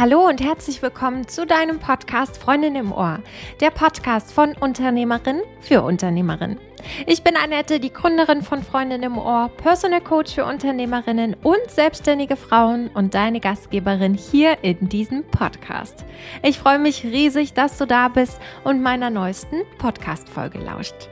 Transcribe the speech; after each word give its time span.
Hallo 0.00 0.26
und 0.26 0.40
herzlich 0.40 0.80
willkommen 0.80 1.28
zu 1.28 1.44
deinem 1.44 1.78
Podcast 1.78 2.38
Freundin 2.38 2.74
im 2.74 2.90
Ohr, 2.90 3.18
der 3.60 3.68
Podcast 3.68 4.32
von 4.32 4.54
Unternehmerin 4.56 5.42
für 5.60 5.82
Unternehmerin. 5.82 6.58
Ich 7.04 7.22
bin 7.22 7.36
Annette, 7.36 7.80
die 7.80 7.92
Gründerin 7.92 8.40
von 8.40 8.62
Freundin 8.62 9.02
im 9.02 9.18
Ohr, 9.18 9.50
Personal 9.58 10.00
Coach 10.00 10.34
für 10.34 10.46
Unternehmerinnen 10.46 11.36
und 11.42 11.60
selbstständige 11.68 12.36
Frauen 12.36 12.88
und 12.94 13.12
deine 13.12 13.40
Gastgeberin 13.40 14.14
hier 14.14 14.64
in 14.64 14.88
diesem 14.88 15.22
Podcast. 15.22 16.06
Ich 16.42 16.58
freue 16.58 16.78
mich 16.78 17.04
riesig, 17.04 17.52
dass 17.52 17.76
du 17.76 17.86
da 17.86 18.08
bist 18.08 18.40
und 18.64 18.80
meiner 18.80 19.10
neuesten 19.10 19.64
Podcast-Folge 19.76 20.60
lauscht. 20.60 21.10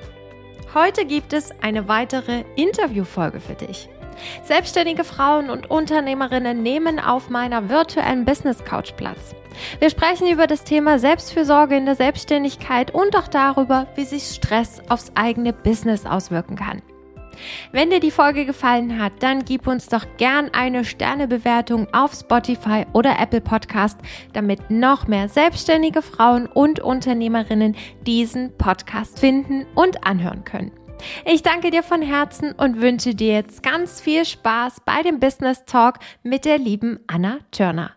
Heute 0.73 1.05
gibt 1.05 1.34
es 1.34 1.50
eine 1.60 1.88
weitere 1.88 2.45
Interviewfolge 2.56 3.41
für 3.41 3.55
dich. 3.55 3.91
Selbstständige 4.42 5.04
Frauen 5.04 5.50
und 5.50 5.70
Unternehmerinnen 5.70 6.62
nehmen 6.62 7.00
auf 7.00 7.30
meiner 7.30 7.68
virtuellen 7.68 8.24
Business 8.24 8.64
Couch 8.64 8.95
Platz. 8.96 9.34
Wir 9.80 9.90
sprechen 9.90 10.28
über 10.28 10.46
das 10.46 10.64
Thema 10.64 10.98
Selbstfürsorge 10.98 11.76
in 11.76 11.86
der 11.86 11.96
Selbstständigkeit 11.96 12.92
und 12.92 13.16
auch 13.16 13.28
darüber, 13.28 13.86
wie 13.95 14.04
sich 14.04 14.24
Stress 14.24 14.82
aufs 14.88 15.12
eigene 15.14 15.52
Business 15.52 16.06
auswirken 16.06 16.56
kann. 16.56 16.82
Wenn 17.73 17.90
dir 17.90 18.00
die 18.00 18.10
Folge 18.10 18.46
gefallen 18.46 19.00
hat, 19.00 19.12
dann 19.20 19.45
gib 19.45 19.66
uns 19.66 19.88
doch 19.88 20.04
gern 20.16 20.50
eine 20.52 20.84
Sternebewertung 20.84 21.87
auf 21.92 22.12
Spotify 22.12 22.84
oder 22.92 23.18
Apple 23.18 23.40
Podcast, 23.40 23.98
damit 24.32 24.70
noch 24.70 25.06
mehr 25.06 25.28
selbstständige 25.28 26.02
Frauen 26.02 26.46
und 26.46 26.80
Unternehmerinnen 26.80 27.76
diesen 28.06 28.56
Podcast 28.56 29.18
finden 29.18 29.66
und 29.74 30.06
anhören 30.06 30.45
können. 30.45 30.73
Ich 31.25 31.43
danke 31.43 31.70
dir 31.70 31.83
von 31.83 32.02
Herzen 32.02 32.52
und 32.52 32.80
wünsche 32.80 33.15
dir 33.15 33.34
jetzt 33.34 33.62
ganz 33.62 34.01
viel 34.01 34.25
Spaß 34.25 34.83
bei 34.84 35.02
dem 35.02 35.21
Business 35.21 35.65
Talk 35.65 35.98
mit 36.23 36.45
der 36.45 36.59
lieben 36.59 37.01
Anna 37.07 37.38
Turner. 37.51 37.95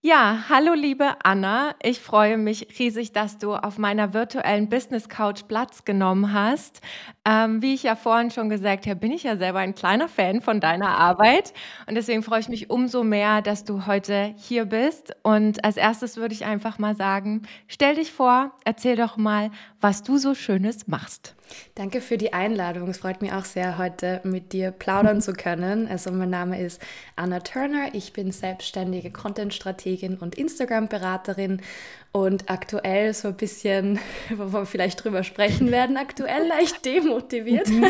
Ja, 0.00 0.44
hallo 0.48 0.74
liebe 0.74 1.16
Anna. 1.24 1.74
Ich 1.82 1.98
freue 1.98 2.38
mich 2.38 2.68
riesig, 2.78 3.10
dass 3.10 3.36
du 3.36 3.56
auf 3.56 3.78
meiner 3.78 4.14
virtuellen 4.14 4.68
Business 4.68 5.08
Couch 5.08 5.42
Platz 5.48 5.84
genommen 5.84 6.32
hast. 6.32 6.80
Ähm, 7.24 7.62
wie 7.62 7.74
ich 7.74 7.82
ja 7.82 7.96
vorhin 7.96 8.30
schon 8.30 8.48
gesagt 8.48 8.86
habe, 8.86 8.94
bin 8.94 9.10
ich 9.10 9.24
ja 9.24 9.36
selber 9.36 9.58
ein 9.58 9.74
kleiner 9.74 10.06
Fan 10.08 10.40
von 10.40 10.60
deiner 10.60 10.96
Arbeit 10.96 11.52
und 11.88 11.96
deswegen 11.96 12.22
freue 12.22 12.38
ich 12.38 12.48
mich 12.48 12.70
umso 12.70 13.02
mehr, 13.02 13.42
dass 13.42 13.64
du 13.64 13.86
heute 13.86 14.34
hier 14.36 14.66
bist. 14.66 15.16
Und 15.24 15.64
als 15.64 15.76
erstes 15.76 16.16
würde 16.16 16.32
ich 16.32 16.44
einfach 16.44 16.78
mal 16.78 16.94
sagen, 16.94 17.42
stell 17.66 17.96
dich 17.96 18.12
vor, 18.12 18.52
erzähl 18.64 18.94
doch 18.94 19.16
mal, 19.16 19.50
was 19.80 20.04
du 20.04 20.16
so 20.16 20.36
Schönes 20.36 20.86
machst. 20.86 21.34
Danke 21.74 22.00
für 22.00 22.18
die 22.18 22.32
Einladung. 22.32 22.88
Es 22.88 22.98
freut 22.98 23.22
mich 23.22 23.32
auch 23.32 23.44
sehr, 23.44 23.78
heute 23.78 24.20
mit 24.24 24.52
dir 24.52 24.70
plaudern 24.70 25.20
zu 25.20 25.32
können. 25.32 25.88
Also 25.88 26.10
mein 26.10 26.30
Name 26.30 26.60
ist 26.60 26.80
Anna 27.16 27.40
Turner. 27.40 27.94
Ich 27.94 28.12
bin 28.12 28.32
selbstständige 28.32 29.10
Content-Strategin 29.10 30.16
und 30.16 30.34
Instagram-Beraterin 30.36 31.62
und 32.10 32.48
aktuell 32.48 33.12
so 33.12 33.28
ein 33.28 33.34
bisschen, 33.34 33.98
wo 34.30 34.52
wir 34.52 34.66
vielleicht 34.66 35.04
drüber 35.04 35.22
sprechen 35.24 35.70
werden, 35.70 35.96
aktuell 35.96 36.46
leicht 36.46 36.84
demotiviert. 36.84 37.68
Mhm. 37.68 37.86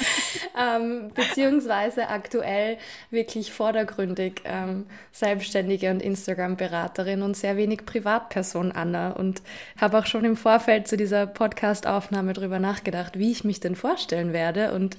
ähm, 0.58 1.10
beziehungsweise 1.14 2.08
aktuell 2.08 2.78
wirklich 3.10 3.52
vordergründig 3.52 4.42
ähm, 4.44 4.86
Selbstständige 5.12 5.90
und 5.90 6.02
Instagram-Beraterin 6.02 7.22
und 7.22 7.36
sehr 7.36 7.56
wenig 7.56 7.86
Privatperson 7.86 8.72
Anna. 8.72 9.12
Und 9.12 9.42
habe 9.80 9.98
auch 9.98 10.06
schon 10.06 10.24
im 10.24 10.36
Vorfeld 10.36 10.86
zu 10.86 10.96
dieser 10.96 11.26
Podcast-Aufnahme 11.26 12.34
drüber 12.34 12.58
nachgedacht, 12.58 13.18
wie 13.18 13.32
ich 13.32 13.44
mich 13.44 13.60
denn 13.60 13.76
vorstellen 13.76 14.32
werde. 14.32 14.72
Und 14.72 14.96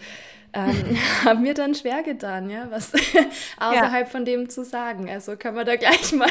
ähm, 0.56 0.98
haben 1.26 1.42
mir 1.42 1.54
dann 1.54 1.76
schwer 1.76 2.02
getan, 2.02 2.50
ja, 2.50 2.68
was 2.72 2.94
außerhalb 3.58 4.08
ja. 4.08 4.12
von 4.12 4.26
dem 4.26 4.50
zu 4.50 4.64
sagen. 4.64 5.10
Also 5.10 5.36
können 5.36 5.58
wir 5.58 5.66
da 5.66 5.76
gleich 5.76 6.14
mal 6.14 6.30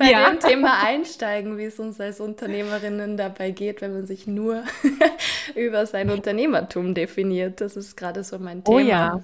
bei 0.00 0.10
ja. 0.10 0.30
dem 0.30 0.40
Thema 0.40 0.82
einsteigen, 0.82 1.58
wie 1.58 1.64
es 1.64 1.78
uns 1.78 2.00
als 2.00 2.20
Unternehmerinnen 2.20 3.18
dabei 3.18 3.50
geht, 3.50 3.82
wenn 3.82 3.92
man 3.92 4.06
sich 4.06 4.26
nur 4.26 4.64
über 5.54 5.84
sein 5.84 6.10
Unternehmertum 6.10 6.94
definiert. 6.94 7.60
Das 7.60 7.76
ist 7.76 7.96
gerade 7.96 8.24
so 8.24 8.38
mein 8.38 8.62
oh 8.64 8.78
Thema. 8.78 8.80
Oh 8.80 8.80
ja. 8.80 9.20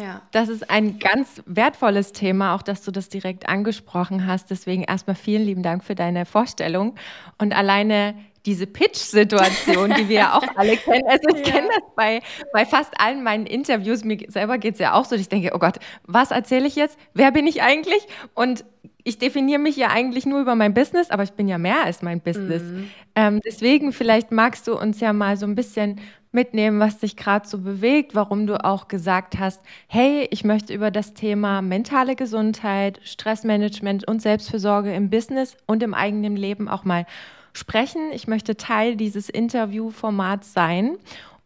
Ja. 0.00 0.22
Das 0.30 0.48
ist 0.48 0.70
ein 0.70 1.00
ganz 1.00 1.42
wertvolles 1.46 2.12
Thema, 2.12 2.54
auch 2.54 2.62
dass 2.62 2.82
du 2.82 2.92
das 2.92 3.08
direkt 3.08 3.48
angesprochen 3.48 4.26
hast. 4.26 4.50
Deswegen 4.50 4.84
erstmal 4.84 5.16
vielen 5.16 5.44
lieben 5.44 5.62
Dank 5.62 5.84
für 5.84 5.96
deine 5.96 6.24
Vorstellung. 6.24 6.94
Und 7.38 7.52
alleine 7.52 8.14
diese 8.46 8.66
Pitch-Situation, 8.66 9.94
die 9.98 10.08
wir 10.08 10.16
ja 10.16 10.38
auch 10.38 10.56
alle 10.56 10.76
kennen. 10.78 11.06
Also 11.08 11.28
ich 11.36 11.46
ja. 11.46 11.52
kenne 11.52 11.68
das 11.68 11.82
bei, 11.94 12.22
bei 12.52 12.64
fast 12.64 12.98
allen 12.98 13.22
meinen 13.22 13.46
Interviews. 13.46 14.04
Mir 14.04 14.18
selber 14.28 14.58
geht 14.58 14.74
es 14.74 14.80
ja 14.80 14.94
auch 14.94 15.04
so. 15.04 15.16
Ich 15.16 15.28
denke, 15.28 15.50
oh 15.54 15.58
Gott, 15.58 15.78
was 16.06 16.30
erzähle 16.30 16.66
ich 16.66 16.76
jetzt? 16.76 16.98
Wer 17.12 17.32
bin 17.32 17.46
ich 17.46 17.62
eigentlich? 17.62 18.06
Und 18.34 18.64
ich 19.04 19.18
definiere 19.18 19.60
mich 19.60 19.76
ja 19.76 19.88
eigentlich 19.88 20.26
nur 20.26 20.40
über 20.40 20.54
mein 20.54 20.74
Business, 20.74 21.10
aber 21.10 21.22
ich 21.22 21.32
bin 21.32 21.48
ja 21.48 21.58
mehr 21.58 21.84
als 21.84 22.02
mein 22.02 22.20
Business. 22.20 22.62
Mhm. 22.62 22.90
Ähm, 23.14 23.40
deswegen 23.44 23.92
vielleicht 23.92 24.30
magst 24.32 24.66
du 24.66 24.78
uns 24.78 25.00
ja 25.00 25.12
mal 25.12 25.36
so 25.36 25.46
ein 25.46 25.54
bisschen 25.54 26.00
mitnehmen, 26.32 26.78
was 26.78 26.98
dich 26.98 27.16
gerade 27.16 27.48
so 27.48 27.58
bewegt, 27.58 28.14
warum 28.14 28.46
du 28.46 28.64
auch 28.64 28.88
gesagt 28.88 29.38
hast, 29.38 29.60
hey, 29.88 30.28
ich 30.30 30.44
möchte 30.44 30.72
über 30.72 30.90
das 30.90 31.14
Thema 31.14 31.60
mentale 31.60 32.14
Gesundheit, 32.14 33.00
Stressmanagement 33.02 34.06
und 34.06 34.22
Selbstfürsorge 34.22 34.92
im 34.92 35.10
Business 35.10 35.56
und 35.66 35.82
im 35.82 35.94
eigenen 35.94 36.36
Leben 36.36 36.68
auch 36.68 36.84
mal 36.84 37.06
sprechen. 37.52 38.12
Ich 38.12 38.28
möchte 38.28 38.56
Teil 38.56 38.96
dieses 38.96 39.28
Interviewformats 39.28 40.52
sein. 40.52 40.96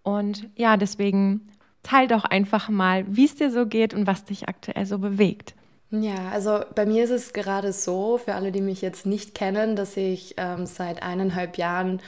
Und 0.03 0.49
ja, 0.55 0.77
deswegen 0.77 1.49
teil 1.83 2.09
doch 2.09 2.25
einfach 2.25 2.69
mal, 2.69 3.05
wie 3.09 3.25
es 3.25 3.37
dir 3.37 3.51
so 3.51 3.67
geht 3.67 3.95
und 3.95 4.07
was 4.07 4.25
dich 4.25 4.49
aktuell 4.49 4.85
so 4.85 4.99
bewegt. 4.99 5.55
Ja, 6.01 6.31
also 6.33 6.61
bei 6.75 6.87
mir 6.87 7.05
ist 7.05 7.11
es 7.11 7.33
gerade 7.33 7.73
so, 7.73 8.19
für 8.19 8.35
alle, 8.35 8.51
die 8.51 8.61
mich 8.61 8.83
jetzt 8.83 9.07
nicht 9.07 9.35
kennen, 9.35 9.77
dass 9.77 9.97
ich 9.97 10.35
ähm, 10.39 10.67
seit 10.67 11.03
eineinhalb 11.03 11.57
Jahren 11.57 12.01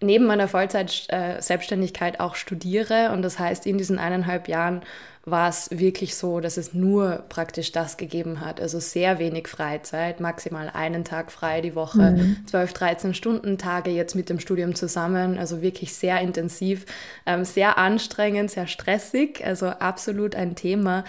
neben 0.00 0.24
meiner 0.24 0.48
Vollzeit-Selbstständigkeit 0.48 2.16
äh, 2.16 2.18
auch 2.20 2.36
studiere. 2.36 3.10
Und 3.12 3.22
das 3.22 3.38
heißt, 3.38 3.66
in 3.66 3.76
diesen 3.76 3.98
eineinhalb 3.98 4.48
Jahren 4.48 4.82
war 5.26 5.48
es 5.48 5.70
wirklich 5.70 6.16
so, 6.16 6.40
dass 6.40 6.56
es 6.56 6.74
nur 6.74 7.24
praktisch 7.28 7.72
das 7.72 7.96
gegeben 7.96 8.40
hat. 8.40 8.60
Also 8.60 8.78
sehr 8.78 9.18
wenig 9.18 9.48
Freizeit, 9.48 10.20
maximal 10.20 10.70
einen 10.70 11.04
Tag 11.04 11.32
frei 11.32 11.60
die 11.60 11.74
Woche, 11.74 12.12
mhm. 12.12 12.36
12, 12.46 12.72
13 12.72 13.14
Stunden 13.14 13.58
Tage 13.58 13.90
jetzt 13.90 14.14
mit 14.14 14.28
dem 14.28 14.40
Studium 14.40 14.74
zusammen. 14.74 15.38
Also 15.38 15.60
wirklich 15.60 15.94
sehr 15.94 16.20
intensiv, 16.20 16.86
ähm, 17.26 17.44
sehr 17.44 17.78
anstrengend, 17.78 18.50
sehr 18.50 18.66
stressig. 18.66 19.44
Also 19.44 19.66
absolut 19.66 20.34
ein 20.34 20.54
Thema. 20.54 21.04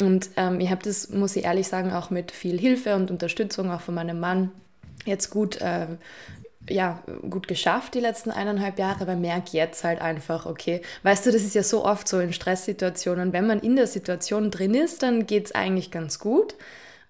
Und 0.00 0.30
ähm, 0.36 0.60
ich 0.60 0.70
habe 0.70 0.82
das, 0.82 1.10
muss 1.10 1.36
ich 1.36 1.44
ehrlich 1.44 1.68
sagen, 1.68 1.92
auch 1.92 2.10
mit 2.10 2.30
viel 2.30 2.58
Hilfe 2.58 2.94
und 2.94 3.10
Unterstützung 3.10 3.70
auch 3.70 3.80
von 3.80 3.94
meinem 3.94 4.20
Mann 4.20 4.52
jetzt 5.06 5.30
gut 5.30 5.60
äh, 5.60 5.86
ja, 6.68 7.02
gut 7.28 7.48
geschafft 7.48 7.94
die 7.94 8.00
letzten 8.00 8.30
eineinhalb 8.30 8.78
Jahre, 8.78 9.02
aber 9.02 9.16
merke 9.16 9.56
jetzt 9.56 9.84
halt 9.84 10.00
einfach, 10.00 10.46
okay, 10.46 10.82
weißt 11.02 11.26
du, 11.26 11.32
das 11.32 11.42
ist 11.42 11.54
ja 11.54 11.62
so 11.62 11.84
oft 11.84 12.08
so 12.08 12.18
in 12.20 12.32
Stresssituationen, 12.32 13.32
wenn 13.32 13.46
man 13.46 13.60
in 13.60 13.76
der 13.76 13.86
Situation 13.86 14.50
drin 14.50 14.74
ist, 14.74 15.02
dann 15.02 15.26
geht 15.26 15.46
es 15.46 15.54
eigentlich 15.54 15.90
ganz 15.90 16.18
gut. 16.18 16.54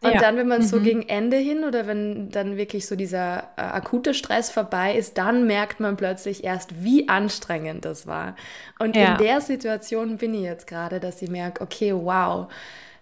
Und 0.03 0.12
ja. 0.12 0.21
dann, 0.21 0.37
wenn 0.37 0.47
man 0.47 0.61
mhm. 0.61 0.67
so 0.67 0.81
gegen 0.81 1.03
Ende 1.03 1.37
hin 1.37 1.65
oder 1.65 1.87
wenn 1.87 2.31
dann 2.31 2.57
wirklich 2.57 2.87
so 2.87 2.97
dieser 2.97 3.45
äh, 3.57 3.62
akute 3.62 4.12
Stress 4.15 4.51
vorbei 4.51 4.95
ist, 4.95 5.17
dann 5.17 5.47
merkt 5.47 5.81
man 5.81 5.97
plötzlich 5.97 6.45
erst, 6.45 6.83
wie 6.83 7.09
anstrengend 7.09 7.84
das 7.84 8.07
war. 8.07 8.37
Und 8.79 8.95
ja. 8.95 9.12
in 9.12 9.19
der 9.19 9.41
Situation 9.41 10.19
bin 10.19 10.34
ich 10.34 10.43
jetzt 10.43 10.67
gerade, 10.67 11.01
dass 11.01 11.23
ich 11.23 11.31
merke, 11.31 11.62
okay, 11.62 11.95
wow, 11.95 12.49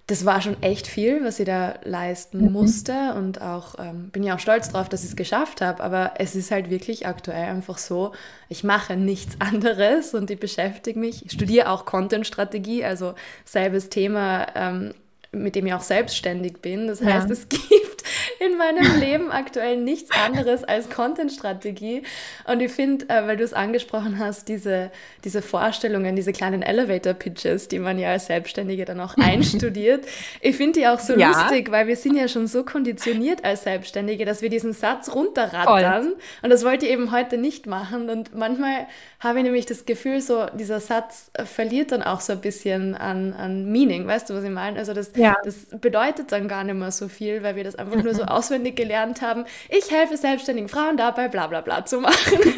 das 0.07 0.27
war 0.27 0.43
schon 0.43 0.63
echt 0.63 0.87
viel, 0.87 1.25
was 1.25 1.41
ich 1.41 1.47
da 1.47 1.77
leisten 1.83 2.47
mhm. 2.47 2.53
musste 2.53 3.15
und 3.15 3.41
auch 3.41 3.77
ähm, 3.79 4.11
bin 4.11 4.23
ja 4.23 4.35
auch 4.35 4.39
stolz 4.39 4.69
drauf, 4.69 4.91
dass 4.91 5.03
ich 5.03 5.11
es 5.11 5.17
geschafft 5.17 5.63
habe. 5.63 5.83
Aber 5.83 6.13
es 6.19 6.37
ist 6.37 6.51
halt 6.51 6.69
wirklich 6.69 7.07
aktuell 7.07 7.49
einfach 7.49 7.79
so, 7.79 8.13
ich 8.51 8.65
mache 8.65 8.97
nichts 8.97 9.37
anderes 9.41 10.13
und 10.13 10.31
ich 10.31 10.39
beschäftige 10.39 10.99
mich, 10.99 11.25
ich 11.25 11.33
studiere 11.33 11.71
auch 11.71 11.87
Content-Strategie, 11.87 12.85
also 12.85 13.15
selbes 13.47 13.89
Thema, 13.89 14.47
ähm, 14.55 14.95
mit 15.35 15.55
dem 15.55 15.67
ich 15.67 15.75
auch 15.75 15.83
selbstständig 15.83 16.59
bin. 16.59 16.87
Das 16.87 17.03
heißt, 17.03 17.29
ja. 17.29 17.33
es 17.33 17.49
gibt 17.49 18.05
in 18.41 18.59
meinem 18.59 19.01
Leben 19.01 19.31
aktuell 19.31 19.77
nichts 19.77 20.11
anderes 20.25 20.65
als 20.65 20.91
Content-Strategie. 20.91 22.03
Und 22.47 22.61
ich 22.61 22.73
finde, 22.73 23.09
äh, 23.09 23.27
weil 23.27 23.37
du 23.37 23.45
es 23.45 23.53
angesprochen 23.53 24.19
hast, 24.19 24.49
diese, 24.49 24.91
diese 25.25 25.43
Vorstellungen, 25.43 26.17
diese 26.17 26.33
kleinen 26.33 26.63
Elevator-Pitches, 26.63 27.69
die 27.69 27.79
man 27.79 27.99
ja 27.99 28.11
als 28.11 28.27
Selbstständige 28.27 28.85
dann 28.85 29.01
auch 29.01 29.17
einstudiert, 29.19 30.07
ich 30.41 30.57
finde 30.57 30.81
die 30.81 30.87
auch 30.87 31.01
so 31.01 31.17
ja. 31.17 31.29
lustig, 31.29 31.71
weil 31.71 31.87
wir 31.87 31.97
sind 31.97 32.17
ja 32.17 32.29
schon 32.29 32.47
so 32.47 32.65
konditioniert 32.65 33.45
als 33.45 33.65
Selbstständige, 33.65 34.25
dass 34.25 34.43
wir 34.43 34.51
diesen 34.51 34.73
Satz 34.73 35.15
runterrattern. 35.15 36.05
Voll. 36.05 36.17
Und 36.43 36.51
das 36.51 36.65
wollte 36.65 36.87
ich 36.87 36.93
eben 36.93 37.13
heute 37.13 37.39
nicht 37.39 37.67
machen. 37.67 38.11
Und 38.11 38.35
manchmal 38.35 38.87
habe 39.25 39.39
ich 39.39 39.45
nämlich 39.45 39.67
das 39.67 39.87
Gefühl, 39.87 40.21
so 40.21 40.47
dieser 40.53 40.81
Satz 40.81 41.31
verliert 41.45 41.93
dann 41.93 42.03
auch 42.03 42.21
so 42.21 42.35
ein 42.35 42.41
bisschen 42.41 42.95
an, 42.95 43.33
an 43.33 43.71
Meaning. 43.71 44.07
Weißt 44.07 44.31
du, 44.31 44.35
was 44.35 44.45
ich 44.45 44.51
meine? 44.51 44.79
Also 44.79 44.93
das, 44.93 45.11
ja. 45.17 45.37
das 45.45 45.67
bedeutet 45.81 46.31
dann 46.31 46.47
gar 46.47 46.63
nicht 46.63 46.75
mehr 46.75 46.93
so 46.93 47.09
viel, 47.09 47.43
weil 47.43 47.57
wir 47.57 47.65
das 47.65 47.75
einfach 47.75 48.03
nur 48.03 48.15
so 48.15 48.23
auswendig 48.25 48.77
gelernt 48.77 49.23
haben, 49.23 49.45
ich 49.69 49.91
helfe 49.91 50.17
selbstständigen 50.17 50.69
Frauen 50.69 50.97
dabei, 50.97 51.29
bla 51.29 51.47
bla 51.47 51.61
bla 51.61 51.85
zu 51.85 52.01
machen. 52.01 52.39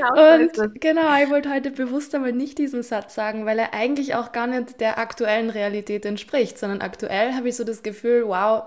Genau, 0.00 0.34
und 0.34 0.80
genau, 0.80 1.22
ich 1.22 1.30
wollte 1.30 1.50
heute 1.50 1.70
bewusst 1.70 2.14
aber 2.14 2.32
nicht 2.32 2.58
diesen 2.58 2.82
Satz 2.82 3.14
sagen, 3.14 3.44
weil 3.44 3.58
er 3.58 3.74
eigentlich 3.74 4.14
auch 4.14 4.32
gar 4.32 4.46
nicht 4.46 4.80
der 4.80 4.98
aktuellen 4.98 5.50
Realität 5.50 6.06
entspricht, 6.06 6.58
sondern 6.58 6.80
aktuell 6.80 7.34
habe 7.34 7.48
ich 7.48 7.56
so 7.56 7.64
das 7.64 7.82
Gefühl, 7.82 8.26
wow, 8.26 8.64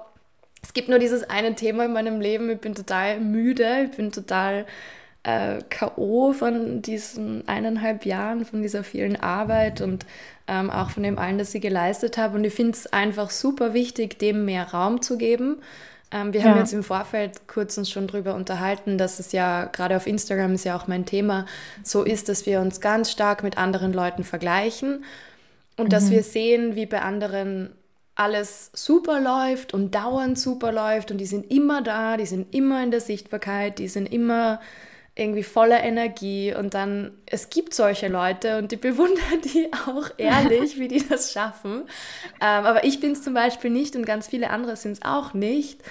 es 0.62 0.74
gibt 0.74 0.90
nur 0.90 1.00
dieses 1.00 1.30
eine 1.30 1.56
Thema 1.56 1.86
in 1.86 1.94
meinem 1.94 2.22
Leben, 2.22 2.50
ich 2.50 2.60
bin 2.60 2.76
total 2.76 3.20
müde, 3.20 3.88
ich 3.90 3.98
bin 3.98 4.12
total 4.12 4.66
äh, 5.24 5.60
K.O. 5.70 6.34
von 6.34 6.82
diesen 6.82 7.48
eineinhalb 7.48 8.06
Jahren, 8.06 8.46
von 8.46 8.62
dieser 8.62 8.84
vielen 8.84 9.16
Arbeit 9.16 9.82
und 9.82 10.06
ähm, 10.48 10.70
auch 10.70 10.90
von 10.90 11.04
dem 11.04 11.18
allen, 11.18 11.38
das 11.38 11.56
ich 11.56 11.62
geleistet 11.62 12.18
habe. 12.18 12.38
Und 12.38 12.44
ich 12.44 12.54
finde 12.54 12.74
es 12.74 12.88
einfach 12.88 13.30
super 13.30 13.74
wichtig, 13.74 14.20
dem 14.20 14.46
mehr 14.46 14.72
Raum 14.72 15.02
zu 15.02 15.18
geben. 15.18 15.58
Ähm, 16.12 16.34
wir 16.34 16.42
ja. 16.42 16.48
haben 16.48 16.60
jetzt 16.60 16.74
im 16.74 16.84
Vorfeld 16.84 17.48
kurz 17.48 17.78
uns 17.78 17.90
schon 17.90 18.08
darüber 18.08 18.36
unterhalten, 18.36 18.98
dass 18.98 19.20
es 19.20 19.32
ja 19.32 19.66
gerade 19.66 19.96
auf 19.96 20.08
Instagram 20.08 20.54
ist 20.54 20.66
ja 20.66 20.76
auch 20.76 20.88
mein 20.88 21.06
Thema, 21.06 21.46
so 21.84 22.04
ist, 22.04 22.30
dass 22.30 22.46
wir 22.46 22.60
uns 22.60 22.82
ganz 22.82 23.10
stark 23.10 23.44
mit 23.44 23.58
anderen 23.58 23.94
Leuten 23.94 24.24
vergleichen 24.24 25.04
und 25.78 25.86
mhm. 25.86 25.90
dass 25.90 26.12
wir 26.12 26.24
sehen, 26.24 26.76
wie 26.76 26.86
bei 26.86 27.02
anderen 27.02 27.72
alles 28.16 28.70
super 28.74 29.20
läuft 29.20 29.74
und 29.74 29.96
dauernd 29.96 30.38
super 30.38 30.72
läuft 30.72 31.10
und 31.10 31.18
die 31.18 31.26
sind 31.26 31.50
immer 31.50 31.82
da, 31.82 32.16
die 32.16 32.28
sind 32.28 32.54
immer 32.54 32.84
in 32.84 32.92
der 32.92 33.02
Sichtbarkeit, 33.02 33.80
die 33.80 33.88
sind 33.88 34.06
immer 34.06 34.60
irgendwie 35.16 35.44
voller 35.44 35.84
Energie 35.84 36.56
und 36.56 36.74
dann, 36.74 37.12
es 37.28 37.50
gibt 37.50 37.76
solche 37.76 38.08
Leute 38.08 38.58
und 38.58 38.72
die 38.72 38.78
bewundern 38.78 39.42
die 39.44 39.70
auch 39.88 40.10
ehrlich, 40.18 40.80
wie 40.80 40.88
die 40.88 41.08
das 41.08 41.32
schaffen. 41.32 41.84
Ähm, 42.42 42.66
aber 42.66 42.84
ich 42.84 43.00
bin 43.00 43.12
es 43.12 43.22
zum 43.22 43.34
Beispiel 43.34 43.70
nicht 43.70 43.96
und 43.96 44.06
ganz 44.06 44.28
viele 44.28 44.50
andere 44.50 44.76
sind 44.76 44.94
es 44.94 45.02
auch 45.04 45.34
nicht. 45.34 45.82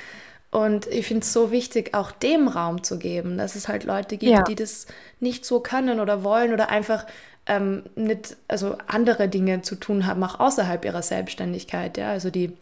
Und 0.50 0.86
ich 0.88 1.06
finde 1.06 1.22
es 1.22 1.32
so 1.32 1.50
wichtig, 1.50 1.94
auch 1.94 2.12
dem 2.12 2.46
Raum 2.46 2.82
zu 2.82 2.98
geben, 2.98 3.38
dass 3.38 3.54
es 3.54 3.68
halt 3.68 3.84
Leute 3.84 4.18
gibt, 4.18 4.32
ja. 4.32 4.42
die 4.42 4.54
das 4.54 4.86
nicht 5.18 5.46
so 5.46 5.60
können 5.60 5.98
oder 5.98 6.24
wollen 6.24 6.52
oder 6.52 6.68
einfach 6.68 7.06
ähm, 7.46 7.84
nicht, 7.94 8.36
also 8.48 8.76
andere 8.86 9.28
Dinge 9.28 9.62
zu 9.62 9.76
tun 9.76 10.06
haben, 10.06 10.22
auch 10.22 10.40
außerhalb 10.40 10.84
ihrer 10.84 11.02
Selbstständigkeit. 11.02 11.96
Ja, 11.96 12.10
also 12.10 12.30
die 12.30 12.52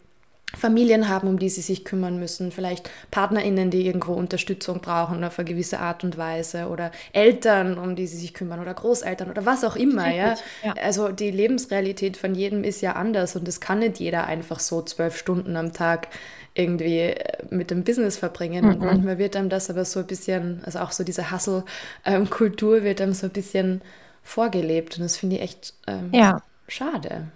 Familien 0.57 1.07
haben, 1.07 1.27
um 1.27 1.39
die 1.39 1.49
sie 1.49 1.61
sich 1.61 1.85
kümmern 1.85 2.19
müssen, 2.19 2.51
vielleicht 2.51 2.89
PartnerInnen, 3.09 3.71
die 3.71 3.85
irgendwo 3.85 4.13
Unterstützung 4.13 4.81
brauchen 4.81 5.23
auf 5.23 5.39
eine 5.39 5.47
gewisse 5.47 5.79
Art 5.79 6.03
und 6.03 6.17
Weise 6.17 6.67
oder 6.67 6.91
Eltern, 7.13 7.77
um 7.77 7.95
die 7.95 8.07
sie 8.07 8.17
sich 8.17 8.33
kümmern 8.33 8.59
oder 8.59 8.73
Großeltern 8.73 9.29
oder 9.29 9.45
was 9.45 9.63
auch 9.63 9.75
immer, 9.75 10.13
ja? 10.13 10.35
ja. 10.63 10.73
Also 10.81 11.09
die 11.09 11.31
Lebensrealität 11.31 12.17
von 12.17 12.35
jedem 12.35 12.63
ist 12.63 12.81
ja 12.81 12.93
anders 12.93 13.35
und 13.35 13.47
es 13.47 13.61
kann 13.61 13.79
nicht 13.79 13.99
jeder 13.99 14.25
einfach 14.25 14.59
so 14.59 14.81
zwölf 14.81 15.17
Stunden 15.17 15.55
am 15.55 15.73
Tag 15.73 16.09
irgendwie 16.53 16.99
äh, 16.99 17.43
mit 17.49 17.71
dem 17.71 17.83
Business 17.83 18.17
verbringen. 18.17 18.65
Mhm. 18.65 18.71
Und 18.71 18.79
manchmal 18.81 19.17
wird 19.17 19.35
einem 19.35 19.49
das 19.49 19.69
aber 19.69 19.85
so 19.85 20.01
ein 20.01 20.07
bisschen, 20.07 20.61
also 20.65 20.79
auch 20.79 20.91
so 20.91 21.03
diese 21.03 21.31
Hustle-Kultur 21.31 22.77
ähm, 22.77 22.83
wird 22.83 23.01
einem 23.01 23.13
so 23.13 23.27
ein 23.27 23.33
bisschen 23.33 23.81
vorgelebt 24.23 24.97
und 24.97 25.03
das 25.03 25.17
finde 25.17 25.37
ich 25.37 25.41
echt 25.41 25.73
ähm, 25.87 26.09
ja. 26.11 26.41
schade. 26.67 27.27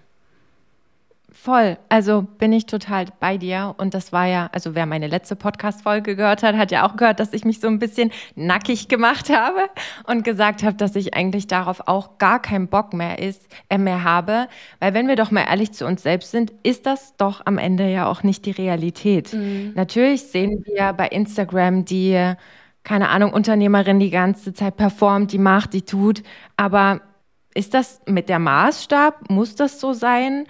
Voll. 1.46 1.78
Also 1.90 2.24
bin 2.40 2.52
ich 2.54 2.66
total 2.66 3.06
bei 3.20 3.38
dir. 3.38 3.76
Und 3.78 3.94
das 3.94 4.12
war 4.12 4.26
ja, 4.26 4.50
also 4.52 4.74
wer 4.74 4.88
meine 4.88 5.06
letzte 5.06 5.36
Podcast-Folge 5.36 6.16
gehört 6.16 6.42
hat, 6.42 6.56
hat 6.56 6.72
ja 6.72 6.88
auch 6.88 6.98
gehört, 6.98 7.20
dass 7.20 7.34
ich 7.34 7.46
mich 7.46 7.60
so 7.60 7.68
ein 7.68 7.78
bisschen 7.78 8.10
nackig 8.34 8.88
gemacht 8.88 9.30
habe 9.30 9.60
und 10.08 10.24
gesagt 10.24 10.64
habe, 10.64 10.76
dass 10.76 10.96
ich 10.96 11.14
eigentlich 11.14 11.46
darauf 11.46 11.88
auch 11.88 12.18
gar 12.18 12.42
keinen 12.42 12.68
Bock 12.68 12.96
mehr 12.96 13.20
ist, 13.20 13.48
äh, 13.70 13.78
mehr 13.78 14.04
habe. 14.04 14.48
Weil 14.80 14.96
wenn 14.96 15.08
wir 15.08 15.16
doch 15.16 15.30
mal 15.30 15.46
ehrlich 15.48 15.72
zu 15.72 15.86
uns 15.86 16.02
selbst 16.02 16.32
sind, 16.32 16.52
ist 16.64 16.88
das 16.88 17.16
doch 17.18 17.46
am 17.46 17.60
Ende 17.60 17.92
ja 17.92 18.08
auch 18.08 18.24
nicht 18.24 18.48
die 18.48 18.52
Realität. 18.52 19.32
Mhm. 19.32 19.74
Natürlich 19.76 20.24
sehen 20.24 20.64
wir 20.66 20.94
bei 20.94 21.10
Instagram 21.10 21.86
die, 21.86 22.34
keine 22.84 23.10
Ahnung, 23.10 23.32
Unternehmerin 23.34 24.00
die 24.00 24.10
ganze 24.10 24.54
Zeit 24.54 24.78
performt, 24.78 25.32
die 25.32 25.38
macht, 25.38 25.74
die 25.74 25.84
tut. 25.84 26.24
Aber 26.58 27.02
ist 27.54 27.74
das 27.74 28.02
mit 28.06 28.30
der 28.30 28.40
Maßstab? 28.40 29.30
Muss 29.30 29.56
das 29.56 29.80
so 29.80 29.94
sein? 29.94 30.46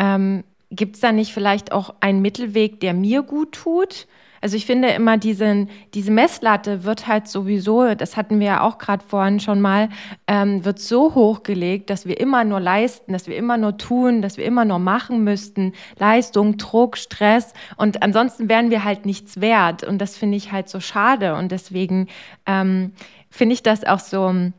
Ähm, 0.00 0.42
Gibt 0.72 0.94
es 0.94 1.00
da 1.00 1.10
nicht 1.10 1.32
vielleicht 1.32 1.72
auch 1.72 1.94
einen 2.00 2.22
Mittelweg, 2.22 2.78
der 2.80 2.94
mir 2.94 3.22
gut 3.22 3.52
tut? 3.52 4.06
Also 4.40 4.56
ich 4.56 4.64
finde 4.64 4.88
immer, 4.88 5.18
diesen, 5.18 5.68
diese 5.92 6.10
Messlatte 6.10 6.84
wird 6.84 7.06
halt 7.06 7.28
sowieso, 7.28 7.94
das 7.94 8.16
hatten 8.16 8.40
wir 8.40 8.46
ja 8.46 8.60
auch 8.62 8.78
gerade 8.78 9.04
vorhin 9.04 9.40
schon 9.40 9.60
mal, 9.60 9.90
ähm, 10.26 10.64
wird 10.64 10.78
so 10.78 11.14
hochgelegt, 11.14 11.90
dass 11.90 12.06
wir 12.06 12.18
immer 12.18 12.44
nur 12.44 12.60
leisten, 12.60 13.12
dass 13.12 13.26
wir 13.26 13.36
immer 13.36 13.58
nur 13.58 13.76
tun, 13.76 14.22
dass 14.22 14.38
wir 14.38 14.46
immer 14.46 14.64
nur 14.64 14.78
machen 14.78 15.24
müssten. 15.24 15.72
Leistung, 15.98 16.56
Druck, 16.56 16.96
Stress. 16.96 17.52
Und 17.76 18.02
ansonsten 18.02 18.48
wären 18.48 18.70
wir 18.70 18.84
halt 18.84 19.04
nichts 19.04 19.40
wert. 19.40 19.84
Und 19.84 19.98
das 19.98 20.16
finde 20.16 20.38
ich 20.38 20.52
halt 20.52 20.70
so 20.70 20.80
schade. 20.80 21.34
Und 21.34 21.52
deswegen 21.52 22.08
ähm, 22.46 22.92
finde 23.28 23.52
ich 23.54 23.62
das 23.62 23.84
auch 23.84 24.00
so 24.00 24.52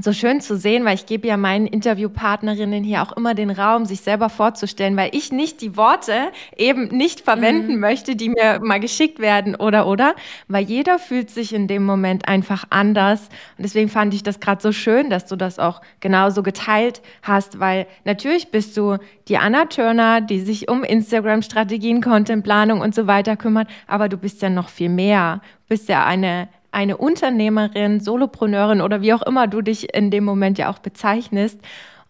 so 0.00 0.14
schön 0.14 0.40
zu 0.40 0.56
sehen, 0.56 0.86
weil 0.86 0.94
ich 0.94 1.04
gebe 1.04 1.28
ja 1.28 1.36
meinen 1.36 1.66
Interviewpartnerinnen 1.66 2.82
hier 2.82 3.02
auch 3.02 3.12
immer 3.12 3.34
den 3.34 3.50
Raum, 3.50 3.84
sich 3.84 4.00
selber 4.00 4.30
vorzustellen, 4.30 4.96
weil 4.96 5.10
ich 5.12 5.32
nicht 5.32 5.60
die 5.60 5.76
Worte 5.76 6.32
eben 6.56 6.88
nicht 6.88 7.20
verwenden 7.20 7.74
mhm. 7.74 7.80
möchte, 7.80 8.16
die 8.16 8.30
mir 8.30 8.60
mal 8.62 8.80
geschickt 8.80 9.18
werden 9.18 9.54
oder 9.54 9.86
oder, 9.86 10.14
weil 10.48 10.64
jeder 10.64 10.98
fühlt 10.98 11.28
sich 11.28 11.52
in 11.52 11.68
dem 11.68 11.84
Moment 11.84 12.26
einfach 12.26 12.64
anders 12.70 13.20
und 13.58 13.64
deswegen 13.64 13.90
fand 13.90 14.14
ich 14.14 14.22
das 14.22 14.40
gerade 14.40 14.62
so 14.62 14.72
schön, 14.72 15.10
dass 15.10 15.26
du 15.26 15.36
das 15.36 15.58
auch 15.58 15.82
genauso 16.00 16.42
geteilt 16.42 17.02
hast, 17.20 17.60
weil 17.60 17.86
natürlich 18.04 18.50
bist 18.50 18.78
du 18.78 18.96
die 19.28 19.36
Anna 19.36 19.66
Turner, 19.66 20.22
die 20.22 20.40
sich 20.40 20.70
um 20.70 20.84
Instagram 20.84 21.42
Strategien, 21.42 22.00
Contentplanung 22.00 22.80
und 22.80 22.94
so 22.94 23.06
weiter 23.06 23.36
kümmert, 23.36 23.68
aber 23.86 24.08
du 24.08 24.16
bist 24.16 24.40
ja 24.40 24.48
noch 24.48 24.70
viel 24.70 24.88
mehr. 24.88 25.42
Du 25.64 25.74
bist 25.74 25.88
ja 25.90 26.04
eine 26.04 26.48
eine 26.72 26.96
Unternehmerin, 26.96 28.00
Solopreneurin 28.00 28.80
oder 28.80 29.02
wie 29.02 29.12
auch 29.12 29.22
immer 29.22 29.46
du 29.46 29.62
dich 29.62 29.94
in 29.94 30.10
dem 30.10 30.24
Moment 30.24 30.58
ja 30.58 30.70
auch 30.70 30.78
bezeichnest. 30.78 31.60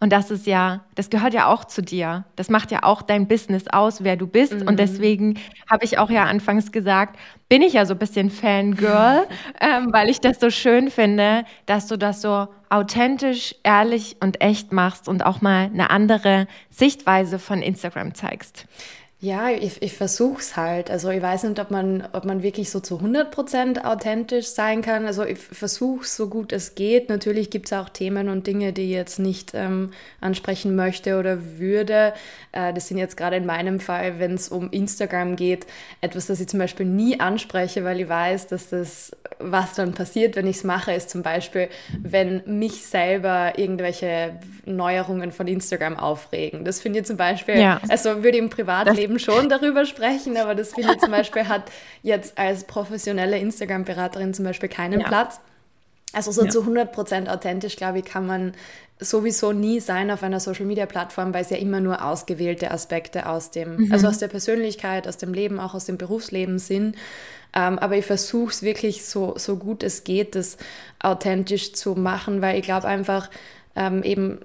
Und 0.02 0.12
das 0.12 0.32
ist 0.32 0.48
ja, 0.48 0.80
das 0.96 1.10
gehört 1.10 1.32
ja 1.32 1.46
auch 1.46 1.64
zu 1.64 1.80
dir. 1.80 2.24
Das 2.34 2.48
macht 2.48 2.72
ja 2.72 2.82
auch 2.82 3.02
dein 3.02 3.28
Business 3.28 3.68
aus, 3.68 4.02
wer 4.02 4.16
du 4.16 4.26
bist. 4.26 4.52
Mhm. 4.52 4.66
Und 4.66 4.80
deswegen 4.80 5.38
habe 5.70 5.84
ich 5.84 5.96
auch 5.96 6.10
ja 6.10 6.24
anfangs 6.24 6.72
gesagt, 6.72 7.16
bin 7.48 7.62
ich 7.62 7.74
ja 7.74 7.86
so 7.86 7.94
ein 7.94 7.98
bisschen 7.98 8.28
Fangirl, 8.28 9.28
ähm, 9.60 9.92
weil 9.92 10.08
ich 10.08 10.20
das 10.20 10.40
so 10.40 10.50
schön 10.50 10.90
finde, 10.90 11.44
dass 11.66 11.86
du 11.86 11.96
das 11.96 12.20
so 12.20 12.48
authentisch, 12.68 13.54
ehrlich 13.62 14.16
und 14.18 14.40
echt 14.40 14.72
machst 14.72 15.06
und 15.06 15.24
auch 15.24 15.40
mal 15.40 15.66
eine 15.72 15.90
andere 15.90 16.48
Sichtweise 16.68 17.38
von 17.38 17.62
Instagram 17.62 18.14
zeigst. 18.14 18.66
Ja, 19.22 19.50
ich, 19.50 19.80
ich 19.80 19.92
versuche 19.92 20.40
es 20.40 20.56
halt. 20.56 20.90
Also 20.90 21.08
ich 21.10 21.22
weiß 21.22 21.44
nicht, 21.44 21.60
ob 21.60 21.70
man, 21.70 22.08
ob 22.12 22.24
man 22.24 22.42
wirklich 22.42 22.70
so 22.70 22.80
zu 22.80 22.96
100% 22.96 23.84
authentisch 23.84 24.46
sein 24.46 24.82
kann. 24.82 25.06
Also 25.06 25.24
ich 25.24 25.38
versuche 25.38 26.02
es 26.02 26.16
so 26.16 26.28
gut 26.28 26.52
es 26.52 26.74
geht. 26.74 27.08
Natürlich 27.08 27.48
gibt 27.48 27.66
es 27.66 27.72
auch 27.72 27.88
Themen 27.88 28.28
und 28.28 28.48
Dinge, 28.48 28.72
die 28.72 28.82
ich 28.82 28.90
jetzt 28.90 29.20
nicht 29.20 29.52
ähm, 29.54 29.92
ansprechen 30.20 30.74
möchte 30.74 31.20
oder 31.20 31.38
würde. 31.60 32.14
Äh, 32.50 32.72
das 32.74 32.88
sind 32.88 32.98
jetzt 32.98 33.16
gerade 33.16 33.36
in 33.36 33.46
meinem 33.46 33.78
Fall, 33.78 34.18
wenn 34.18 34.34
es 34.34 34.48
um 34.48 34.72
Instagram 34.72 35.36
geht, 35.36 35.68
etwas, 36.00 36.26
das 36.26 36.40
ich 36.40 36.48
zum 36.48 36.58
Beispiel 36.58 36.86
nie 36.86 37.20
anspreche, 37.20 37.84
weil 37.84 38.00
ich 38.00 38.08
weiß, 38.08 38.48
dass 38.48 38.70
das, 38.70 39.16
was 39.38 39.74
dann 39.74 39.94
passiert, 39.94 40.34
wenn 40.34 40.48
ich 40.48 40.56
es 40.56 40.64
mache, 40.64 40.94
ist 40.94 41.10
zum 41.10 41.22
Beispiel, 41.22 41.68
wenn 42.02 42.42
mich 42.46 42.84
selber 42.86 43.56
irgendwelche 43.56 44.40
Neuerungen 44.64 45.30
von 45.30 45.46
Instagram 45.46 45.96
aufregen. 45.96 46.64
Das 46.64 46.80
finde 46.80 46.98
ich 46.98 47.06
zum 47.06 47.16
Beispiel, 47.16 47.60
ja. 47.60 47.80
also 47.88 48.24
würde 48.24 48.38
ich 48.38 48.42
im 48.42 48.50
Privatleben 48.50 49.11
eben 49.12 49.18
schon 49.18 49.48
darüber 49.48 49.84
sprechen, 49.84 50.36
aber 50.36 50.54
das 50.54 50.72
finde 50.72 50.94
ich 50.94 50.98
zum 51.00 51.10
Beispiel 51.10 51.48
hat 51.48 51.70
jetzt 52.02 52.38
als 52.38 52.64
professionelle 52.64 53.38
Instagram-Beraterin 53.38 54.34
zum 54.34 54.44
Beispiel 54.44 54.68
keinen 54.68 55.00
ja. 55.00 55.08
Platz. 55.08 55.40
Also 56.12 56.30
so 56.30 56.44
ja. 56.44 56.50
zu 56.50 56.62
100% 56.62 57.28
authentisch, 57.28 57.76
glaube 57.76 58.00
ich, 58.00 58.04
kann 58.04 58.26
man 58.26 58.52
sowieso 59.00 59.52
nie 59.52 59.80
sein 59.80 60.10
auf 60.10 60.22
einer 60.22 60.40
Social-Media-Plattform, 60.40 61.32
weil 61.32 61.42
es 61.42 61.50
ja 61.50 61.56
immer 61.56 61.80
nur 61.80 62.04
ausgewählte 62.04 62.70
Aspekte 62.70 63.28
aus 63.28 63.50
dem, 63.50 63.76
mhm. 63.76 63.92
also 63.92 64.08
aus 64.08 64.18
der 64.18 64.28
Persönlichkeit, 64.28 65.08
aus 65.08 65.16
dem 65.16 65.32
Leben, 65.32 65.58
auch 65.58 65.74
aus 65.74 65.86
dem 65.86 65.96
Berufsleben 65.96 66.58
sind. 66.58 66.96
Ähm, 67.54 67.78
aber 67.78 67.96
ich 67.96 68.04
versuche 68.06 68.50
es 68.50 68.62
wirklich 68.62 69.04
so, 69.04 69.34
so 69.36 69.56
gut 69.56 69.82
es 69.82 70.04
geht, 70.04 70.34
das 70.34 70.58
authentisch 71.00 71.72
zu 71.72 71.94
machen, 71.94 72.42
weil 72.42 72.58
ich 72.58 72.64
glaube 72.64 72.86
einfach, 72.86 73.30
ähm, 73.74 74.02
eben, 74.02 74.38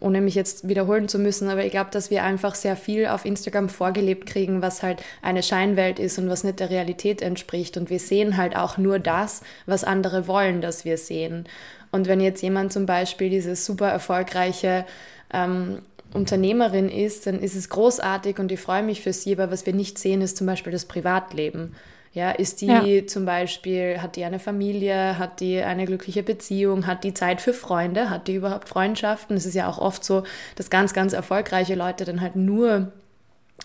ohne 0.00 0.20
mich 0.20 0.34
jetzt 0.34 0.68
wiederholen 0.68 1.08
zu 1.08 1.18
müssen, 1.18 1.48
aber 1.48 1.64
ich 1.64 1.70
glaube, 1.70 1.90
dass 1.90 2.10
wir 2.10 2.22
einfach 2.22 2.54
sehr 2.54 2.76
viel 2.76 3.06
auf 3.06 3.24
Instagram 3.24 3.68
vorgelebt 3.68 4.26
kriegen, 4.26 4.62
was 4.62 4.82
halt 4.82 5.02
eine 5.22 5.42
Scheinwelt 5.42 5.98
ist 5.98 6.18
und 6.18 6.28
was 6.30 6.44
nicht 6.44 6.60
der 6.60 6.70
Realität 6.70 7.20
entspricht. 7.20 7.76
Und 7.76 7.90
wir 7.90 7.98
sehen 7.98 8.36
halt 8.36 8.56
auch 8.56 8.78
nur 8.78 8.98
das, 8.98 9.42
was 9.66 9.84
andere 9.84 10.26
wollen, 10.26 10.60
dass 10.60 10.84
wir 10.84 10.96
sehen. 10.96 11.44
Und 11.92 12.08
wenn 12.08 12.20
jetzt 12.20 12.42
jemand 12.42 12.72
zum 12.72 12.86
Beispiel 12.86 13.30
dieses 13.30 13.66
super 13.66 13.88
erfolgreiche 13.88 14.86
ähm, 15.32 15.80
Unternehmerin 16.14 16.88
ist, 16.88 17.26
dann 17.26 17.40
ist 17.40 17.54
es 17.54 17.68
großartig 17.68 18.38
und 18.38 18.50
ich 18.50 18.60
freue 18.60 18.82
mich 18.82 19.02
für 19.02 19.12
sie, 19.12 19.32
aber 19.32 19.50
was 19.50 19.66
wir 19.66 19.74
nicht 19.74 19.98
sehen, 19.98 20.22
ist 20.22 20.36
zum 20.36 20.46
Beispiel 20.46 20.72
das 20.72 20.86
Privatleben. 20.86 21.74
Ja, 22.12 22.32
ist 22.32 22.60
die 22.60 22.66
ja. 22.66 23.06
zum 23.06 23.24
Beispiel, 23.24 24.02
hat 24.02 24.16
die 24.16 24.24
eine 24.24 24.40
Familie, 24.40 25.16
hat 25.16 25.38
die 25.38 25.62
eine 25.62 25.86
glückliche 25.86 26.24
Beziehung, 26.24 26.88
hat 26.88 27.04
die 27.04 27.14
Zeit 27.14 27.40
für 27.40 27.52
Freunde, 27.52 28.10
hat 28.10 28.26
die 28.26 28.34
überhaupt 28.34 28.68
Freundschaften? 28.68 29.36
Es 29.36 29.46
ist 29.46 29.54
ja 29.54 29.68
auch 29.68 29.78
oft 29.78 30.04
so, 30.04 30.24
dass 30.56 30.70
ganz, 30.70 30.92
ganz 30.92 31.12
erfolgreiche 31.12 31.76
Leute 31.76 32.04
dann 32.04 32.20
halt 32.20 32.34
nur 32.34 32.90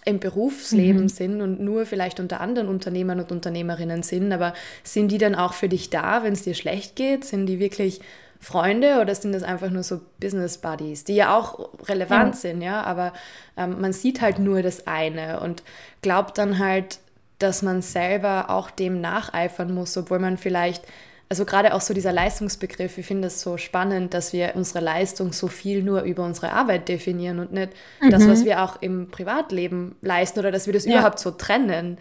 im 0.04 0.20
Berufsleben 0.20 1.04
mhm. 1.04 1.10
sind 1.10 1.42
und 1.42 1.60
nur 1.60 1.88
vielleicht 1.88 2.20
unter 2.20 2.40
anderen 2.40 2.68
Unternehmern 2.68 3.20
und 3.20 3.32
Unternehmerinnen 3.32 4.04
sind, 4.04 4.32
aber 4.32 4.54
sind 4.84 5.12
die 5.12 5.18
dann 5.18 5.34
auch 5.34 5.54
für 5.54 5.70
dich 5.70 5.90
da, 5.90 6.24
wenn 6.24 6.34
es 6.34 6.44
dir 6.44 6.54
schlecht 6.54 6.96
geht? 6.96 7.26
Sind 7.26 7.48
die 7.48 7.60
wirklich 7.60 8.02
Freunde 8.40 9.00
oder 9.02 9.16
sind 9.16 9.32
das 9.32 9.42
einfach 9.42 9.72
nur 9.72 9.82
so 9.82 10.02
Business 10.20 10.60
Buddies, 10.60 11.04
die 11.04 11.16
ja 11.16 11.36
auch 11.36 11.70
relevant 11.88 12.36
ja. 12.36 12.40
sind, 12.40 12.62
ja, 12.62 12.84
aber 12.84 13.14
ähm, 13.58 13.82
man 13.82 13.94
sieht 13.94 14.22
halt 14.22 14.38
nur 14.38 14.62
das 14.62 14.86
eine 14.86 15.40
und 15.40 15.64
glaubt 16.04 16.38
dann 16.38 16.60
halt, 16.60 17.00
dass 17.40 17.62
man 17.62 17.82
selber 17.82 18.50
auch 18.50 18.72
dem 18.72 19.02
nacheifern 19.02 19.74
muss, 19.74 19.98
obwohl 19.98 20.20
man 20.20 20.38
vielleicht 20.38 20.84
also 21.28 21.44
gerade 21.46 21.74
auch 21.74 21.82
so 21.82 21.94
dieser 21.94 22.12
Leistungsbegriff, 22.12 22.98
ich 22.98 23.06
finde 23.06 23.30
es 23.30 23.42
so 23.42 23.58
spannend, 23.58 24.14
dass 24.14 24.32
wir 24.32 24.52
unsere 24.56 24.80
Leistung 24.80 25.34
so 25.34 25.48
viel 25.48 25.82
nur 25.82 26.04
über 26.04 26.24
unsere 26.24 26.52
Arbeit 26.52 26.88
definieren 26.88 27.40
und 27.40 27.52
nicht 27.52 27.72
mhm. 28.00 28.12
das, 28.12 28.28
was 28.28 28.46
wir 28.46 28.62
auch 28.62 28.82
im 28.82 29.10
Privatleben 29.10 29.96
leisten 30.02 30.40
oder 30.40 30.52
dass 30.52 30.68
wir 30.68 30.74
das 30.74 30.86
ja. 30.86 30.94
überhaupt 30.94 31.20
so 31.20 31.32
trennen. 31.32 31.98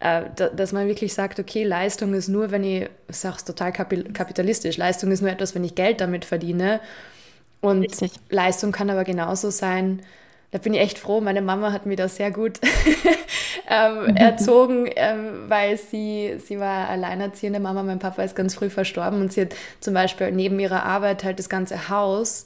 Äh, 0.00 0.22
dass 0.34 0.72
man 0.72 0.88
wirklich 0.88 1.14
sagt, 1.14 1.38
okay, 1.38 1.62
Leistung 1.62 2.14
ist 2.14 2.28
nur, 2.28 2.50
wenn 2.50 2.64
ich, 2.64 2.88
ich 3.08 3.16
sage 3.16 3.36
es 3.36 3.44
total 3.44 3.72
kapitalistisch, 3.72 4.76
Leistung 4.76 5.12
ist 5.12 5.20
nur 5.20 5.30
etwas, 5.30 5.54
wenn 5.54 5.62
ich 5.62 5.76
Geld 5.76 6.00
damit 6.00 6.24
verdiene. 6.24 6.80
Und 7.60 7.82
Richtig. 7.82 8.12
Leistung 8.28 8.72
kann 8.72 8.90
aber 8.90 9.04
genauso 9.04 9.50
sein, 9.50 10.02
da 10.54 10.58
bin 10.58 10.72
ich 10.72 10.80
echt 10.80 11.00
froh. 11.00 11.20
Meine 11.20 11.42
Mama 11.42 11.72
hat 11.72 11.84
mir 11.84 11.96
das 11.96 12.14
sehr 12.14 12.30
gut 12.30 12.60
ähm, 13.68 14.14
erzogen, 14.14 14.88
ähm, 14.94 15.46
weil 15.48 15.76
sie, 15.76 16.36
sie 16.38 16.60
war 16.60 16.88
alleinerziehende 16.88 17.58
Mama. 17.58 17.82
Mein 17.82 17.98
Papa 17.98 18.22
ist 18.22 18.36
ganz 18.36 18.54
früh 18.54 18.70
verstorben 18.70 19.20
und 19.20 19.32
sie 19.32 19.40
hat 19.40 19.56
zum 19.80 19.94
Beispiel 19.94 20.30
neben 20.30 20.60
ihrer 20.60 20.84
Arbeit 20.84 21.24
halt 21.24 21.40
das 21.40 21.48
ganze 21.48 21.88
Haus 21.88 22.44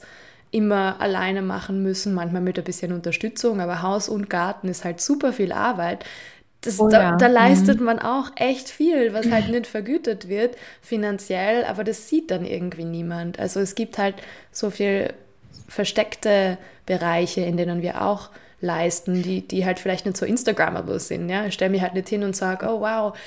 immer 0.49 0.99
alleine 0.99 1.43
machen 1.43 1.83
müssen, 1.83 2.15
manchmal 2.15 2.41
mit 2.41 2.57
ein 2.57 2.63
bisschen 2.63 2.93
Unterstützung, 2.93 3.61
aber 3.61 3.83
Haus 3.83 4.09
und 4.09 4.27
Garten 4.27 4.69
ist 4.69 4.85
halt 4.85 5.01
super 5.01 5.31
viel 5.31 5.51
Arbeit. 5.51 6.03
Das, 6.61 6.79
oh, 6.79 6.89
da, 6.89 7.01
ja. 7.01 7.15
da, 7.15 7.27
leistet 7.27 7.79
mhm. 7.79 7.85
man 7.85 7.99
auch 7.99 8.31
echt 8.37 8.69
viel, 8.69 9.13
was 9.13 9.29
halt 9.29 9.49
nicht 9.49 9.67
vergütet 9.67 10.29
wird 10.29 10.57
finanziell, 10.81 11.63
aber 11.63 11.83
das 11.83 12.09
sieht 12.09 12.31
dann 12.31 12.43
irgendwie 12.43 12.85
niemand. 12.85 13.37
Also 13.37 13.59
es 13.59 13.75
gibt 13.75 13.99
halt 13.99 14.15
so 14.51 14.71
viel 14.71 15.13
versteckte 15.69 16.57
Bereiche, 16.85 17.41
in 17.41 17.55
denen 17.55 17.81
wir 17.81 18.01
auch 18.01 18.29
leisten, 18.61 19.23
die, 19.23 19.47
die 19.47 19.65
halt 19.65 19.79
vielleicht 19.79 20.05
nicht 20.05 20.17
so 20.17 20.25
Instagrammable 20.25 20.99
sind. 20.99 21.29
Ja? 21.29 21.45
Ich 21.45 21.53
stelle 21.53 21.71
mich 21.71 21.81
halt 21.81 21.93
nicht 21.93 22.09
hin 22.09 22.23
und 22.23 22.35
sage, 22.35 22.67
oh 22.67 22.81
wow, 22.81 23.17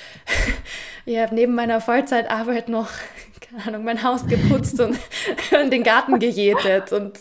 ich 1.06 1.18
habe 1.18 1.34
neben 1.34 1.54
meiner 1.54 1.80
Vollzeitarbeit 1.80 2.68
noch, 2.68 2.88
keine 3.40 3.66
Ahnung, 3.66 3.84
mein 3.84 4.02
Haus 4.02 4.26
geputzt 4.26 4.78
und, 4.80 4.99
und 5.62 5.72
den 5.72 5.82
Garten 5.82 6.18
gejätet 6.18 6.92
und 6.92 7.18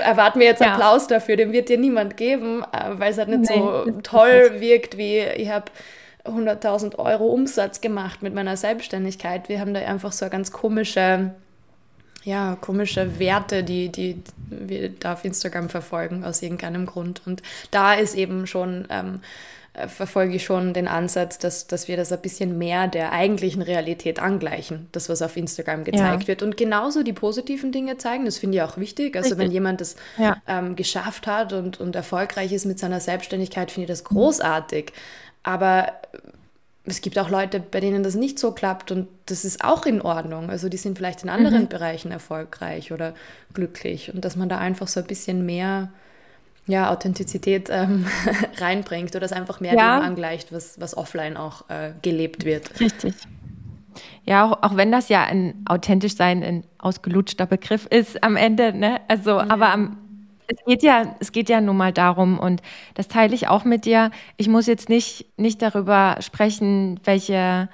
erwarte 0.00 0.38
mir 0.38 0.44
jetzt 0.44 0.60
ja. 0.60 0.72
Applaus 0.72 1.06
dafür, 1.06 1.36
den 1.36 1.52
wird 1.52 1.68
dir 1.68 1.78
niemand 1.78 2.16
geben, 2.16 2.64
äh, 2.72 2.98
weil 2.98 3.12
es 3.12 3.18
halt 3.18 3.28
nicht 3.28 3.50
Nein, 3.50 3.58
so 3.58 4.00
toll 4.02 4.60
wirkt, 4.60 4.96
wie 4.96 5.20
ich 5.20 5.48
habe 5.48 5.66
100.000 6.24 6.98
Euro 6.98 7.26
Umsatz 7.26 7.80
gemacht 7.80 8.22
mit 8.22 8.34
meiner 8.34 8.56
Selbstständigkeit. 8.56 9.48
Wir 9.48 9.60
haben 9.60 9.74
da 9.74 9.80
einfach 9.80 10.12
so 10.12 10.24
eine 10.24 10.30
ganz 10.30 10.52
komische 10.52 11.32
ja, 12.24 12.56
komische 12.60 13.18
Werte, 13.18 13.64
die, 13.64 13.90
die 13.90 14.22
wir 14.48 14.90
da 14.90 15.14
auf 15.14 15.24
Instagram 15.24 15.68
verfolgen, 15.68 16.24
aus 16.24 16.42
irgendeinem 16.42 16.86
Grund. 16.86 17.22
Und 17.26 17.42
da 17.70 17.94
ist 17.94 18.14
eben 18.14 18.46
schon, 18.46 18.86
ähm, 18.90 19.20
äh, 19.74 19.88
verfolge 19.88 20.36
ich 20.36 20.44
schon 20.44 20.74
den 20.74 20.86
Ansatz, 20.86 21.38
dass, 21.38 21.66
dass 21.66 21.88
wir 21.88 21.96
das 21.96 22.12
ein 22.12 22.20
bisschen 22.20 22.58
mehr 22.58 22.88
der 22.88 23.12
eigentlichen 23.12 23.62
Realität 23.62 24.20
angleichen, 24.20 24.88
das, 24.92 25.08
was 25.08 25.22
auf 25.22 25.36
Instagram 25.36 25.84
gezeigt 25.84 26.22
ja. 26.22 26.28
wird. 26.28 26.42
Und 26.42 26.56
genauso 26.56 27.02
die 27.02 27.14
positiven 27.14 27.72
Dinge 27.72 27.96
zeigen, 27.96 28.26
das 28.26 28.38
finde 28.38 28.58
ich 28.58 28.62
auch 28.62 28.76
wichtig. 28.76 29.16
Also 29.16 29.30
Richtig. 29.30 29.38
wenn 29.38 29.50
jemand 29.50 29.80
das 29.80 29.96
ja. 30.18 30.36
ähm, 30.46 30.76
geschafft 30.76 31.26
hat 31.26 31.52
und, 31.54 31.80
und 31.80 31.96
erfolgreich 31.96 32.52
ist 32.52 32.66
mit 32.66 32.78
seiner 32.78 33.00
Selbstständigkeit, 33.00 33.70
finde 33.70 33.84
ich 33.84 33.90
das 33.90 34.04
großartig. 34.04 34.92
Aber 35.42 35.92
es 36.84 37.00
gibt 37.00 37.18
auch 37.18 37.30
Leute, 37.30 37.60
bei 37.60 37.80
denen 37.80 38.02
das 38.02 38.14
nicht 38.14 38.38
so 38.38 38.52
klappt 38.52 38.90
und 38.90 39.08
das 39.26 39.44
ist 39.44 39.64
auch 39.64 39.86
in 39.86 40.02
Ordnung. 40.02 40.50
Also 40.50 40.68
die 40.68 40.76
sind 40.76 40.98
vielleicht 40.98 41.22
in 41.22 41.28
anderen 41.28 41.62
mhm. 41.62 41.68
Bereichen 41.68 42.10
erfolgreich 42.10 42.92
oder 42.92 43.14
glücklich 43.54 44.12
und 44.12 44.24
dass 44.24 44.34
man 44.34 44.48
da 44.48 44.58
einfach 44.58 44.88
so 44.88 45.00
ein 45.00 45.06
bisschen 45.06 45.46
mehr 45.46 45.92
ja, 46.66 46.90
Authentizität 46.90 47.68
ähm, 47.70 48.06
reinbringt 48.56 49.14
oder 49.14 49.24
es 49.24 49.32
einfach 49.32 49.60
mehr 49.60 49.74
ja. 49.74 49.98
dem 49.98 50.06
angleicht, 50.06 50.52
was, 50.52 50.80
was 50.80 50.96
offline 50.96 51.36
auch 51.36 51.68
äh, 51.70 51.92
gelebt 52.02 52.44
wird. 52.44 52.80
Richtig. 52.80 53.14
Ja, 54.24 54.44
auch, 54.44 54.62
auch 54.62 54.76
wenn 54.76 54.90
das 54.90 55.08
ja 55.08 55.24
ein 55.24 55.64
authentisch 55.66 56.16
sein 56.16 56.42
ein 56.42 56.64
ausgelutschter 56.78 57.46
Begriff 57.46 57.86
ist 57.86 58.22
am 58.22 58.36
Ende, 58.36 58.72
ne? 58.72 59.00
Also, 59.08 59.30
ja. 59.30 59.50
aber 59.50 59.70
am 59.72 59.98
es 60.52 60.64
geht 60.66 60.82
ja, 60.82 61.14
es 61.20 61.32
geht 61.32 61.48
ja 61.48 61.60
nun 61.60 61.76
mal 61.76 61.92
darum, 61.92 62.38
und 62.38 62.62
das 62.94 63.08
teile 63.08 63.34
ich 63.34 63.48
auch 63.48 63.64
mit 63.64 63.84
dir. 63.84 64.10
Ich 64.36 64.48
muss 64.48 64.66
jetzt 64.66 64.88
nicht, 64.88 65.26
nicht 65.36 65.62
darüber 65.62 66.16
sprechen, 66.20 67.00
welche 67.04 67.68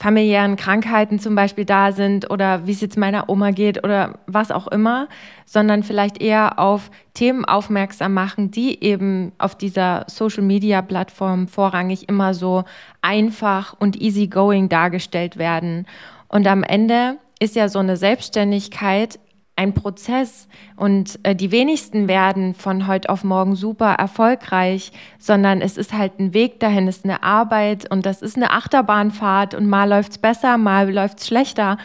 familiären 0.00 0.54
Krankheiten 0.54 1.18
zum 1.18 1.34
Beispiel 1.34 1.64
da 1.64 1.90
sind 1.90 2.30
oder 2.30 2.66
wie 2.66 2.72
es 2.72 2.80
jetzt 2.80 2.96
meiner 2.96 3.28
Oma 3.28 3.50
geht 3.50 3.82
oder 3.82 4.20
was 4.26 4.52
auch 4.52 4.68
immer, 4.68 5.08
sondern 5.44 5.82
vielleicht 5.82 6.22
eher 6.22 6.60
auf 6.60 6.90
Themen 7.14 7.44
aufmerksam 7.44 8.14
machen, 8.14 8.52
die 8.52 8.82
eben 8.82 9.32
auf 9.38 9.56
dieser 9.56 10.04
Social-Media-Plattform 10.06 11.48
vorrangig 11.48 12.08
immer 12.08 12.32
so 12.32 12.62
einfach 13.02 13.74
und 13.80 14.00
easygoing 14.00 14.68
dargestellt 14.68 15.36
werden. 15.36 15.84
Und 16.28 16.46
am 16.46 16.62
Ende 16.62 17.16
ist 17.40 17.56
ja 17.56 17.68
so 17.68 17.80
eine 17.80 17.96
Selbstständigkeit 17.96 19.18
ein 19.58 19.74
Prozess 19.74 20.48
und 20.76 21.18
äh, 21.24 21.34
die 21.34 21.50
wenigsten 21.50 22.06
werden 22.06 22.54
von 22.54 22.86
heute 22.86 23.10
auf 23.10 23.24
morgen 23.24 23.56
super 23.56 23.94
erfolgreich, 23.94 24.92
sondern 25.18 25.60
es 25.60 25.76
ist 25.76 25.92
halt 25.92 26.20
ein 26.20 26.32
Weg 26.32 26.60
dahin, 26.60 26.86
es 26.86 26.98
ist 26.98 27.04
eine 27.04 27.24
Arbeit 27.24 27.90
und 27.90 28.06
das 28.06 28.22
ist 28.22 28.36
eine 28.36 28.52
Achterbahnfahrt 28.52 29.54
und 29.54 29.68
mal 29.68 29.88
läuft's 29.88 30.18
besser, 30.18 30.58
mal 30.58 30.90
läuft's 30.90 31.26
schlechter. 31.26 31.76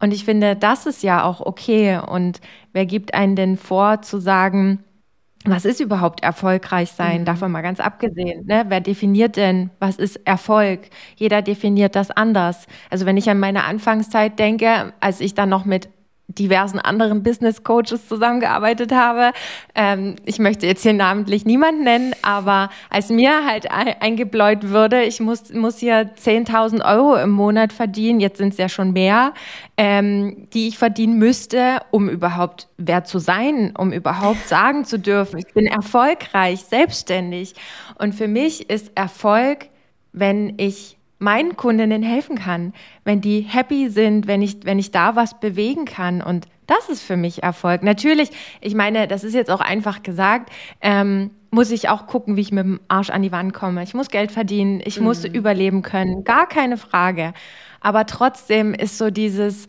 Und 0.00 0.14
ich 0.14 0.24
finde, 0.24 0.54
das 0.54 0.86
ist 0.86 1.02
ja 1.02 1.24
auch 1.24 1.40
okay. 1.40 1.98
Und 1.98 2.40
wer 2.72 2.86
gibt 2.86 3.14
einen 3.14 3.34
denn 3.34 3.56
vor 3.56 4.00
zu 4.00 4.20
sagen, 4.20 4.84
was 5.44 5.64
ist 5.64 5.80
überhaupt 5.80 6.22
erfolgreich 6.22 6.92
sein? 6.92 7.22
Mhm. 7.22 7.24
Davon 7.24 7.50
mal 7.50 7.62
ganz 7.62 7.80
abgesehen. 7.80 8.46
Ne? 8.46 8.66
Wer 8.68 8.80
definiert 8.80 9.34
denn, 9.36 9.70
was 9.80 9.96
ist 9.96 10.16
Erfolg? 10.24 10.90
Jeder 11.16 11.42
definiert 11.42 11.96
das 11.96 12.12
anders. 12.12 12.68
Also 12.90 13.06
wenn 13.06 13.16
ich 13.16 13.28
an 13.28 13.40
meine 13.40 13.64
Anfangszeit 13.64 14.38
denke, 14.38 14.92
als 15.00 15.20
ich 15.20 15.34
dann 15.34 15.48
noch 15.48 15.64
mit 15.64 15.88
diversen 16.28 16.78
anderen 16.78 17.22
Business 17.22 17.64
Coaches 17.64 18.06
zusammengearbeitet 18.06 18.92
habe. 18.92 19.32
Ähm, 19.74 20.16
ich 20.26 20.38
möchte 20.38 20.66
jetzt 20.66 20.82
hier 20.82 20.92
namentlich 20.92 21.46
niemand 21.46 21.82
nennen, 21.82 22.12
aber 22.20 22.68
als 22.90 23.08
mir 23.08 23.46
halt 23.46 23.70
eingebläut 23.70 24.68
würde, 24.68 25.04
ich 25.04 25.20
muss, 25.20 25.52
muss 25.54 25.78
hier 25.78 26.14
10.000 26.14 26.84
Euro 26.84 27.16
im 27.16 27.30
Monat 27.30 27.72
verdienen, 27.72 28.20
jetzt 28.20 28.36
sind 28.38 28.52
es 28.52 28.58
ja 28.58 28.68
schon 28.68 28.92
mehr, 28.92 29.32
ähm, 29.78 30.48
die 30.52 30.68
ich 30.68 30.76
verdienen 30.76 31.18
müsste, 31.18 31.80
um 31.90 32.10
überhaupt 32.10 32.68
wer 32.76 33.04
zu 33.04 33.18
sein, 33.18 33.74
um 33.76 33.92
überhaupt 33.92 34.46
sagen 34.48 34.84
zu 34.84 34.98
dürfen, 34.98 35.38
ich 35.38 35.54
bin 35.54 35.66
erfolgreich, 35.66 36.60
selbstständig. 36.60 37.54
Und 37.98 38.14
für 38.14 38.28
mich 38.28 38.68
ist 38.68 38.92
Erfolg, 38.94 39.70
wenn 40.12 40.54
ich 40.58 40.97
meinen 41.18 41.56
Kundinnen 41.56 42.02
helfen 42.02 42.36
kann, 42.38 42.72
wenn 43.04 43.20
die 43.20 43.40
happy 43.40 43.90
sind, 43.90 44.26
wenn 44.26 44.42
ich, 44.42 44.64
wenn 44.64 44.78
ich 44.78 44.90
da 44.90 45.16
was 45.16 45.40
bewegen 45.40 45.84
kann. 45.84 46.22
Und 46.22 46.46
das 46.66 46.88
ist 46.88 47.02
für 47.02 47.16
mich 47.16 47.42
Erfolg. 47.42 47.82
Natürlich, 47.82 48.30
ich 48.60 48.74
meine, 48.74 49.08
das 49.08 49.24
ist 49.24 49.34
jetzt 49.34 49.50
auch 49.50 49.60
einfach 49.60 50.02
gesagt, 50.02 50.50
ähm, 50.80 51.30
muss 51.50 51.70
ich 51.70 51.88
auch 51.88 52.06
gucken, 52.06 52.36
wie 52.36 52.42
ich 52.42 52.52
mit 52.52 52.64
dem 52.64 52.80
Arsch 52.88 53.10
an 53.10 53.22
die 53.22 53.32
Wand 53.32 53.54
komme. 53.54 53.82
Ich 53.82 53.94
muss 53.94 54.10
Geld 54.10 54.30
verdienen, 54.30 54.80
ich 54.84 54.98
mhm. 54.98 55.04
muss 55.04 55.24
überleben 55.24 55.82
können, 55.82 56.24
gar 56.24 56.46
keine 56.46 56.76
Frage. 56.76 57.32
Aber 57.80 58.06
trotzdem 58.06 58.74
ist 58.74 58.98
so 58.98 59.10
dieses 59.10 59.66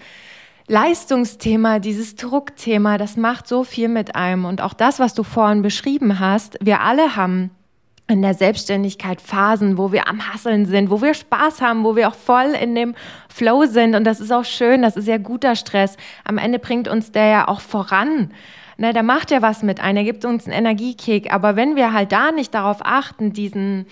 Leistungsthema, 0.67 1.79
dieses 1.79 2.15
Druckthema, 2.15 2.97
das 2.97 3.17
macht 3.17 3.47
so 3.47 3.63
viel 3.63 3.87
mit 3.87 4.15
einem. 4.15 4.45
Und 4.45 4.61
auch 4.61 4.73
das, 4.73 4.99
was 4.99 5.13
du 5.13 5.23
vorhin 5.23 5.61
beschrieben 5.61 6.19
hast, 6.19 6.57
wir 6.61 6.81
alle 6.81 7.15
haben 7.15 7.51
in 8.09 8.21
der 8.21 8.33
Selbstständigkeit 8.33 9.21
Phasen, 9.21 9.77
wo 9.77 9.91
wir 9.91 10.07
am 10.07 10.33
Hasseln 10.33 10.65
sind, 10.65 10.89
wo 10.89 11.01
wir 11.01 11.13
Spaß 11.13 11.61
haben, 11.61 11.83
wo 11.83 11.95
wir 11.95 12.07
auch 12.07 12.15
voll 12.15 12.55
in 12.59 12.75
dem 12.75 12.95
Flow 13.29 13.65
sind. 13.65 13.95
Und 13.95 14.03
das 14.03 14.19
ist 14.19 14.31
auch 14.31 14.45
schön, 14.45 14.81
das 14.81 14.97
ist 14.97 15.07
ja 15.07 15.17
guter 15.17 15.55
Stress. 15.55 15.95
Am 16.23 16.37
Ende 16.37 16.59
bringt 16.59 16.87
uns 16.87 17.11
der 17.11 17.27
ja 17.27 17.47
auch 17.47 17.61
voran. 17.61 18.31
Ne, 18.79 18.93
der 18.93 19.03
macht 19.03 19.29
ja 19.29 19.41
was 19.41 19.61
mit 19.61 19.81
ein, 19.81 19.97
er 19.97 20.05
gibt 20.05 20.23
uns 20.23 20.45
einen 20.45 20.53
Energiekick. 20.53 21.33
Aber 21.33 21.57
wenn 21.57 21.75
wir 21.75 21.91
halt 21.91 22.13
da 22.13 22.31
nicht 22.31 22.53
darauf 22.53 22.77
achten, 22.79 23.33
diesen, 23.33 23.85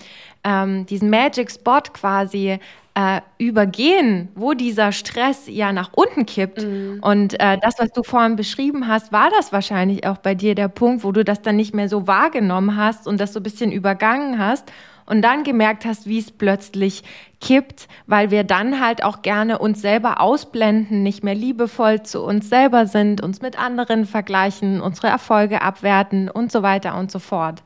ähm, 0.44 0.86
diesen 0.86 1.10
Magic 1.10 1.50
Spot 1.50 1.82
quasi 1.92 2.58
äh, 2.94 3.20
übergehen, 3.36 4.28
wo 4.34 4.54
dieser 4.54 4.92
Stress 4.92 5.42
ja 5.46 5.74
nach 5.74 5.90
unten 5.92 6.24
kippt. 6.24 6.62
Mhm. 6.62 7.00
Und 7.02 7.38
äh, 7.38 7.58
das, 7.60 7.78
was 7.78 7.92
du 7.92 8.02
vorhin 8.02 8.36
beschrieben 8.36 8.88
hast, 8.88 9.12
war 9.12 9.28
das 9.28 9.52
wahrscheinlich 9.52 10.06
auch 10.06 10.16
bei 10.16 10.34
dir 10.34 10.54
der 10.54 10.68
Punkt, 10.68 11.04
wo 11.04 11.12
du 11.12 11.22
das 11.22 11.42
dann 11.42 11.56
nicht 11.56 11.74
mehr 11.74 11.90
so 11.90 12.06
wahrgenommen 12.06 12.74
hast 12.74 13.06
und 13.06 13.20
das 13.20 13.34
so 13.34 13.40
ein 13.40 13.42
bisschen 13.42 13.70
übergangen 13.70 14.38
hast 14.38 14.72
und 15.08 15.22
dann 15.22 15.42
gemerkt 15.42 15.84
hast, 15.84 16.06
wie 16.06 16.18
es 16.18 16.30
plötzlich 16.30 17.02
kippt, 17.40 17.88
weil 18.06 18.30
wir 18.30 18.44
dann 18.44 18.80
halt 18.80 19.02
auch 19.02 19.22
gerne 19.22 19.58
uns 19.58 19.80
selber 19.80 20.20
ausblenden, 20.20 21.02
nicht 21.02 21.24
mehr 21.24 21.34
liebevoll 21.34 22.02
zu 22.02 22.22
uns 22.22 22.48
selber 22.48 22.86
sind, 22.86 23.22
uns 23.22 23.40
mit 23.40 23.58
anderen 23.58 24.04
vergleichen, 24.04 24.80
unsere 24.80 25.06
Erfolge 25.06 25.62
abwerten 25.62 26.28
und 26.28 26.52
so 26.52 26.62
weiter 26.62 26.98
und 26.98 27.10
so 27.10 27.18
fort. 27.18 27.62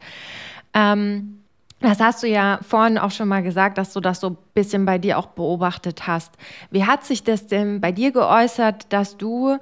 Ähm, 0.75 1.38
das 1.80 1.99
hast 1.99 2.22
du 2.22 2.28
ja 2.28 2.61
vorhin 2.62 2.96
auch 2.96 3.11
schon 3.11 3.26
mal 3.26 3.42
gesagt, 3.42 3.76
dass 3.76 3.92
du 3.92 4.00
das 4.00 4.20
so 4.20 4.30
ein 4.30 4.38
bisschen 4.54 4.84
bei 4.84 4.99
dir 4.99 5.18
auch 5.18 5.26
beobachtet 5.26 6.06
hast. 6.06 6.32
Wie 6.70 6.84
hat 6.84 7.04
sich 7.04 7.25
das 7.25 7.49
denn 7.49 7.80
bei 7.80 7.90
dir 7.90 8.12
geäußert, 8.12 8.92
dass 8.92 9.16
du 9.16 9.58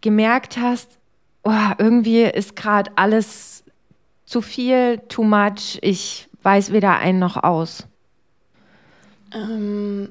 gemerkt 0.00 0.56
hast, 0.56 0.98
oh, 1.42 1.52
irgendwie 1.76 2.22
ist 2.22 2.56
gerade 2.56 2.90
alles 2.96 3.62
zu 4.24 4.40
viel, 4.40 5.00
too 5.08 5.24
much, 5.24 5.78
ich 5.82 6.29
weiß 6.42 6.72
weder 6.72 6.98
ein 6.98 7.18
noch 7.18 7.36
aus? 7.42 7.86
Ähm, 9.32 10.08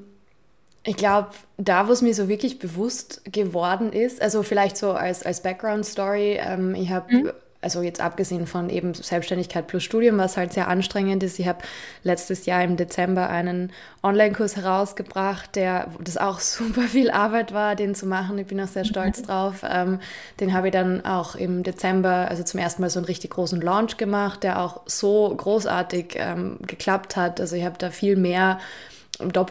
ich 0.83 0.95
glaube, 0.95 1.29
da, 1.57 1.87
wo 1.87 1.91
es 1.91 2.01
mir 2.01 2.13
so 2.13 2.27
wirklich 2.27 2.59
bewusst 2.59 3.21
geworden 3.31 3.91
ist, 3.91 4.21
also 4.21 4.43
vielleicht 4.43 4.77
so 4.77 4.91
als, 4.91 5.23
als 5.23 5.41
Background-Story, 5.41 6.39
ähm, 6.41 6.75
ich 6.75 6.91
habe 6.91 7.13
mhm 7.13 7.31
also 7.61 7.81
jetzt 7.81 7.99
abgesehen 7.99 8.47
von 8.47 8.69
eben 8.69 8.93
Selbstständigkeit 8.93 9.67
plus 9.67 9.83
Studium, 9.83 10.17
was 10.17 10.37
halt 10.37 10.53
sehr 10.53 10.69
anstrengend 10.69 11.23
ist. 11.23 11.39
Ich 11.39 11.47
habe 11.47 11.59
letztes 12.03 12.45
Jahr 12.45 12.63
im 12.63 12.77
Dezember 12.77 13.29
einen 13.29 13.71
Online-Kurs 14.01 14.55
herausgebracht, 14.55 15.55
der 15.55 15.89
das 15.99 16.17
auch 16.17 16.39
super 16.39 16.83
viel 16.83 17.11
Arbeit 17.11 17.53
war, 17.53 17.75
den 17.75 17.95
zu 17.95 18.05
machen. 18.05 18.37
Ich 18.37 18.47
bin 18.47 18.61
auch 18.61 18.67
sehr 18.67 18.85
stolz 18.85 19.21
mhm. 19.21 19.25
drauf. 19.25 19.65
Ähm, 19.69 19.99
den 20.39 20.53
habe 20.53 20.67
ich 20.67 20.73
dann 20.73 21.05
auch 21.05 21.35
im 21.35 21.63
Dezember, 21.63 22.27
also 22.29 22.43
zum 22.43 22.59
ersten 22.59 22.81
Mal 22.81 22.89
so 22.89 22.99
einen 22.99 23.05
richtig 23.05 23.31
großen 23.31 23.59
Launch 23.59 23.97
gemacht, 23.97 24.43
der 24.43 24.61
auch 24.61 24.81
so 24.85 25.33
großartig 25.35 26.15
ähm, 26.15 26.59
geklappt 26.65 27.17
hat. 27.17 27.41
Also 27.41 27.57
ich 27.57 27.65
habe 27.65 27.77
da 27.77 27.91
viel 27.91 28.15
mehr 28.15 28.59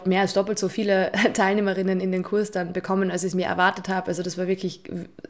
mehr 0.05 0.21
als 0.21 0.33
doppelt 0.33 0.57
so 0.59 0.67
viele 0.69 1.11
Teilnehmerinnen 1.33 1.99
in 1.99 2.11
den 2.11 2.23
Kurs 2.23 2.51
dann 2.51 2.73
bekommen, 2.73 3.11
als 3.11 3.23
ich 3.23 3.29
es 3.29 3.35
mir 3.35 3.45
erwartet 3.45 3.89
habe. 3.89 4.07
Also 4.07 4.23
das 4.23 4.37
war 4.37 4.47
wirklich, 4.47 4.81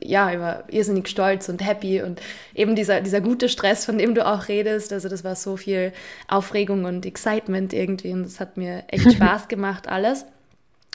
ja, 0.01 0.31
ich 0.31 0.39
war 0.39 0.63
irrsinnig 0.69 1.07
stolz 1.07 1.49
und 1.49 1.65
happy 1.65 2.01
und 2.01 2.21
eben 2.55 2.75
dieser, 2.75 3.01
dieser 3.01 3.21
gute 3.21 3.49
Stress, 3.49 3.85
von 3.85 3.97
dem 3.97 4.15
du 4.15 4.25
auch 4.25 4.47
redest. 4.47 4.93
Also 4.93 5.09
das 5.09 5.23
war 5.23 5.35
so 5.35 5.57
viel 5.57 5.93
Aufregung 6.27 6.85
und 6.85 7.05
Excitement 7.05 7.73
irgendwie 7.73 8.13
und 8.13 8.23
das 8.23 8.39
hat 8.39 8.57
mir 8.57 8.83
echt 8.87 9.11
Spaß 9.13 9.47
gemacht 9.47 9.87
alles. 9.87 10.25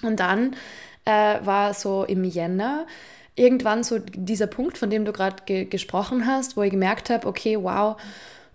Und 0.03 0.21
dann 0.21 0.57
äh, 1.05 1.37
war 1.45 1.75
so 1.75 2.05
im 2.05 2.25
Jänner 2.25 2.87
irgendwann 3.37 3.83
so 3.83 3.99
dieser 3.99 4.47
Punkt, 4.47 4.79
von 4.79 4.91
dem 4.91 5.05
du 5.05 5.13
gerade 5.13 5.37
ge 5.45 5.65
gesprochen 5.65 6.27
hast, 6.27 6.57
wo 6.57 6.63
ich 6.63 6.71
gemerkt 6.71 7.11
habe, 7.11 7.27
okay, 7.27 7.59
wow, 7.61 7.97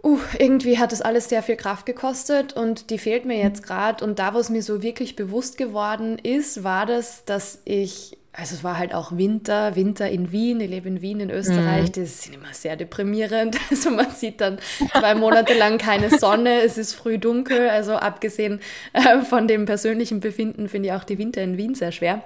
uh, 0.03 0.19
irgendwie 0.37 0.77
hat 0.77 0.91
das 0.91 1.01
alles 1.01 1.29
sehr 1.29 1.43
viel 1.43 1.55
Kraft 1.55 1.85
gekostet 1.85 2.53
und 2.53 2.89
die 2.89 2.97
fehlt 2.97 3.25
mir 3.25 3.37
jetzt 3.37 3.63
gerade. 3.63 4.03
Und 4.03 4.19
da, 4.19 4.33
was 4.33 4.49
mir 4.49 4.63
so 4.63 4.81
wirklich 4.81 5.15
bewusst 5.15 5.57
geworden 5.57 6.17
ist, 6.19 6.63
war 6.63 6.85
das, 6.85 7.25
dass 7.25 7.61
ich, 7.65 8.17
also 8.31 8.55
es 8.55 8.63
war 8.63 8.77
halt 8.77 8.93
auch 8.93 9.17
Winter, 9.17 9.75
Winter 9.75 10.09
in 10.09 10.31
Wien, 10.31 10.61
ich 10.61 10.69
lebe 10.69 10.87
in 10.87 11.01
Wien 11.01 11.19
in 11.19 11.29
Österreich, 11.29 11.87
mhm. 11.87 11.91
das 11.93 11.97
ist 11.97 12.33
immer 12.33 12.53
sehr 12.53 12.75
deprimierend. 12.75 13.57
Also 13.69 13.91
man 13.91 14.09
sieht 14.11 14.41
dann 14.41 14.59
zwei 14.91 15.15
Monate 15.15 15.57
lang 15.57 15.77
keine 15.77 16.09
Sonne, 16.17 16.61
es 16.61 16.77
ist 16.77 16.93
früh 16.93 17.17
dunkel. 17.17 17.69
Also 17.69 17.93
abgesehen 17.95 18.61
äh, 18.93 19.21
von 19.21 19.47
dem 19.47 19.65
persönlichen 19.65 20.19
Befinden 20.19 20.69
finde 20.69 20.89
ich 20.89 20.93
auch 20.95 21.03
die 21.03 21.17
Winter 21.17 21.41
in 21.41 21.57
Wien 21.57 21.75
sehr 21.75 21.91
schwer. 21.91 22.23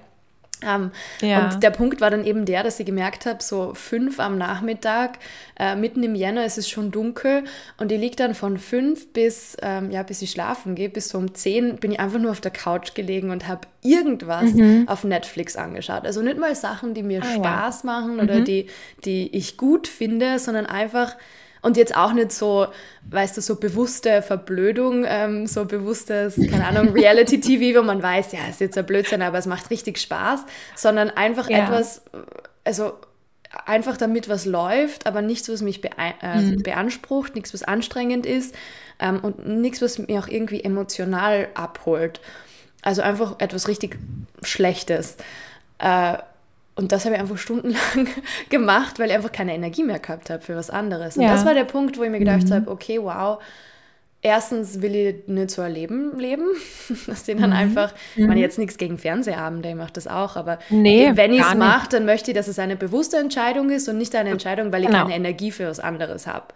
Ähm, 0.67 0.91
ja. 1.21 1.45
Und 1.45 1.63
der 1.63 1.69
Punkt 1.69 2.01
war 2.01 2.09
dann 2.09 2.25
eben 2.25 2.45
der, 2.45 2.63
dass 2.63 2.79
ich 2.79 2.85
gemerkt 2.85 3.25
habe, 3.25 3.41
so 3.41 3.73
fünf 3.73 4.19
am 4.19 4.37
Nachmittag, 4.37 5.19
äh, 5.59 5.75
mitten 5.75 6.03
im 6.03 6.15
Jänner 6.15 6.45
ist 6.45 6.57
es 6.57 6.69
schon 6.69 6.91
dunkel 6.91 7.43
und 7.77 7.91
ich 7.91 7.99
liege 7.99 8.15
dann 8.15 8.35
von 8.35 8.57
fünf 8.57 9.11
bis, 9.13 9.57
ähm, 9.61 9.91
ja, 9.91 10.03
bis 10.03 10.21
ich 10.21 10.31
schlafen 10.31 10.75
gehe, 10.75 10.89
bis 10.89 11.09
so 11.09 11.17
um 11.17 11.33
zehn 11.33 11.77
bin 11.77 11.91
ich 11.91 11.99
einfach 11.99 12.19
nur 12.19 12.31
auf 12.31 12.41
der 12.41 12.51
Couch 12.51 12.95
gelegen 12.95 13.29
und 13.29 13.47
habe 13.47 13.67
irgendwas 13.83 14.53
mhm. 14.53 14.87
auf 14.87 15.03
Netflix 15.03 15.55
angeschaut. 15.55 16.05
Also 16.05 16.21
nicht 16.21 16.37
mal 16.37 16.55
Sachen, 16.55 16.93
die 16.93 17.03
mir 17.03 17.21
ah, 17.21 17.35
Spaß 17.35 17.83
ja. 17.83 17.91
machen 17.91 18.19
oder 18.19 18.39
mhm. 18.39 18.45
die, 18.45 18.67
die 19.05 19.35
ich 19.35 19.57
gut 19.57 19.87
finde, 19.87 20.39
sondern 20.39 20.65
einfach 20.65 21.15
und 21.63 21.77
jetzt 21.77 21.95
auch 21.95 22.13
nicht 22.13 22.31
so, 22.31 22.67
weißt 23.09 23.37
du, 23.37 23.41
so 23.41 23.55
bewusste 23.55 24.21
Verblödung, 24.21 25.05
ähm, 25.07 25.47
so 25.47 25.65
bewusstes, 25.65 26.35
keine 26.35 26.67
Ahnung, 26.67 26.89
Reality-TV, 26.93 27.79
wo 27.79 27.83
man 27.83 28.03
weiß, 28.03 28.33
ja, 28.33 28.39
ist 28.49 28.59
jetzt 28.59 28.77
ein 28.77 28.85
Blödsinn, 28.85 29.21
aber 29.21 29.37
es 29.37 29.45
macht 29.45 29.71
richtig 29.71 29.97
Spaß, 29.97 30.41
sondern 30.75 31.09
einfach 31.09 31.49
ja. 31.49 31.63
etwas, 31.63 32.03
also 32.65 32.93
einfach 33.65 33.97
damit 33.97 34.27
was 34.27 34.45
läuft, 34.45 35.07
aber 35.07 35.21
nichts, 35.21 35.49
was 35.49 35.61
mich 35.61 35.81
äh, 35.83 36.41
mhm. 36.41 36.63
beansprucht, 36.63 37.33
nichts, 37.33 37.53
was 37.53 37.63
anstrengend 37.63 38.25
ist 38.25 38.53
ähm, 38.99 39.21
und 39.21 39.47
nichts, 39.47 39.81
was 39.81 39.99
mich 39.99 40.17
auch 40.17 40.27
irgendwie 40.27 40.63
emotional 40.63 41.47
abholt. 41.53 42.19
Also 42.81 43.01
einfach 43.01 43.39
etwas 43.39 43.69
richtig 43.69 43.97
Schlechtes. 44.41 45.15
Äh, 45.79 46.17
und 46.75 46.91
das 46.91 47.05
habe 47.05 47.15
ich 47.15 47.21
einfach 47.21 47.37
stundenlang 47.37 48.07
gemacht, 48.49 48.99
weil 48.99 49.09
ich 49.09 49.15
einfach 49.15 49.31
keine 49.31 49.53
Energie 49.53 49.83
mehr 49.83 49.99
gehabt 49.99 50.29
habe 50.29 50.41
für 50.41 50.55
was 50.55 50.69
anderes. 50.69 51.17
Und 51.17 51.23
ja. 51.23 51.31
das 51.31 51.45
war 51.45 51.53
der 51.53 51.65
Punkt, 51.65 51.97
wo 51.97 52.03
ich 52.03 52.09
mir 52.09 52.19
gedacht 52.19 52.47
mhm. 52.47 52.53
habe, 52.53 52.71
okay, 52.71 52.99
wow, 53.01 53.39
erstens 54.23 54.81
will 54.81 54.95
ich 54.95 55.27
nicht 55.27 55.51
so 55.51 55.61
ein 55.61 55.73
Leben 55.73 56.11
dass 57.07 57.23
die 57.23 57.35
dann 57.35 57.51
mhm. 57.51 57.55
einfach, 57.55 57.93
ich 58.15 58.21
meine 58.21 58.35
mhm. 58.35 58.41
jetzt 58.41 58.57
nichts 58.57 58.77
gegen 58.77 58.97
Fernsehabende, 58.97 59.69
ich 59.69 59.75
mache 59.75 59.93
das 59.93 60.07
auch, 60.07 60.35
aber 60.35 60.57
nee, 60.69 61.11
wenn 61.13 61.33
ich 61.33 61.41
es 61.41 61.55
mache, 61.55 61.89
dann 61.89 62.05
möchte 62.05 62.31
ich, 62.31 62.37
dass 62.37 62.47
es 62.47 62.57
eine 62.57 62.75
bewusste 62.75 63.17
Entscheidung 63.17 63.69
ist 63.69 63.87
und 63.87 63.97
nicht 63.97 64.15
eine 64.15 64.31
Entscheidung, 64.31 64.71
weil 64.71 64.81
ich 64.81 64.87
genau. 64.87 65.03
keine 65.03 65.15
Energie 65.15 65.51
für 65.51 65.67
was 65.67 65.79
anderes 65.79 66.25
habe. 66.25 66.47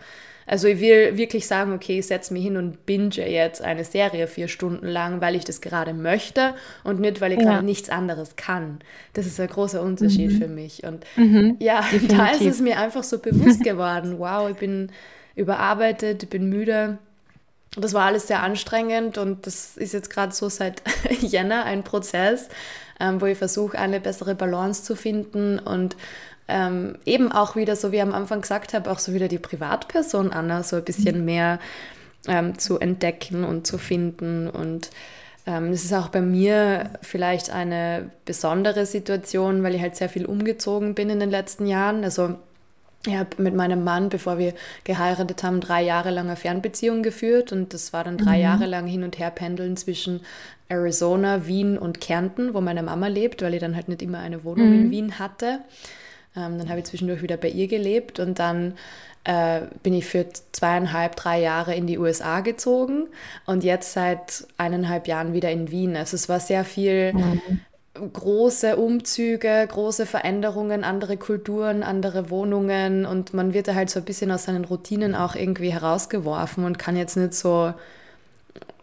Also 0.50 0.70
ich 0.70 0.80
will 0.80 1.18
wirklich 1.18 1.46
sagen, 1.46 1.74
okay, 1.74 2.00
ich 2.00 2.08
setze 2.08 2.34
mich 2.34 2.44
hin 2.44 2.56
und 2.56 2.86
binge 2.86 3.30
jetzt 3.30 3.62
eine 3.62 3.84
Serie 3.84 4.28
vier 4.28 4.48
Stunden 4.48 4.88
lang, 4.88 5.20
weil 5.20 5.36
ich 5.36 5.44
das 5.44 5.60
gerade 5.60 5.94
möchte 5.94 6.56
und 6.86 7.02
nicht, 7.02 7.20
weil 7.20 7.34
ich 7.34 7.40
ja. 7.40 7.44
gerade 7.44 7.66
nichts 7.66 7.90
anderes 7.90 8.38
kann. 8.38 8.80
Das 9.14 9.26
ist 9.26 9.42
ein 9.42 9.50
großer 9.50 9.82
Unterschied 9.82 10.32
mhm. 10.32 10.38
für 10.38 10.48
mich. 10.48 10.86
Und 10.86 11.06
mhm. 11.18 11.58
ja, 11.60 11.82
Definitiv. 11.82 12.18
da 12.18 12.30
ist 12.30 12.46
es 12.46 12.62
mir 12.62 12.80
einfach 12.80 13.04
so 13.04 13.20
bewusst 13.20 13.62
geworden, 13.64 14.20
wow, 14.20 14.50
ich 14.50 14.56
bin 14.56 14.90
überarbeitet, 15.36 16.24
ich 16.24 16.30
bin 16.30 16.50
müde. 16.50 16.98
Das 17.76 17.94
war 17.94 18.06
alles 18.06 18.28
sehr 18.28 18.42
anstrengend 18.42 19.18
und 19.18 19.46
das 19.46 19.76
ist 19.76 19.94
jetzt 19.94 20.10
gerade 20.10 20.34
so 20.34 20.48
seit 20.48 20.82
Jänner 21.22 21.66
ein 21.66 21.84
Prozess, 21.84 22.48
ähm, 23.02 23.20
wo 23.20 23.26
ich 23.26 23.38
versuche, 23.38 23.78
eine 23.78 24.00
bessere 24.00 24.34
Balance 24.34 24.84
zu 24.84 24.96
finden 24.96 25.60
und 25.60 25.98
ähm, 26.48 26.98
eben 27.06 27.32
auch 27.32 27.56
wieder, 27.56 27.76
so 27.76 27.92
wie 27.92 27.98
ich 27.98 28.02
am 28.02 28.14
Anfang 28.14 28.42
gesagt 28.42 28.74
habe, 28.74 28.90
auch 28.90 29.00
so 29.00 29.14
wieder 29.14 29.28
die 29.28 29.40
Privatperson 29.40 30.32
Anna 30.32 30.64
so 30.64 30.78
ein 30.78 30.84
bisschen 30.84 31.26
mehr 31.26 31.60
ähm, 32.28 32.58
zu 32.58 32.80
entdecken 32.80 33.44
und 33.44 33.68
zu 33.68 33.78
finden. 33.78 34.50
Und 34.50 34.90
ähm, 35.46 35.72
es 35.72 35.84
ist 35.84 35.94
auch 35.94 36.10
bei 36.10 36.22
mir 36.22 36.92
vielleicht 37.02 37.50
eine 37.50 38.12
besondere 38.26 38.86
Situation, 38.86 39.64
weil 39.64 39.76
ich 39.76 39.82
halt 39.82 39.96
sehr 39.96 40.10
viel 40.10 40.26
umgezogen 40.26 40.96
bin 40.96 41.10
in 41.10 41.20
den 41.20 41.32
letzten 41.32 41.68
Jahren. 41.68 42.04
Also 42.04 42.36
ich 43.06 43.16
habe 43.16 43.42
mit 43.42 43.56
meinem 43.56 43.84
Mann, 43.84 44.10
bevor 44.10 44.38
wir 44.38 44.54
geheiratet 44.84 45.44
haben, 45.44 45.62
drei 45.62 45.84
Jahre 45.84 46.12
lang 46.12 46.28
eine 46.28 46.36
Fernbeziehung 46.36 47.04
geführt 47.04 47.52
und 47.52 47.74
das 47.74 47.94
war 47.94 48.04
dann 48.04 48.18
drei 48.18 48.38
mhm. 48.38 48.44
Jahre 48.44 48.66
lang 48.66 48.88
hin 48.88 49.04
und 49.04 49.20
her 49.20 49.32
pendeln 49.32 49.78
zwischen 49.78 50.22
Arizona, 50.68 51.48
Wien 51.48 51.78
und 51.78 52.02
Kärnten, 52.02 52.54
wo 52.54 52.60
meine 52.60 52.84
Mama 52.84 53.08
lebt, 53.08 53.42
weil 53.42 53.54
ich 53.54 53.62
dann 53.62 53.76
halt 53.76 53.88
nicht 53.88 54.02
immer 54.02 54.20
eine 54.20 54.44
Wohnung 54.44 54.70
mhm. 54.70 54.82
in 54.82 54.92
Wien 54.92 55.20
hatte. 55.20 55.60
Ähm, 56.38 56.58
dann 56.60 56.70
habe 56.70 56.80
ich 56.80 56.86
zwischendurch 56.86 57.22
wieder 57.22 57.38
bei 57.38 57.50
ihr 57.50 57.68
gelebt 57.68 58.20
und 58.20 58.40
dann 58.40 58.74
äh, 59.24 59.62
bin 59.84 59.94
ich 59.94 60.06
für 60.06 60.26
zweieinhalb, 60.54 61.16
drei 61.16 61.42
Jahre 61.42 61.76
in 61.76 61.88
die 61.88 61.98
USA 61.98 62.40
gezogen 62.40 63.08
und 63.46 63.64
jetzt 63.64 63.94
seit 63.94 64.48
eineinhalb 64.58 65.08
Jahren 65.08 65.34
wieder 65.34 65.52
in 65.52 65.72
Wien. 65.72 65.98
Also 65.98 66.16
es 66.16 66.30
war 66.30 66.40
sehr 66.40 66.64
viel 66.64 67.14
mhm. 67.14 67.60
große 68.14 68.78
Umzüge, 68.78 69.68
große 69.68 70.06
Veränderungen, 70.06 70.84
andere 70.84 71.18
Kulturen, 71.18 71.84
andere 71.84 72.30
Wohnungen 72.30 73.06
und 73.06 73.34
man 73.34 73.54
wird 73.54 73.68
da 73.68 73.76
halt 73.76 73.90
so 73.90 74.00
ein 74.00 74.06
bisschen 74.06 74.32
aus 74.32 74.44
seinen 74.44 74.64
Routinen 74.64 75.16
auch 75.16 75.36
irgendwie 75.36 75.74
herausgeworfen 75.74 76.64
und 76.64 76.80
kann 76.80 76.96
jetzt 76.96 77.18
nicht 77.18 77.34
so 77.34 77.74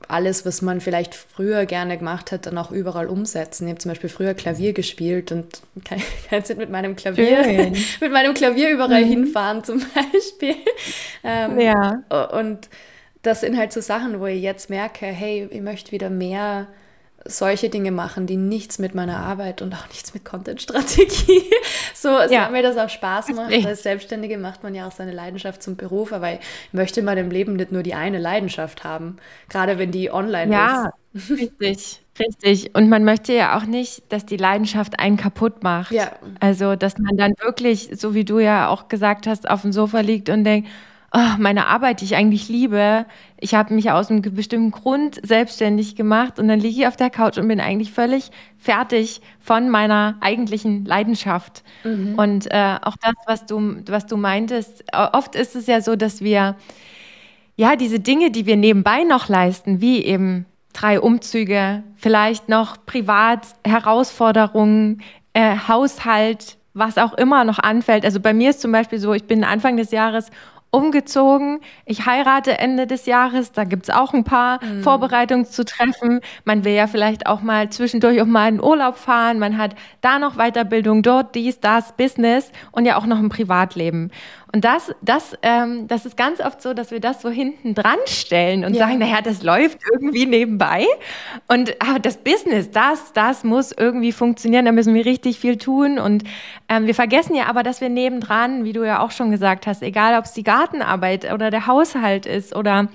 alles, 0.08 0.44
was 0.46 0.62
man 0.62 0.80
vielleicht 0.80 1.14
früher 1.14 1.66
gerne 1.66 1.98
gemacht 1.98 2.32
hat, 2.32 2.46
dann 2.46 2.58
auch 2.58 2.70
überall 2.70 3.06
umsetzen. 3.06 3.66
Ich 3.66 3.70
habe 3.70 3.78
zum 3.78 3.90
Beispiel 3.90 4.10
früher 4.10 4.34
Klavier 4.34 4.72
gespielt 4.72 5.32
und 5.32 5.62
kann, 5.84 6.00
jetzt 6.30 6.56
mit 6.56 6.70
meinem 6.70 6.96
Klavier, 6.96 7.72
mit 8.00 8.12
meinem 8.12 8.34
Klavier 8.34 8.70
überall 8.70 9.04
mhm. 9.04 9.08
hinfahren 9.08 9.64
zum 9.64 9.78
Beispiel. 9.94 10.56
Ähm, 11.22 11.58
ja. 11.58 12.02
Und 12.32 12.68
das 13.22 13.40
sind 13.40 13.56
halt 13.56 13.72
so 13.72 13.80
Sachen, 13.80 14.20
wo 14.20 14.26
ich 14.26 14.42
jetzt 14.42 14.70
merke, 14.70 15.06
hey, 15.06 15.48
ich 15.50 15.60
möchte 15.60 15.92
wieder 15.92 16.10
mehr 16.10 16.68
solche 17.24 17.70
Dinge 17.70 17.90
machen, 17.90 18.26
die 18.26 18.36
nichts 18.36 18.78
mit 18.78 18.94
meiner 18.94 19.18
Arbeit 19.18 19.62
und 19.62 19.74
auch 19.74 19.88
nichts 19.88 20.12
mit 20.12 20.24
Content-Strategie. 20.24 21.42
so, 21.94 22.08
ja. 22.08 22.50
mir 22.50 22.62
das 22.62 22.76
auch 22.76 22.88
Spaß 22.88 23.28
macht. 23.30 23.66
Als 23.66 23.82
Selbstständige 23.82 24.36
macht 24.36 24.62
man 24.62 24.74
ja 24.74 24.86
auch 24.86 24.92
seine 24.92 25.12
Leidenschaft 25.12 25.62
zum 25.62 25.76
Beruf, 25.76 26.12
aber 26.12 26.34
ich 26.34 26.40
möchte 26.72 27.00
in 27.00 27.06
meinem 27.06 27.30
Leben 27.30 27.56
nicht 27.56 27.72
nur 27.72 27.82
die 27.82 27.94
eine 27.94 28.18
Leidenschaft 28.18 28.84
haben, 28.84 29.16
gerade 29.48 29.78
wenn 29.78 29.90
die 29.90 30.12
online 30.12 30.52
ja, 30.52 30.92
ist. 31.14 31.30
Ja, 31.30 31.36
richtig. 31.36 32.00
Richtig. 32.18 32.76
Und 32.76 32.88
man 32.88 33.04
möchte 33.04 33.32
ja 33.32 33.58
auch 33.58 33.64
nicht, 33.64 34.04
dass 34.10 34.24
die 34.24 34.36
Leidenschaft 34.36 35.00
einen 35.00 35.16
kaputt 35.16 35.64
macht. 35.64 35.90
Ja. 35.90 36.12
Also, 36.38 36.76
dass 36.76 36.96
man 36.98 37.16
dann 37.16 37.32
wirklich, 37.40 37.90
so 37.94 38.14
wie 38.14 38.24
du 38.24 38.38
ja 38.38 38.68
auch 38.68 38.88
gesagt 38.88 39.26
hast, 39.26 39.50
auf 39.50 39.62
dem 39.62 39.72
Sofa 39.72 40.00
liegt 40.00 40.28
und 40.28 40.44
denkt, 40.44 40.68
oh, 41.14 41.38
meine 41.38 41.68
Arbeit, 41.68 42.00
die 42.00 42.06
ich 42.06 42.16
eigentlich 42.16 42.48
liebe, 42.48 43.06
ich 43.38 43.54
habe 43.54 43.72
mich 43.72 43.90
aus 43.90 44.10
einem 44.10 44.22
bestimmten 44.22 44.72
Grund 44.72 45.20
selbstständig 45.22 45.96
gemacht 45.96 46.38
und 46.38 46.48
dann 46.48 46.58
liege 46.60 46.80
ich 46.80 46.86
auf 46.86 46.96
der 46.96 47.10
Couch 47.10 47.38
und 47.38 47.48
bin 47.48 47.60
eigentlich 47.60 47.92
völlig 47.92 48.30
fertig 48.58 49.20
von 49.38 49.70
meiner 49.70 50.16
eigentlichen 50.20 50.84
Leidenschaft. 50.84 51.62
Mhm. 51.84 52.14
Und 52.16 52.50
äh, 52.50 52.76
auch 52.82 52.96
das, 53.00 53.14
was 53.26 53.46
du, 53.46 53.76
was 53.86 54.06
du 54.06 54.16
meintest, 54.16 54.84
oft 54.92 55.34
ist 55.34 55.56
es 55.56 55.66
ja 55.66 55.80
so, 55.80 55.96
dass 55.96 56.20
wir 56.20 56.56
ja 57.56 57.76
diese 57.76 58.00
Dinge, 58.00 58.30
die 58.30 58.46
wir 58.46 58.56
nebenbei 58.56 59.04
noch 59.04 59.28
leisten, 59.28 59.80
wie 59.80 60.04
eben 60.04 60.46
drei 60.72 61.00
Umzüge, 61.00 61.84
vielleicht 61.96 62.48
noch 62.48 62.84
privat 62.84 63.46
Herausforderungen, 63.64 65.02
äh, 65.32 65.56
Haushalt, 65.68 66.58
was 66.74 66.98
auch 66.98 67.14
immer 67.14 67.44
noch 67.44 67.60
anfällt. 67.60 68.04
Also 68.04 68.18
bei 68.18 68.34
mir 68.34 68.50
ist 68.50 68.60
zum 68.60 68.72
Beispiel 68.72 68.98
so, 68.98 69.14
ich 69.14 69.24
bin 69.24 69.44
Anfang 69.44 69.76
des 69.76 69.92
Jahres 69.92 70.30
umgezogen. 70.74 71.60
Ich 71.86 72.04
heirate 72.04 72.58
Ende 72.58 72.86
des 72.86 73.06
Jahres. 73.06 73.52
Da 73.52 73.64
gibt 73.64 73.84
es 73.88 73.94
auch 73.94 74.12
ein 74.12 74.24
paar 74.24 74.62
mhm. 74.62 74.82
Vorbereitungen 74.82 75.46
zu 75.46 75.64
treffen. 75.64 76.20
Man 76.44 76.64
will 76.64 76.74
ja 76.74 76.86
vielleicht 76.88 77.26
auch 77.26 77.42
mal 77.42 77.70
zwischendurch 77.70 78.20
auch 78.20 78.26
mal 78.26 78.48
in 78.48 78.60
Urlaub 78.60 78.96
fahren. 78.96 79.38
Man 79.38 79.56
hat 79.56 79.76
da 80.00 80.18
noch 80.18 80.34
Weiterbildung, 80.36 81.02
dort 81.02 81.34
dies, 81.34 81.60
das, 81.60 81.92
Business 81.92 82.50
und 82.72 82.86
ja 82.86 82.96
auch 82.96 83.06
noch 83.06 83.18
ein 83.18 83.28
Privatleben. 83.28 84.10
Und 84.54 84.64
das, 84.64 84.94
das, 85.02 85.36
ähm, 85.42 85.88
das 85.88 86.06
ist 86.06 86.16
ganz 86.16 86.38
oft 86.38 86.62
so, 86.62 86.74
dass 86.74 86.92
wir 86.92 87.00
das 87.00 87.20
so 87.20 87.28
hinten 87.28 87.74
dran 87.74 87.98
stellen 88.06 88.64
und 88.64 88.74
ja. 88.74 88.86
sagen, 88.86 89.00
naja, 89.00 89.20
das 89.20 89.42
läuft 89.42 89.80
irgendwie 89.92 90.26
nebenbei. 90.26 90.86
Und 91.48 91.74
aber 91.82 91.98
das 91.98 92.18
Business, 92.18 92.70
das, 92.70 93.12
das 93.14 93.42
muss 93.42 93.72
irgendwie 93.72 94.12
funktionieren. 94.12 94.64
Da 94.64 94.70
müssen 94.70 94.94
wir 94.94 95.04
richtig 95.04 95.40
viel 95.40 95.56
tun. 95.56 95.98
Und 95.98 96.22
ähm, 96.68 96.86
wir 96.86 96.94
vergessen 96.94 97.34
ja 97.34 97.46
aber, 97.46 97.64
dass 97.64 97.80
wir 97.80 97.88
nebendran, 97.88 98.62
wie 98.62 98.72
du 98.72 98.86
ja 98.86 99.00
auch 99.00 99.10
schon 99.10 99.32
gesagt 99.32 99.66
hast, 99.66 99.82
egal 99.82 100.16
ob 100.16 100.26
es 100.26 100.34
die 100.34 100.44
Gartenarbeit 100.44 101.32
oder 101.32 101.50
der 101.50 101.66
Haushalt 101.66 102.24
ist 102.24 102.54
oder 102.54 102.86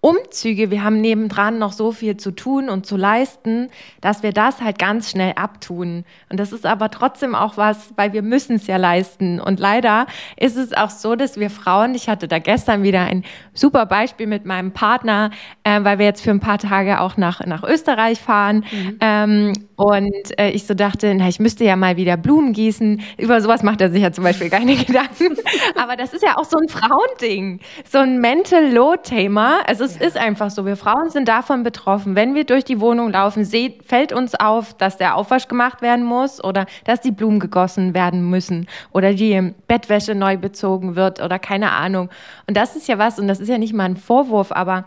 Umzüge, 0.00 0.70
wir 0.70 0.84
haben 0.84 1.00
nebendran 1.00 1.58
noch 1.58 1.72
so 1.72 1.92
viel 1.92 2.16
zu 2.16 2.30
tun 2.30 2.68
und 2.68 2.86
zu 2.86 2.96
leisten, 2.96 3.68
dass 4.00 4.22
wir 4.22 4.32
das 4.32 4.60
halt 4.60 4.78
ganz 4.78 5.10
schnell 5.10 5.32
abtun. 5.36 6.04
Und 6.28 6.38
das 6.38 6.52
ist 6.52 6.66
aber 6.66 6.90
trotzdem 6.90 7.34
auch 7.34 7.56
was, 7.56 7.92
weil 7.96 8.12
wir 8.12 8.22
müssen 8.22 8.56
es 8.56 8.66
ja 8.66 8.76
leisten. 8.76 9.40
Und 9.40 9.60
leider 9.60 10.06
ist 10.36 10.56
es 10.56 10.72
auch 10.72 10.90
so, 10.90 11.16
dass 11.16 11.38
wir 11.38 11.50
Frauen, 11.50 11.94
ich 11.94 12.08
hatte 12.08 12.28
da 12.28 12.38
gestern 12.38 12.82
wieder 12.82 13.00
ein 13.02 13.24
super 13.54 13.86
Beispiel 13.86 14.26
mit 14.26 14.44
meinem 14.44 14.72
Partner, 14.72 15.30
äh, 15.64 15.82
weil 15.82 15.98
wir 15.98 16.06
jetzt 16.06 16.22
für 16.22 16.30
ein 16.30 16.40
paar 16.40 16.58
Tage 16.58 17.00
auch 17.00 17.16
nach, 17.16 17.44
nach 17.46 17.62
Österreich 17.64 18.20
fahren. 18.20 18.64
Mhm. 18.70 18.98
Ähm, 19.00 19.52
und 19.76 20.38
äh, 20.38 20.50
ich 20.50 20.66
so 20.66 20.74
dachte, 20.74 21.14
na, 21.14 21.28
ich 21.28 21.38
müsste 21.38 21.64
ja 21.64 21.76
mal 21.76 21.96
wieder 21.96 22.16
Blumen 22.16 22.52
gießen. 22.52 23.00
Über 23.16 23.40
sowas 23.40 23.62
macht 23.62 23.80
er 23.80 23.90
sich 23.90 24.02
ja 24.02 24.10
zum 24.10 24.24
Beispiel 24.24 24.50
keine 24.50 24.74
Gedanken. 24.84 25.36
aber 25.76 25.96
das 25.96 26.12
ist 26.12 26.22
ja 26.22 26.36
auch 26.36 26.44
so 26.44 26.58
ein 26.58 26.68
Frauending, 26.68 27.60
so 27.88 27.98
ein 27.98 28.20
Mental 28.20 28.72
Load-Thema. 28.72 29.60
Also 29.66 29.77
es 29.80 29.98
ja. 29.98 30.06
ist 30.06 30.16
einfach 30.16 30.50
so, 30.50 30.66
wir 30.66 30.76
Frauen 30.76 31.10
sind 31.10 31.28
davon 31.28 31.62
betroffen. 31.62 32.14
Wenn 32.14 32.34
wir 32.34 32.44
durch 32.44 32.64
die 32.64 32.80
Wohnung 32.80 33.12
laufen, 33.12 33.44
seht, 33.44 33.84
fällt 33.84 34.12
uns 34.12 34.34
auf, 34.34 34.74
dass 34.74 34.96
der 34.96 35.16
Aufwasch 35.16 35.48
gemacht 35.48 35.82
werden 35.82 36.04
muss 36.04 36.42
oder 36.42 36.66
dass 36.84 37.00
die 37.00 37.10
Blumen 37.10 37.40
gegossen 37.40 37.94
werden 37.94 38.28
müssen 38.28 38.66
oder 38.92 39.14
die 39.14 39.54
Bettwäsche 39.66 40.14
neu 40.14 40.36
bezogen 40.36 40.96
wird 40.96 41.20
oder 41.20 41.38
keine 41.38 41.72
Ahnung. 41.72 42.10
Und 42.46 42.56
das 42.56 42.76
ist 42.76 42.88
ja 42.88 42.98
was, 42.98 43.18
und 43.18 43.28
das 43.28 43.40
ist 43.40 43.48
ja 43.48 43.58
nicht 43.58 43.74
mal 43.74 43.84
ein 43.84 43.96
Vorwurf, 43.96 44.52
aber 44.52 44.84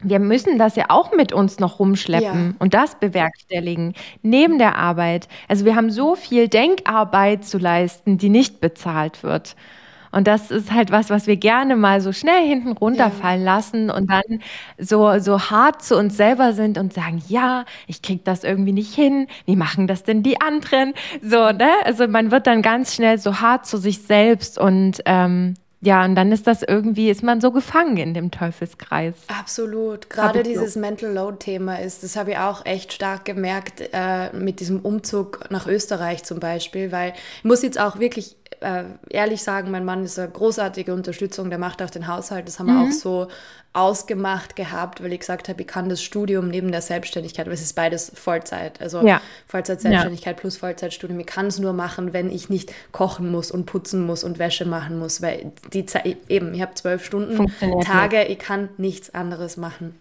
wir 0.00 0.18
müssen 0.18 0.58
das 0.58 0.76
ja 0.76 0.86
auch 0.88 1.12
mit 1.12 1.32
uns 1.32 1.58
noch 1.58 1.78
rumschleppen 1.78 2.48
ja. 2.50 2.54
und 2.58 2.74
das 2.74 2.96
bewerkstelligen 2.96 3.94
neben 4.22 4.58
der 4.58 4.76
Arbeit. 4.76 5.28
Also 5.48 5.64
wir 5.64 5.74
haben 5.74 5.90
so 5.90 6.14
viel 6.14 6.48
Denkarbeit 6.48 7.44
zu 7.44 7.58
leisten, 7.58 8.18
die 8.18 8.28
nicht 8.28 8.60
bezahlt 8.60 9.22
wird. 9.22 9.56
Und 10.16 10.26
das 10.26 10.50
ist 10.50 10.72
halt 10.72 10.90
was, 10.90 11.10
was 11.10 11.26
wir 11.26 11.36
gerne 11.36 11.76
mal 11.76 12.00
so 12.00 12.10
schnell 12.10 12.42
hinten 12.42 12.72
runterfallen 12.72 13.44
ja. 13.44 13.56
lassen 13.56 13.90
und 13.90 14.10
dann 14.10 14.40
so, 14.78 15.18
so 15.18 15.38
hart 15.50 15.82
zu 15.82 15.94
uns 15.94 16.16
selber 16.16 16.54
sind 16.54 16.78
und 16.78 16.94
sagen, 16.94 17.22
ja, 17.28 17.66
ich 17.86 18.00
krieg 18.00 18.24
das 18.24 18.42
irgendwie 18.42 18.72
nicht 18.72 18.94
hin. 18.94 19.26
Wie 19.44 19.56
machen 19.56 19.86
das 19.86 20.04
denn 20.04 20.22
die 20.22 20.40
anderen? 20.40 20.94
So, 21.20 21.52
ne? 21.52 21.68
Also 21.84 22.08
man 22.08 22.30
wird 22.30 22.46
dann 22.46 22.62
ganz 22.62 22.94
schnell 22.94 23.18
so 23.18 23.40
hart 23.40 23.66
zu 23.66 23.76
sich 23.76 24.00
selbst 24.02 24.56
und 24.56 25.02
ähm, 25.04 25.52
ja, 25.82 26.02
und 26.02 26.14
dann 26.14 26.32
ist 26.32 26.46
das 26.46 26.62
irgendwie, 26.62 27.10
ist 27.10 27.22
man 27.22 27.42
so 27.42 27.52
gefangen 27.52 27.98
in 27.98 28.14
dem 28.14 28.30
Teufelskreis. 28.30 29.14
Absolut. 29.28 30.08
Gerade 30.08 30.42
dieses 30.42 30.74
so. 30.74 30.80
Mental 30.80 31.12
Load-Thema 31.12 31.78
ist, 31.80 32.02
das 32.02 32.16
habe 32.16 32.30
ich 32.30 32.38
auch 32.38 32.64
echt 32.64 32.94
stark 32.94 33.26
gemerkt 33.26 33.82
äh, 33.92 34.32
mit 34.32 34.60
diesem 34.60 34.80
Umzug 34.80 35.50
nach 35.50 35.66
Österreich 35.66 36.24
zum 36.24 36.40
Beispiel, 36.40 36.90
weil 36.90 37.12
ich 37.38 37.44
muss 37.44 37.62
jetzt 37.62 37.78
auch 37.78 37.98
wirklich 37.98 38.36
äh, 38.60 38.84
ehrlich 39.10 39.42
sagen, 39.42 39.70
mein 39.70 39.84
Mann 39.84 40.04
ist 40.04 40.18
eine 40.18 40.30
großartige 40.30 40.92
Unterstützung, 40.94 41.50
der 41.50 41.58
macht 41.58 41.82
auch 41.82 41.90
den 41.90 42.06
Haushalt. 42.06 42.48
Das 42.48 42.58
haben 42.58 42.66
mhm. 42.66 42.80
wir 42.80 42.88
auch 42.88 42.92
so 42.92 43.28
ausgemacht 43.72 44.56
gehabt, 44.56 45.02
weil 45.02 45.12
ich 45.12 45.20
gesagt 45.20 45.48
habe, 45.48 45.60
ich 45.60 45.66
kann 45.66 45.88
das 45.90 46.02
Studium 46.02 46.48
neben 46.48 46.72
der 46.72 46.80
Selbstständigkeit, 46.80 47.46
weil 47.46 47.52
es 47.52 47.60
ist 47.60 47.74
beides 47.74 48.10
Vollzeit, 48.14 48.80
also 48.80 49.06
ja. 49.06 49.20
Vollzeit-Selbstständigkeit 49.48 50.36
ja. 50.36 50.40
plus 50.40 50.56
Vollzeitstudium. 50.56 51.20
Ich 51.20 51.26
kann 51.26 51.46
es 51.46 51.58
nur 51.58 51.74
machen, 51.74 52.14
wenn 52.14 52.30
ich 52.30 52.48
nicht 52.48 52.72
kochen 52.92 53.30
muss 53.30 53.50
und 53.50 53.66
putzen 53.66 54.06
muss 54.06 54.24
und 54.24 54.38
Wäsche 54.38 54.64
machen 54.64 54.98
muss, 54.98 55.20
weil 55.20 55.52
die 55.74 55.84
Zeit, 55.84 56.16
eben, 56.28 56.54
ich 56.54 56.62
habe 56.62 56.74
zwölf 56.74 57.04
Stunden 57.04 57.52
Tage, 57.82 58.24
ich 58.24 58.38
kann 58.38 58.70
nichts 58.78 59.14
anderes 59.14 59.58
machen. 59.58 59.94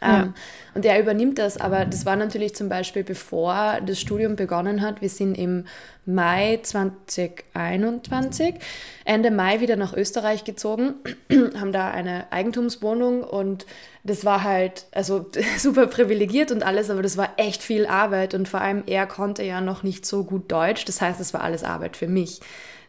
Ja. 0.00 0.22
Ähm, 0.22 0.34
und 0.74 0.84
er 0.84 1.00
übernimmt 1.00 1.38
das, 1.38 1.58
aber 1.58 1.84
das 1.86 2.04
war 2.04 2.16
natürlich 2.16 2.54
zum 2.54 2.68
Beispiel, 2.68 3.02
bevor 3.02 3.78
das 3.84 3.98
Studium 3.98 4.36
begonnen 4.36 4.82
hat. 4.82 5.00
Wir 5.00 5.08
sind 5.08 5.36
im 5.36 5.64
Mai 6.04 6.60
2021, 6.62 8.56
Ende 9.04 9.30
Mai 9.30 9.60
wieder 9.60 9.76
nach 9.76 9.96
Österreich 9.96 10.44
gezogen, 10.44 10.94
haben 11.58 11.72
da 11.72 11.90
eine 11.90 12.30
Eigentumswohnung 12.30 13.22
und 13.24 13.66
das 14.04 14.24
war 14.24 14.44
halt, 14.44 14.84
also 14.92 15.30
super 15.58 15.86
privilegiert 15.86 16.52
und 16.52 16.62
alles, 16.62 16.90
aber 16.90 17.02
das 17.02 17.16
war 17.16 17.30
echt 17.38 17.62
viel 17.62 17.86
Arbeit 17.86 18.34
und 18.34 18.48
vor 18.48 18.60
allem 18.60 18.84
er 18.86 19.06
konnte 19.06 19.42
ja 19.42 19.60
noch 19.60 19.82
nicht 19.82 20.04
so 20.06 20.24
gut 20.24 20.52
Deutsch. 20.52 20.84
Das 20.84 21.00
heißt, 21.00 21.20
es 21.20 21.34
war 21.34 21.40
alles 21.42 21.64
Arbeit 21.64 21.96
für 21.96 22.06
mich 22.06 22.40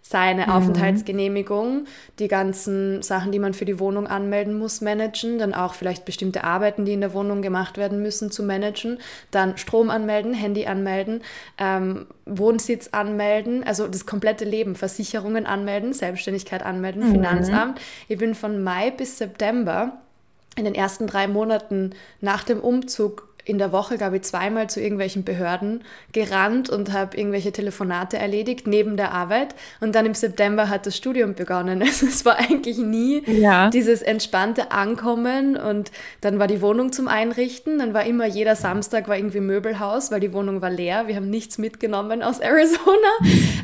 seine 0.09 0.43
mhm. 0.43 0.51
Aufenthaltsgenehmigung, 0.51 1.85
die 2.19 2.29
ganzen 2.29 3.01
Sachen, 3.01 3.33
die 3.33 3.39
man 3.39 3.53
für 3.53 3.65
die 3.65 3.79
Wohnung 3.79 4.07
anmelden 4.07 4.57
muss, 4.57 4.79
managen, 4.79 5.37
dann 5.37 5.53
auch 5.53 5.73
vielleicht 5.73 6.05
bestimmte 6.05 6.45
Arbeiten, 6.45 6.85
die 6.85 6.93
in 6.93 7.01
der 7.01 7.13
Wohnung 7.13 7.41
gemacht 7.41 7.77
werden 7.77 8.01
müssen, 8.01 8.31
zu 8.31 8.43
managen, 8.43 8.99
dann 9.31 9.57
Strom 9.57 9.89
anmelden, 9.89 10.33
Handy 10.33 10.65
anmelden, 10.65 11.21
ähm, 11.57 12.07
Wohnsitz 12.25 12.89
anmelden, 12.93 13.65
also 13.65 13.87
das 13.87 14.05
komplette 14.05 14.45
Leben, 14.45 14.75
Versicherungen 14.75 15.45
anmelden, 15.45 15.91
Selbstständigkeit 15.91 16.63
anmelden, 16.63 17.07
mhm. 17.07 17.11
Finanzamt. 17.11 17.81
Ich 18.07 18.17
bin 18.17 18.33
von 18.33 18.63
Mai 18.63 18.91
bis 18.91 19.17
September 19.17 19.97
in 20.55 20.63
den 20.63 20.73
ersten 20.75 21.05
drei 21.05 21.27
Monaten 21.27 21.91
nach 22.21 22.43
dem 22.43 22.61
Umzug 22.61 23.27
in 23.47 23.57
der 23.57 23.71
Woche, 23.71 23.97
glaube 23.97 24.17
ich, 24.17 24.23
zweimal 24.23 24.69
zu 24.69 24.81
irgendwelchen 24.81 25.23
Behörden 25.23 25.81
gerannt 26.11 26.69
und 26.69 26.91
habe 26.91 27.15
irgendwelche 27.15 27.53
Telefonate 27.53 28.17
erledigt 28.17 28.67
neben 28.67 28.97
der 28.97 29.13
Arbeit. 29.13 29.55
Und 29.79 29.95
dann 29.95 30.05
im 30.05 30.13
September 30.13 30.67
hat 30.67 30.85
das 30.85 30.97
Studium 30.97 31.33
begonnen. 31.33 31.81
Also 31.81 32.05
es 32.07 32.25
war 32.25 32.37
eigentlich 32.37 32.77
nie 32.77 33.23
ja. 33.25 33.69
dieses 33.69 34.01
entspannte 34.01 34.71
Ankommen 34.71 35.55
und 35.55 35.91
dann 36.19 36.39
war 36.39 36.47
die 36.47 36.61
Wohnung 36.61 36.91
zum 36.91 37.07
Einrichten. 37.07 37.79
Dann 37.79 37.93
war 37.93 38.05
immer 38.05 38.25
jeder 38.25 38.57
Samstag 38.57 39.07
war 39.07 39.15
irgendwie 39.15 39.39
Möbelhaus, 39.39 40.11
weil 40.11 40.19
die 40.19 40.33
Wohnung 40.33 40.61
war 40.61 40.69
leer. 40.69 41.07
Wir 41.07 41.15
haben 41.15 41.29
nichts 41.29 41.57
mitgenommen 41.57 42.21
aus 42.23 42.39
Arizona. 42.41 42.81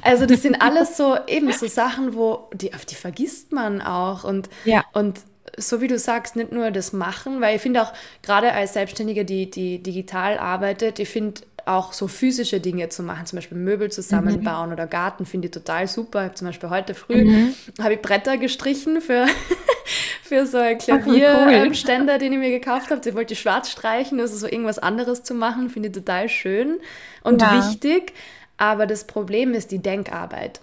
Also 0.01 0.25
das 0.25 0.41
sind 0.41 0.61
alles 0.61 0.95
so 0.95 1.17
eben 1.27 1.51
so 1.51 1.67
Sachen, 1.67 2.15
wo 2.15 2.49
die 2.53 2.73
auf 2.73 2.85
die 2.85 2.95
vergisst 2.95 3.51
man 3.51 3.81
auch 3.81 4.23
und 4.23 4.49
ja. 4.63 4.85
und 4.93 5.19
so 5.57 5.81
wie 5.81 5.87
du 5.87 5.99
sagst, 5.99 6.35
nicht 6.35 6.51
nur 6.51 6.71
das 6.71 6.93
Machen, 6.93 7.41
weil 7.41 7.55
ich 7.55 7.61
finde 7.61 7.81
auch 7.83 7.93
gerade 8.21 8.53
als 8.53 8.73
Selbstständige, 8.73 9.25
die, 9.25 9.49
die 9.49 9.81
digital 9.81 10.37
arbeitet, 10.37 10.99
ich 10.99 11.09
finde 11.09 11.41
auch 11.65 11.93
so 11.93 12.07
physische 12.07 12.59
Dinge 12.59 12.89
zu 12.89 13.03
machen, 13.03 13.25
zum 13.25 13.37
Beispiel 13.37 13.57
Möbel 13.57 13.91
zusammenbauen 13.91 14.67
mhm. 14.67 14.73
oder 14.73 14.87
Garten, 14.87 15.25
finde 15.25 15.47
ich 15.47 15.53
total 15.53 15.87
super. 15.87 16.27
Ich 16.27 16.33
zum 16.33 16.47
Beispiel 16.47 16.69
heute 16.69 16.93
früh 16.93 17.23
mhm. 17.23 17.53
habe 17.81 17.93
ich 17.93 18.01
Bretter 18.01 18.37
gestrichen 18.37 18.99
für, 18.99 19.27
für 20.23 20.45
so 20.45 20.57
ein 20.57 20.77
Klavierständer, 20.77 22.13
cool. 22.13 22.19
den 22.19 22.33
ich 22.33 22.39
mir 22.39 22.49
gekauft 22.49 22.91
habe. 22.91 23.01
Ich 23.07 23.15
wollte 23.15 23.35
schwarz 23.35 23.69
streichen, 23.69 24.19
also 24.19 24.35
so 24.35 24.47
irgendwas 24.47 24.79
anderes 24.79 25.23
zu 25.23 25.33
machen, 25.33 25.69
finde 25.69 25.89
ich 25.89 25.95
total 25.95 26.27
schön 26.27 26.79
und 27.23 27.41
ja. 27.41 27.57
wichtig. 27.57 28.13
Aber 28.57 28.85
das 28.85 29.05
Problem 29.05 29.53
ist 29.53 29.71
die 29.71 29.79
Denkarbeit. 29.79 30.59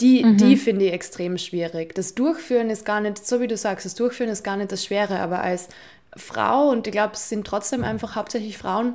Die, 0.00 0.24
mhm. 0.24 0.36
die 0.36 0.56
finde 0.56 0.86
ich 0.86 0.92
extrem 0.92 1.36
schwierig. 1.38 1.94
Das 1.94 2.14
Durchführen 2.14 2.70
ist 2.70 2.84
gar 2.84 3.00
nicht, 3.00 3.26
so 3.26 3.40
wie 3.40 3.46
du 3.46 3.56
sagst, 3.56 3.84
das 3.84 3.94
Durchführen 3.94 4.30
ist 4.30 4.42
gar 4.42 4.56
nicht 4.56 4.72
das 4.72 4.84
Schwere, 4.84 5.20
aber 5.20 5.40
als 5.40 5.68
Frau, 6.16 6.70
und 6.70 6.86
ich 6.86 6.92
glaube, 6.92 7.14
es 7.14 7.28
sind 7.28 7.46
trotzdem 7.46 7.84
einfach 7.84 8.16
hauptsächlich 8.16 8.58
Frauen, 8.58 8.94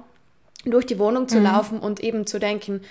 durch 0.65 0.85
die 0.85 0.99
Wohnung 0.99 1.27
zu 1.27 1.37
mhm. 1.37 1.45
laufen 1.45 1.79
und 1.79 1.99
eben 2.01 2.25
zu 2.25 2.39
denken, 2.39 2.81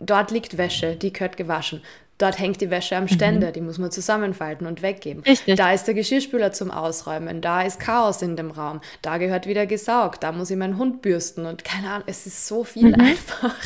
dort 0.00 0.30
liegt 0.30 0.58
Wäsche, 0.58 0.96
die 0.96 1.12
gehört 1.12 1.36
gewaschen. 1.36 1.82
Dort 2.18 2.38
hängt 2.38 2.60
die 2.60 2.70
Wäsche 2.70 2.96
am 2.96 3.08
Ständer, 3.08 3.48
mhm. 3.48 3.52
die 3.54 3.60
muss 3.62 3.78
man 3.78 3.90
zusammenfalten 3.90 4.66
und 4.66 4.82
weggeben. 4.82 5.22
Richtig. 5.24 5.56
Da 5.56 5.72
ist 5.72 5.86
der 5.86 5.94
Geschirrspüler 5.94 6.52
zum 6.52 6.70
Ausräumen, 6.70 7.40
da 7.40 7.62
ist 7.62 7.80
Chaos 7.80 8.22
in 8.22 8.36
dem 8.36 8.50
Raum, 8.50 8.80
da 9.00 9.18
gehört 9.18 9.46
wieder 9.46 9.66
gesaugt, 9.66 10.22
da 10.22 10.30
muss 10.30 10.50
ich 10.50 10.56
meinen 10.56 10.78
Hund 10.78 11.02
bürsten 11.02 11.46
und 11.46 11.64
keine 11.64 11.90
Ahnung, 11.90 12.04
es 12.06 12.26
ist 12.26 12.46
so 12.46 12.62
viel 12.64 12.88
mhm. 12.88 12.94
einfach, 13.00 13.56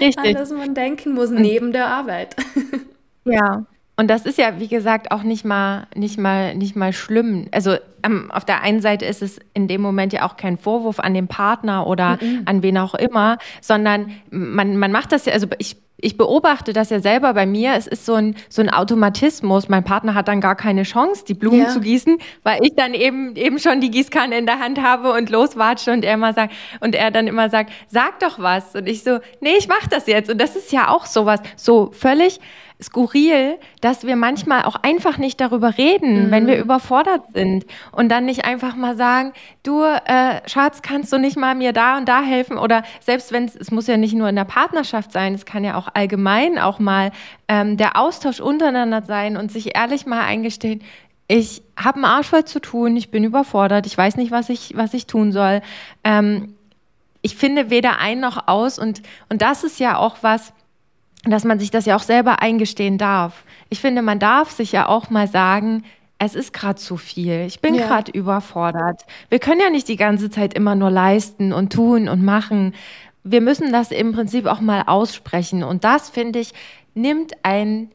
Richtig. 0.00 0.24
an 0.24 0.34
das 0.34 0.50
man 0.50 0.74
denken 0.74 1.12
muss 1.12 1.30
neben 1.30 1.72
der 1.72 1.88
Arbeit. 1.88 2.36
Ja. 3.24 3.64
Und 3.96 4.08
das 4.08 4.24
ist 4.24 4.38
ja, 4.38 4.58
wie 4.58 4.68
gesagt, 4.68 5.10
auch 5.10 5.22
nicht 5.22 5.44
mal, 5.44 5.86
nicht 5.94 6.18
mal, 6.18 6.54
nicht 6.54 6.76
mal 6.76 6.92
schlimm. 6.92 7.48
Also 7.52 7.76
ähm, 8.02 8.30
auf 8.32 8.44
der 8.44 8.62
einen 8.62 8.80
Seite 8.80 9.04
ist 9.04 9.22
es 9.22 9.38
in 9.54 9.68
dem 9.68 9.82
Moment 9.82 10.12
ja 10.12 10.26
auch 10.26 10.36
kein 10.36 10.56
Vorwurf 10.56 10.98
an 10.98 11.14
den 11.14 11.28
Partner 11.28 11.86
oder 11.86 12.18
mhm. 12.20 12.42
an 12.46 12.62
wen 12.62 12.78
auch 12.78 12.94
immer, 12.94 13.38
sondern 13.60 14.10
man, 14.30 14.76
man 14.76 14.92
macht 14.92 15.12
das 15.12 15.26
ja, 15.26 15.34
also 15.34 15.46
ich 15.58 15.76
ich 16.02 16.16
beobachte 16.16 16.72
das 16.72 16.90
ja 16.90 17.00
selber 17.00 17.32
bei 17.32 17.46
mir. 17.46 17.74
Es 17.74 17.86
ist 17.86 18.04
so 18.04 18.14
ein, 18.14 18.34
so 18.48 18.60
ein 18.60 18.68
Automatismus. 18.68 19.68
Mein 19.68 19.84
Partner 19.84 20.14
hat 20.14 20.28
dann 20.28 20.40
gar 20.40 20.56
keine 20.56 20.82
Chance, 20.82 21.24
die 21.26 21.34
Blumen 21.34 21.60
ja. 21.60 21.68
zu 21.68 21.80
gießen, 21.80 22.18
weil 22.42 22.58
ich 22.64 22.74
dann 22.74 22.92
eben, 22.92 23.36
eben 23.36 23.58
schon 23.60 23.80
die 23.80 23.90
Gießkanne 23.90 24.36
in 24.36 24.44
der 24.44 24.58
Hand 24.58 24.82
habe 24.82 25.12
und 25.12 25.30
loswatsche 25.30 25.92
und 25.92 26.04
er 26.04 26.14
immer 26.14 26.34
sagt, 26.34 26.52
und 26.80 26.94
er 26.96 27.12
dann 27.12 27.28
immer 27.28 27.48
sagt, 27.48 27.72
sag 27.86 28.18
doch 28.18 28.40
was. 28.40 28.74
Und 28.74 28.88
ich 28.88 29.04
so, 29.04 29.20
nee, 29.40 29.54
ich 29.56 29.68
mach 29.68 29.86
das 29.86 30.08
jetzt. 30.08 30.28
Und 30.28 30.40
das 30.40 30.56
ist 30.56 30.72
ja 30.72 30.88
auch 30.88 31.06
sowas, 31.06 31.40
so 31.56 31.92
völlig, 31.92 32.40
skurril, 32.82 33.58
dass 33.80 34.06
wir 34.06 34.16
manchmal 34.16 34.64
auch 34.64 34.76
einfach 34.82 35.18
nicht 35.18 35.40
darüber 35.40 35.78
reden, 35.78 36.26
mhm. 36.26 36.30
wenn 36.30 36.46
wir 36.46 36.58
überfordert 36.58 37.22
sind 37.34 37.66
und 37.92 38.08
dann 38.08 38.24
nicht 38.24 38.44
einfach 38.44 38.74
mal 38.76 38.96
sagen, 38.96 39.32
du 39.62 39.82
äh, 39.82 40.46
Schatz, 40.46 40.82
kannst 40.82 41.12
du 41.12 41.18
nicht 41.18 41.36
mal 41.36 41.54
mir 41.54 41.72
da 41.72 41.96
und 41.96 42.08
da 42.08 42.22
helfen 42.22 42.58
oder 42.58 42.82
selbst 43.00 43.32
wenn 43.32 43.44
es, 43.44 43.56
es 43.56 43.70
muss 43.70 43.86
ja 43.86 43.96
nicht 43.96 44.14
nur 44.14 44.28
in 44.28 44.36
der 44.36 44.44
Partnerschaft 44.44 45.12
sein, 45.12 45.34
es 45.34 45.46
kann 45.46 45.64
ja 45.64 45.76
auch 45.76 45.88
allgemein 45.94 46.58
auch 46.58 46.78
mal 46.78 47.12
ähm, 47.48 47.76
der 47.76 47.96
Austausch 47.96 48.40
untereinander 48.40 49.02
sein 49.02 49.36
und 49.36 49.52
sich 49.52 49.76
ehrlich 49.76 50.06
mal 50.06 50.22
eingestehen, 50.22 50.82
ich 51.28 51.62
habe 51.76 51.96
einen 51.96 52.04
Arsch 52.04 52.28
voll 52.28 52.44
zu 52.44 52.60
tun, 52.60 52.96
ich 52.96 53.10
bin 53.10 53.24
überfordert, 53.24 53.86
ich 53.86 53.96
weiß 53.96 54.16
nicht, 54.16 54.30
was 54.32 54.48
ich, 54.50 54.76
was 54.76 54.92
ich 54.92 55.06
tun 55.06 55.32
soll. 55.32 55.62
Ähm, 56.04 56.56
ich 57.22 57.36
finde 57.36 57.70
weder 57.70 57.98
ein 57.98 58.20
noch 58.20 58.48
aus 58.48 58.78
und, 58.78 59.00
und 59.28 59.40
das 59.40 59.64
ist 59.64 59.80
ja 59.80 59.96
auch 59.96 60.16
was, 60.22 60.52
dass 61.24 61.44
man 61.44 61.58
sich 61.58 61.70
das 61.70 61.86
ja 61.86 61.96
auch 61.96 62.02
selber 62.02 62.42
eingestehen 62.42 62.98
darf. 62.98 63.44
Ich 63.68 63.80
finde, 63.80 64.02
man 64.02 64.18
darf 64.18 64.50
sich 64.50 64.72
ja 64.72 64.88
auch 64.88 65.10
mal 65.10 65.28
sagen, 65.28 65.84
es 66.18 66.34
ist 66.34 66.52
gerade 66.52 66.76
zu 66.76 66.96
viel. 66.96 67.46
Ich 67.46 67.60
bin 67.60 67.74
ja. 67.74 67.86
gerade 67.86 68.12
überfordert. 68.12 69.02
Wir 69.28 69.38
können 69.38 69.60
ja 69.60 69.70
nicht 69.70 69.88
die 69.88 69.96
ganze 69.96 70.30
Zeit 70.30 70.54
immer 70.54 70.74
nur 70.74 70.90
leisten 70.90 71.52
und 71.52 71.72
tun 71.72 72.08
und 72.08 72.22
machen. 72.24 72.74
Wir 73.24 73.40
müssen 73.40 73.72
das 73.72 73.90
im 73.90 74.12
Prinzip 74.12 74.46
auch 74.46 74.60
mal 74.60 74.84
aussprechen. 74.86 75.64
Und 75.64 75.84
das, 75.84 76.10
finde 76.10 76.38
ich, 76.38 76.54
nimmt 76.94 77.32
ein, 77.42 77.90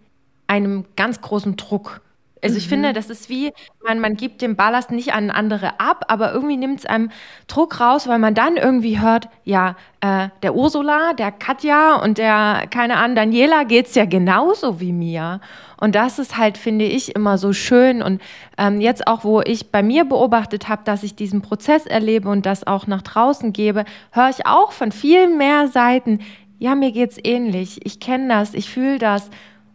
einem 0.47 0.85
ganz 0.95 1.21
großen 1.21 1.55
Druck. 1.55 2.01
Also 2.43 2.53
mhm. 2.53 2.57
ich 2.59 2.67
finde, 2.67 2.93
das 2.93 3.09
ist 3.09 3.29
wie, 3.29 3.51
man, 3.83 3.99
man 3.99 4.15
gibt 4.15 4.41
den 4.41 4.55
Ballast 4.55 4.91
nicht 4.91 5.13
an 5.13 5.29
andere 5.29 5.79
ab, 5.79 6.05
aber 6.07 6.33
irgendwie 6.33 6.57
nimmt 6.57 6.79
es 6.79 6.85
einem 6.85 7.09
Druck 7.47 7.79
raus, 7.79 8.07
weil 8.07 8.19
man 8.19 8.33
dann 8.33 8.57
irgendwie 8.57 8.99
hört, 8.99 9.29
ja, 9.43 9.75
äh, 10.01 10.29
der 10.43 10.55
Ursula, 10.55 11.13
der 11.13 11.31
Katja 11.31 11.95
und 11.95 12.17
der, 12.17 12.63
keine 12.69 12.97
Ahnung, 12.97 13.15
Daniela 13.15 13.63
geht's 13.63 13.95
ja 13.95 14.05
genauso 14.05 14.79
wie 14.79 14.93
mir. 14.93 15.41
Und 15.79 15.95
das 15.95 16.19
ist 16.19 16.37
halt, 16.37 16.57
finde 16.57 16.85
ich, 16.85 17.15
immer 17.15 17.37
so 17.37 17.53
schön. 17.53 18.01
Und 18.01 18.21
ähm, 18.57 18.81
jetzt 18.81 19.07
auch, 19.07 19.23
wo 19.23 19.41
ich 19.41 19.71
bei 19.71 19.83
mir 19.83 20.05
beobachtet 20.05 20.67
habe, 20.69 20.83
dass 20.83 21.03
ich 21.03 21.15
diesen 21.15 21.41
Prozess 21.41 21.85
erlebe 21.85 22.29
und 22.29 22.45
das 22.45 22.65
auch 22.65 22.87
nach 22.87 23.03
draußen 23.03 23.53
gebe, 23.53 23.85
höre 24.11 24.29
ich 24.29 24.45
auch 24.45 24.71
von 24.71 24.91
viel 24.91 25.29
mehr 25.35 25.67
Seiten, 25.67 26.19
ja, 26.59 26.73
mir 26.73 26.91
geht's 26.91 27.17
ähnlich. 27.23 27.85
Ich 27.85 27.99
kenne 27.99 28.29
das, 28.29 28.53
ich 28.53 28.69
fühle 28.69 28.97
das. 28.97 29.29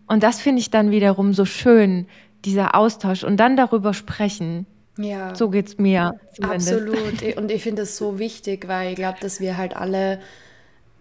Und 0.09 0.23
das 0.23 0.41
finde 0.41 0.61
ich 0.61 0.71
dann 0.71 0.91
wiederum 0.91 1.33
so 1.33 1.45
schön, 1.45 2.07
dieser 2.45 2.75
Austausch 2.75 3.25
und 3.25 3.39
dann 3.39 3.57
darüber 3.57 3.95
sprechen. 3.95 4.67
Ja. 4.99 5.35
So 5.35 5.49
geht 5.49 5.69
es 5.69 5.79
mir. 5.79 6.15
Zumindest. 6.35 6.73
Absolut. 6.73 7.23
Und 7.37 7.51
ich 7.51 7.63
finde 7.63 7.83
es 7.83 7.97
so 7.97 8.19
wichtig, 8.19 8.69
weil 8.69 8.91
ich 8.91 8.97
glaube, 8.97 9.17
dass 9.21 9.41
wir 9.41 9.57
halt 9.57 9.75
alle 9.75 10.21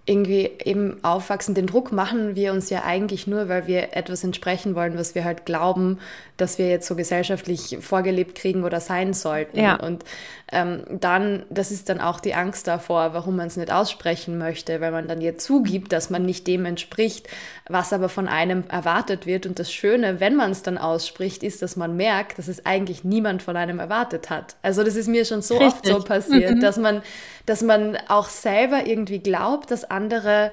irgendwie 0.06 0.50
eben 0.64 1.04
aufwachsen. 1.04 1.54
Den 1.54 1.68
Druck 1.68 1.92
machen 1.92 2.36
wir 2.36 2.54
uns 2.54 2.70
ja 2.70 2.84
eigentlich 2.84 3.28
nur, 3.28 3.50
weil 3.50 3.68
wir 3.68 3.96
etwas 3.96 4.24
entsprechen 4.24 4.76
wollen, 4.76 4.98
was 4.98 5.14
wir 5.14 5.24
halt 5.24 5.46
glauben, 5.46 6.00
dass 6.38 6.58
wir 6.58 6.70
jetzt 6.70 6.88
so 6.88 6.96
gesellschaftlich 6.96 7.78
vorgelebt 7.82 8.36
kriegen 8.36 8.64
oder 8.64 8.80
sein 8.80 9.14
sollten. 9.14 9.60
Ja. 9.60 9.76
Und 9.76 10.04
ähm, 10.52 10.84
dann, 10.90 11.44
das 11.50 11.72
ist 11.72 11.88
dann 11.88 12.02
auch 12.02 12.20
die 12.20 12.34
Angst 12.34 12.68
davor, 12.68 13.14
warum 13.14 13.38
man 13.38 13.48
es 13.48 13.58
nicht 13.58 13.72
aussprechen 13.72 14.38
möchte, 14.38 14.82
weil 14.82 14.92
man 14.92 15.08
dann 15.08 15.22
jetzt 15.22 15.46
zugibt, 15.46 15.94
dass 15.94 16.10
man 16.10 16.26
nicht 16.26 16.46
dem 16.46 16.66
entspricht, 16.66 17.30
was 17.70 17.94
aber 17.94 18.10
von 18.10 18.28
einem 18.28 18.66
erwartet 18.70 19.26
wird. 19.26 19.46
Und 19.46 19.60
das 19.60 19.72
Schöne, 19.72 20.20
wenn 20.20 20.36
man 20.36 20.52
es 20.52 20.62
dann 20.62 20.78
ausspricht, 20.78 21.44
ist, 21.44 21.62
dass 21.62 21.78
man 21.78 21.96
merkt, 21.96 22.38
dass 22.38 22.50
es 22.50 22.66
eigentlich 22.66 23.04
niemand 23.04 23.42
von 23.42 23.56
einem 23.56 23.80
erwartet 23.80 24.30
hat. 24.30 24.56
Also 24.62 24.84
das 24.84 24.96
ist 24.96 25.08
mir 25.08 25.24
schon 25.26 25.42
so 25.42 25.58
Richtig. 25.58 25.74
oft 25.74 25.86
so 25.86 26.04
passiert, 26.04 26.56
mhm. 26.56 26.60
dass 26.60 26.78
man, 26.78 27.02
dass 27.46 27.62
man 27.62 27.98
auch 28.10 28.28
selber 28.28 28.86
irgendwie 28.86 29.20
glaubt, 29.20 29.72
dass 29.72 29.86
andere 29.86 30.52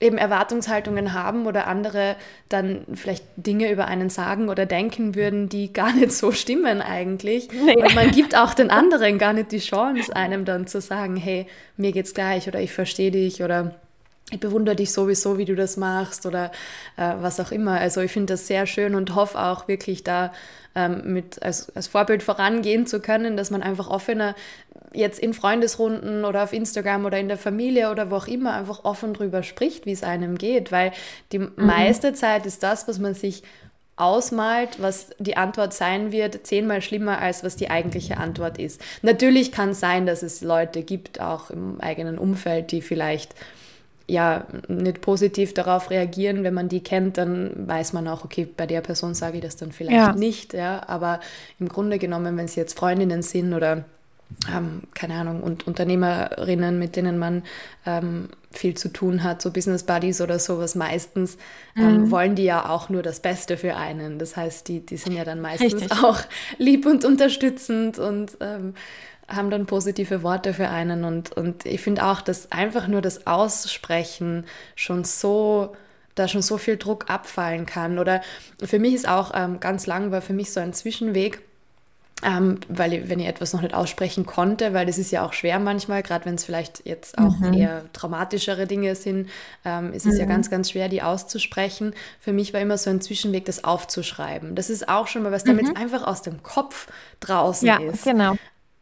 eben 0.00 0.18
Erwartungshaltungen 0.18 1.12
haben 1.12 1.46
oder 1.46 1.66
andere 1.66 2.16
dann 2.48 2.84
vielleicht 2.94 3.24
Dinge 3.36 3.70
über 3.70 3.86
einen 3.86 4.10
sagen 4.10 4.48
oder 4.48 4.66
denken 4.66 5.14
würden, 5.14 5.48
die 5.48 5.72
gar 5.72 5.92
nicht 5.92 6.12
so 6.12 6.32
stimmen 6.32 6.80
eigentlich. 6.80 7.48
Nee. 7.52 7.76
Und 7.76 7.94
man 7.94 8.10
gibt 8.10 8.36
auch 8.36 8.54
den 8.54 8.70
anderen 8.70 9.18
gar 9.18 9.32
nicht 9.32 9.52
die 9.52 9.58
Chance, 9.58 10.14
einem 10.14 10.44
dann 10.44 10.66
zu 10.66 10.80
sagen, 10.80 11.16
hey, 11.16 11.46
mir 11.76 11.92
geht's 11.92 12.14
gleich 12.14 12.48
oder 12.48 12.60
ich 12.60 12.72
verstehe 12.72 13.10
dich 13.10 13.42
oder 13.42 13.74
ich 14.30 14.40
bewundere 14.40 14.76
dich 14.76 14.92
sowieso, 14.92 15.38
wie 15.38 15.46
du 15.46 15.54
das 15.54 15.76
machst 15.78 16.26
oder 16.26 16.52
äh, 16.96 17.14
was 17.20 17.40
auch 17.40 17.50
immer. 17.50 17.80
Also 17.80 18.02
ich 18.02 18.12
finde 18.12 18.34
das 18.34 18.46
sehr 18.46 18.66
schön 18.66 18.94
und 18.94 19.14
hoffe 19.14 19.40
auch 19.40 19.68
wirklich 19.68 20.04
da 20.04 20.32
ähm, 20.74 21.14
mit 21.14 21.42
als, 21.42 21.74
als 21.74 21.86
Vorbild 21.88 22.22
vorangehen 22.22 22.86
zu 22.86 23.00
können, 23.00 23.36
dass 23.36 23.50
man 23.50 23.62
einfach 23.62 23.88
offener 23.88 24.34
jetzt 24.92 25.18
in 25.18 25.34
Freundesrunden 25.34 26.24
oder 26.24 26.44
auf 26.44 26.52
Instagram 26.52 27.04
oder 27.04 27.18
in 27.18 27.28
der 27.28 27.38
Familie 27.38 27.90
oder 27.90 28.10
wo 28.10 28.16
auch 28.16 28.26
immer 28.26 28.54
einfach 28.54 28.84
offen 28.84 29.14
drüber 29.14 29.42
spricht, 29.42 29.86
wie 29.86 29.92
es 29.92 30.02
einem 30.02 30.38
geht, 30.38 30.72
weil 30.72 30.92
die 31.32 31.38
mhm. 31.38 31.52
meiste 31.56 32.12
Zeit 32.12 32.46
ist 32.46 32.62
das, 32.62 32.88
was 32.88 32.98
man 32.98 33.14
sich 33.14 33.42
ausmalt, 33.96 34.80
was 34.80 35.10
die 35.18 35.36
Antwort 35.36 35.74
sein 35.74 36.12
wird, 36.12 36.46
zehnmal 36.46 36.82
schlimmer 36.82 37.18
als 37.18 37.42
was 37.42 37.56
die 37.56 37.70
eigentliche 37.70 38.16
Antwort 38.16 38.58
ist. 38.58 38.80
Natürlich 39.02 39.50
kann 39.50 39.70
es 39.70 39.80
sein, 39.80 40.06
dass 40.06 40.22
es 40.22 40.40
Leute 40.40 40.82
gibt, 40.82 41.20
auch 41.20 41.50
im 41.50 41.80
eigenen 41.80 42.16
Umfeld, 42.16 42.70
die 42.70 42.80
vielleicht 42.80 43.34
ja 44.06 44.46
nicht 44.68 45.00
positiv 45.00 45.52
darauf 45.52 45.90
reagieren. 45.90 46.44
Wenn 46.44 46.54
man 46.54 46.68
die 46.68 46.82
kennt, 46.82 47.18
dann 47.18 47.68
weiß 47.68 47.92
man 47.92 48.08
auch, 48.08 48.24
okay, 48.24 48.48
bei 48.56 48.66
der 48.66 48.80
Person 48.80 49.14
sage 49.14 49.38
ich 49.38 49.42
das 49.42 49.56
dann 49.56 49.72
vielleicht 49.72 49.96
ja. 49.96 50.12
nicht. 50.14 50.54
Ja, 50.54 50.82
aber 50.88 51.20
im 51.58 51.68
Grunde 51.68 51.98
genommen, 51.98 52.36
wenn 52.36 52.46
es 52.46 52.54
jetzt 52.54 52.78
Freundinnen 52.78 53.22
sind 53.22 53.52
oder 53.52 53.84
ähm, 54.54 54.82
keine 54.94 55.14
Ahnung, 55.14 55.42
und 55.42 55.66
Unternehmerinnen, 55.66 56.78
mit 56.78 56.96
denen 56.96 57.18
man 57.18 57.42
ähm, 57.86 58.28
viel 58.50 58.76
zu 58.76 58.88
tun 58.88 59.22
hat, 59.24 59.42
so 59.42 59.50
Business 59.50 59.82
Buddies 59.82 60.20
oder 60.20 60.38
sowas, 60.38 60.74
meistens 60.74 61.36
ähm, 61.76 62.02
mhm. 62.02 62.10
wollen 62.10 62.34
die 62.34 62.44
ja 62.44 62.68
auch 62.68 62.88
nur 62.88 63.02
das 63.02 63.20
Beste 63.20 63.56
für 63.56 63.76
einen. 63.76 64.18
Das 64.18 64.36
heißt, 64.36 64.68
die, 64.68 64.84
die 64.84 64.96
sind 64.96 65.12
ja 65.12 65.24
dann 65.24 65.40
meistens 65.40 65.74
Richtig. 65.74 65.92
auch 65.92 66.20
lieb 66.58 66.86
und 66.86 67.04
unterstützend 67.04 67.98
und 67.98 68.36
ähm, 68.40 68.74
haben 69.28 69.50
dann 69.50 69.66
positive 69.66 70.22
Worte 70.22 70.54
für 70.54 70.68
einen. 70.68 71.04
Und, 71.04 71.32
und 71.32 71.66
ich 71.66 71.80
finde 71.80 72.04
auch, 72.04 72.20
dass 72.20 72.50
einfach 72.50 72.88
nur 72.88 73.02
das 73.02 73.26
Aussprechen 73.26 74.44
schon 74.74 75.04
so 75.04 75.74
da 76.14 76.26
schon 76.26 76.42
so 76.42 76.58
viel 76.58 76.76
Druck 76.76 77.08
abfallen 77.08 77.64
kann. 77.64 77.98
Oder 77.98 78.22
für 78.62 78.78
mich 78.78 78.94
ist 78.94 79.08
auch 79.08 79.32
ähm, 79.34 79.60
ganz 79.60 79.86
lang 79.86 80.10
war 80.10 80.20
für 80.20 80.32
mich 80.32 80.52
so 80.52 80.58
ein 80.58 80.72
Zwischenweg, 80.72 81.40
ähm, 82.24 82.58
weil 82.68 82.92
ich, 82.94 83.08
wenn 83.08 83.20
ich 83.20 83.26
etwas 83.26 83.52
noch 83.52 83.62
nicht 83.62 83.74
aussprechen 83.74 84.26
konnte, 84.26 84.74
weil 84.74 84.86
das 84.86 84.98
ist 84.98 85.10
ja 85.12 85.24
auch 85.24 85.32
schwer 85.32 85.58
manchmal, 85.58 86.02
gerade 86.02 86.24
wenn 86.24 86.34
es 86.34 86.44
vielleicht 86.44 86.84
jetzt 86.84 87.16
auch 87.16 87.38
mhm. 87.38 87.52
eher 87.52 87.84
traumatischere 87.92 88.66
Dinge 88.66 88.94
sind, 88.96 89.28
ähm, 89.64 89.92
ist 89.92 90.06
es 90.06 90.14
mhm. 90.14 90.20
ja 90.20 90.26
ganz, 90.26 90.50
ganz 90.50 90.70
schwer, 90.70 90.88
die 90.88 91.02
auszusprechen. 91.02 91.94
Für 92.18 92.32
mich 92.32 92.52
war 92.52 92.60
immer 92.60 92.76
so 92.76 92.90
ein 92.90 93.00
Zwischenweg, 93.00 93.44
das 93.44 93.62
aufzuschreiben. 93.62 94.56
Das 94.56 94.68
ist 94.68 94.88
auch 94.88 95.06
schon 95.06 95.22
mal 95.22 95.32
was, 95.32 95.44
damit 95.44 95.66
es 95.66 95.70
mhm. 95.70 95.76
einfach 95.76 96.06
aus 96.06 96.22
dem 96.22 96.42
Kopf 96.42 96.88
draußen 97.20 97.68
ja, 97.68 97.78
ist. 97.78 98.04
Genau. 98.04 98.36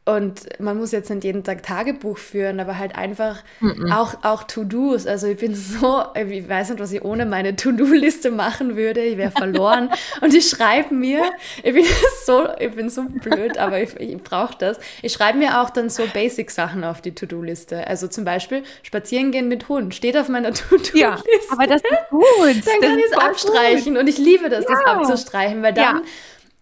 Und 0.09 0.61
man 0.61 0.79
muss 0.79 0.93
jetzt 0.93 1.11
nicht 1.11 1.25
jeden 1.25 1.43
Tag 1.43 1.65
Tagebuch 1.65 2.17
führen, 2.17 2.61
aber 2.61 2.79
halt 2.79 2.95
einfach 2.95 3.43
mm 3.59 3.67
-mm. 3.67 3.93
auch, 3.93 4.15
auch 4.23 4.45
To-Dos. 4.45 5.05
Also 5.05 5.27
ich 5.27 5.37
bin 5.37 5.57
so, 5.57 6.05
ich 6.15 6.49
weiß 6.49 6.71
nicht, 6.71 6.79
was 6.79 6.93
ich 6.93 7.03
ohne 7.03 7.27
meine 7.27 7.57
To-Do-Liste 7.57 8.31
machen 8.31 8.77
würde. 8.77 9.01
Ich 9.01 9.19
wäre 9.19 9.33
verloren. 9.33 9.91
und 10.21 10.33
ich 10.33 10.49
schreibe 10.49 10.95
mir, 10.95 11.25
ich 11.65 11.75
bin 11.75 11.85
so, 12.25 12.47
ich 12.57 12.73
bin 12.73 12.89
so 12.89 13.03
blöd, 13.03 13.59
aber 13.59 13.83
ich, 13.83 13.99
ich 13.99 14.17
brauche 14.19 14.57
das. 14.57 14.79
Ich 15.03 15.13
schreibe 15.13 15.39
mir 15.39 15.61
auch 15.61 15.71
dann 15.71 15.91
so 15.91 16.05
Basic-Sachen 16.07 16.85
auf 16.85 17.01
die 17.01 17.13
To-Do-Liste. 17.13 17.85
Also 17.89 18.07
zum 18.07 18.25
Beispiel 18.25 18.63
spazieren 18.85 19.33
gehen 19.33 19.49
mit 19.49 19.69
Hund. 19.69 19.93
Steht 19.93 20.17
auf 20.17 20.29
meiner 20.29 20.53
To-Do-Liste. 20.55 20.99
Ja, 20.99 21.19
aber 21.51 21.67
das 21.67 21.83
ist 21.83 22.11
gut. 22.11 22.65
Dann 22.65 22.81
kann 22.81 22.97
ich 22.97 23.07
es 23.07 23.13
abstreichen. 23.13 23.95
Gut. 23.95 24.03
Und 24.03 24.09
ich 24.09 24.19
liebe 24.19 24.51
das, 24.51 24.67
ja. 24.69 24.71
das 24.71 24.85
abzustreichen, 24.85 25.65
weil 25.65 25.75
dann... 25.75 25.97
Ja 25.97 26.03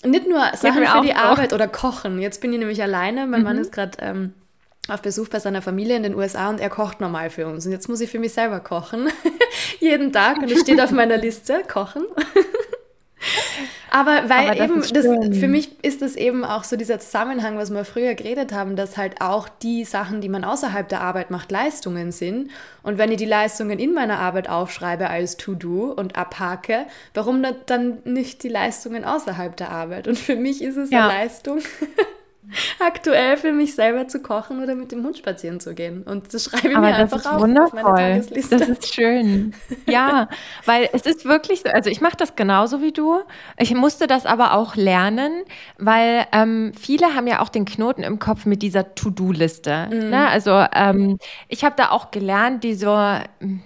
nicht 0.05 0.29
nur 0.29 0.41
Sachen 0.55 0.87
für 0.87 1.03
die 1.03 1.15
Arbeit 1.15 1.53
oder 1.53 1.69
Kochen. 1.69 2.21
Jetzt 2.21 2.41
bin 2.41 2.53
ich 2.53 2.59
nämlich 2.59 2.83
alleine. 2.83 3.27
Mein 3.27 3.41
mhm. 3.41 3.45
Mann 3.45 3.59
ist 3.59 3.73
gerade 3.73 3.99
ähm, 4.01 4.35
auf 4.89 5.03
Besuch 5.03 5.29
bei 5.29 5.39
seiner 5.39 5.63
Familie 5.63 5.97
in 5.97 6.03
den 6.03 6.15
USA 6.15 6.51
und 6.51 6.61
er 6.61 6.71
kocht 6.71 7.01
normal 7.01 7.31
für 7.31 7.47
uns. 7.47 7.67
Und 7.67 7.73
jetzt 7.73 7.89
muss 7.89 8.01
ich 8.01 8.11
für 8.11 8.19
mich 8.19 8.33
selber 8.33 8.61
kochen. 8.61 9.09
Jeden 9.81 10.13
Tag. 10.13 10.39
Und 10.39 10.51
es 10.51 10.61
steht 10.61 10.81
auf 10.81 10.91
meiner 10.91 11.17
Liste, 11.17 11.63
kochen. 11.67 12.05
Aber 13.95 14.29
weil 14.29 14.51
Aber 14.51 14.57
das 14.57 15.05
eben, 15.05 15.31
das, 15.31 15.39
für 15.39 15.47
mich 15.47 15.71
ist 15.85 16.03
das 16.03 16.17
eben 16.17 16.45
auch 16.45 16.65
so 16.65 16.75
dieser 16.75 16.99
Zusammenhang, 16.99 17.57
was 17.59 17.71
wir 17.71 17.85
früher 17.85 18.15
geredet 18.15 18.53
haben, 18.53 18.75
dass 18.75 18.97
halt 18.97 19.21
auch 19.21 19.49
die 19.49 19.85
Sachen, 19.85 20.21
die 20.21 20.29
man 20.29 20.43
außerhalb 20.43 20.89
der 20.89 21.01
Arbeit 21.01 21.31
macht, 21.31 21.53
Leistungen 21.53 22.11
sind. 22.11 22.51
Und 22.83 22.99
wenn 22.99 23.13
ich 23.13 23.19
die 23.19 23.25
Leistungen 23.25 23.79
in 23.79 23.95
meiner 23.95 24.19
Arbeit 24.19 24.49
aufschreibe 24.49 25.09
als 25.09 25.37
To-Do 25.37 25.93
und 25.93 26.17
abhake, 26.17 26.87
warum 27.15 27.47
dann 27.67 27.99
nicht 28.03 28.43
die 28.43 28.49
Leistungen 28.49 29.05
außerhalb 29.05 29.57
der 29.57 29.71
Arbeit? 29.71 30.09
Und 30.09 30.19
für 30.19 30.35
mich 30.35 30.61
ist 30.61 30.77
es 30.77 30.91
ja. 30.91 31.07
eine 31.07 31.21
Leistung. 31.21 31.61
aktuell 32.81 33.37
für 33.37 33.53
mich 33.53 33.75
selber 33.75 34.09
zu 34.09 34.21
kochen 34.21 34.63
oder 34.63 34.75
mit 34.75 34.93
dem 34.93 35.05
Hund 35.05 35.19
spazieren 35.19 35.61
zu 35.61 35.75
gehen. 35.75 36.03
Und 36.03 36.33
das 36.33 36.45
schreibe 36.45 36.69
ich 36.69 36.77
Aber 36.77 36.87
mir 36.87 36.93
das 36.93 37.01
einfach 37.01 37.19
ist 37.19 37.27
auf, 37.27 37.41
wundervoll. 37.41 37.81
auf 37.81 37.85
meine 37.85 38.15
Tagesliste. 38.15 38.57
Das 38.57 38.69
ist 38.69 38.95
schön. 38.95 39.55
Ja, 39.87 40.29
weil 40.65 40.89
es 40.93 41.03
ist 41.03 41.25
wirklich 41.25 41.63
so, 41.63 41.69
also 41.69 41.91
ich 41.91 42.01
mache 42.01 42.17
das 42.17 42.37
genauso 42.37 42.81
wie 42.81 42.93
du. 42.93 43.21
Ich 43.59 43.75
musste 43.75 44.07
das 44.07 44.27
aber 44.27 44.55
auch 44.55 44.77
lernen, 44.77 45.45
weil 45.79 46.27
ähm, 46.33 46.73
viele 46.79 47.15
haben 47.15 47.27
ja 47.27 47.41
auch 47.41 47.49
den 47.49 47.65
Knoten 47.65 48.03
im 48.03 48.19
Kopf 48.19 48.47
mit 48.47 48.63
dieser 48.63 48.95
To-Do-Liste. 48.95 49.89
Mhm. 49.91 50.11
Ne? 50.11 50.29
Also 50.29 50.65
ähm, 50.75 51.19
ich 51.49 51.65
habe 51.65 51.75
da 51.77 51.91
auch 51.91 52.11
gelernt, 52.11 52.65
die 52.65 52.75
so, 52.75 52.89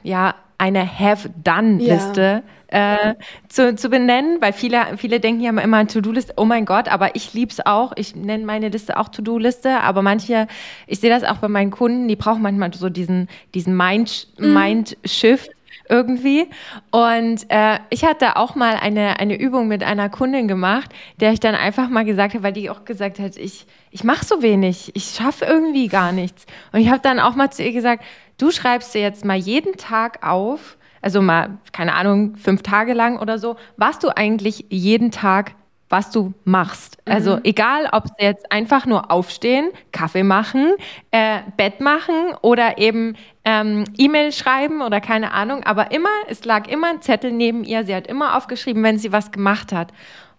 ja, 0.02 0.34
eine 0.58 0.98
Have-Done-Liste 0.98 2.20
ja 2.20 2.42
äh, 2.68 3.14
zu, 3.48 3.74
zu 3.74 3.88
benennen, 3.88 4.40
weil 4.40 4.52
viele, 4.52 4.96
viele 4.96 5.20
denken 5.20 5.40
ja 5.40 5.50
immer 5.50 5.78
an 5.78 5.88
To-Do-Liste, 5.88 6.34
oh 6.36 6.44
mein 6.44 6.66
Gott, 6.66 6.88
aber 6.88 7.16
ich 7.16 7.32
liebe 7.32 7.50
es 7.50 7.64
auch. 7.64 7.92
Ich 7.96 8.14
nenne 8.14 8.44
meine 8.44 8.68
Liste 8.68 8.98
auch 8.98 9.08
To-Do-Liste, 9.08 9.80
aber 9.80 10.02
manche, 10.02 10.46
ich 10.86 11.00
sehe 11.00 11.10
das 11.10 11.24
auch 11.24 11.38
bei 11.38 11.48
meinen 11.48 11.70
Kunden, 11.70 12.08
die 12.08 12.16
brauchen 12.16 12.42
manchmal 12.42 12.72
so 12.74 12.90
diesen, 12.90 13.28
diesen 13.54 13.76
Mind, 13.76 14.28
mhm. 14.38 14.52
Mind-Shift 14.52 15.50
irgendwie. 15.88 16.48
Und 16.90 17.46
äh, 17.50 17.78
ich 17.90 18.04
hatte 18.04 18.36
auch 18.36 18.54
mal 18.54 18.74
eine, 18.74 19.18
eine 19.18 19.38
Übung 19.38 19.68
mit 19.68 19.82
einer 19.82 20.08
Kundin 20.08 20.48
gemacht, 20.48 20.90
der 21.20 21.32
ich 21.32 21.40
dann 21.40 21.54
einfach 21.54 21.88
mal 21.88 22.04
gesagt 22.04 22.34
habe, 22.34 22.44
weil 22.44 22.52
die 22.52 22.70
auch 22.70 22.84
gesagt 22.84 23.18
hat, 23.18 23.36
ich, 23.36 23.66
ich 23.90 24.04
mache 24.04 24.24
so 24.24 24.42
wenig, 24.42 24.94
ich 24.94 25.14
schaffe 25.16 25.44
irgendwie 25.44 25.88
gar 25.88 26.12
nichts. 26.12 26.46
Und 26.72 26.80
ich 26.80 26.88
habe 26.88 27.00
dann 27.00 27.20
auch 27.20 27.34
mal 27.34 27.50
zu 27.50 27.62
ihr 27.62 27.72
gesagt, 27.72 28.04
du 28.38 28.50
schreibst 28.50 28.94
dir 28.94 29.00
jetzt 29.00 29.24
mal 29.24 29.36
jeden 29.36 29.76
Tag 29.76 30.26
auf, 30.26 30.76
also 31.00 31.22
mal, 31.22 31.58
keine 31.72 31.94
Ahnung, 31.94 32.36
fünf 32.36 32.62
Tage 32.62 32.92
lang 32.92 33.18
oder 33.18 33.38
so, 33.38 33.56
was 33.76 33.98
du 33.98 34.16
eigentlich 34.16 34.66
jeden 34.68 35.10
Tag 35.10 35.54
was 35.88 36.10
du 36.10 36.34
machst. 36.44 36.98
Mhm. 37.06 37.12
Also 37.12 37.38
egal, 37.44 37.88
ob 37.92 38.04
es 38.06 38.12
jetzt 38.18 38.52
einfach 38.52 38.86
nur 38.86 39.10
aufstehen, 39.10 39.70
Kaffee 39.92 40.22
machen, 40.22 40.74
äh, 41.10 41.40
Bett 41.56 41.80
machen 41.80 42.34
oder 42.42 42.78
eben 42.78 43.16
ähm, 43.44 43.84
E-Mail 43.96 44.32
schreiben 44.32 44.82
oder 44.82 45.00
keine 45.00 45.32
Ahnung, 45.32 45.64
aber 45.64 45.90
immer, 45.90 46.10
es 46.28 46.44
lag 46.44 46.68
immer 46.68 46.90
ein 46.90 47.02
Zettel 47.02 47.32
neben 47.32 47.64
ihr, 47.64 47.84
sie 47.84 47.94
hat 47.94 48.06
immer 48.06 48.36
aufgeschrieben, 48.36 48.82
wenn 48.82 48.98
sie 48.98 49.12
was 49.12 49.32
gemacht 49.32 49.72
hat. 49.72 49.92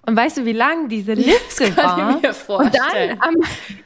Und 0.06 0.16
weißt 0.16 0.38
du, 0.38 0.46
wie 0.46 0.54
lang 0.54 0.88
diese 0.88 1.14
Liste 1.14 1.72
das 1.72 1.76
kann 1.76 1.98
war? 2.00 2.16
Ich 2.16 2.22
mir 2.24 2.34
vorstellen. 2.34 3.12
Und 3.12 3.22
dann 3.22 3.36
am, 3.36 3.36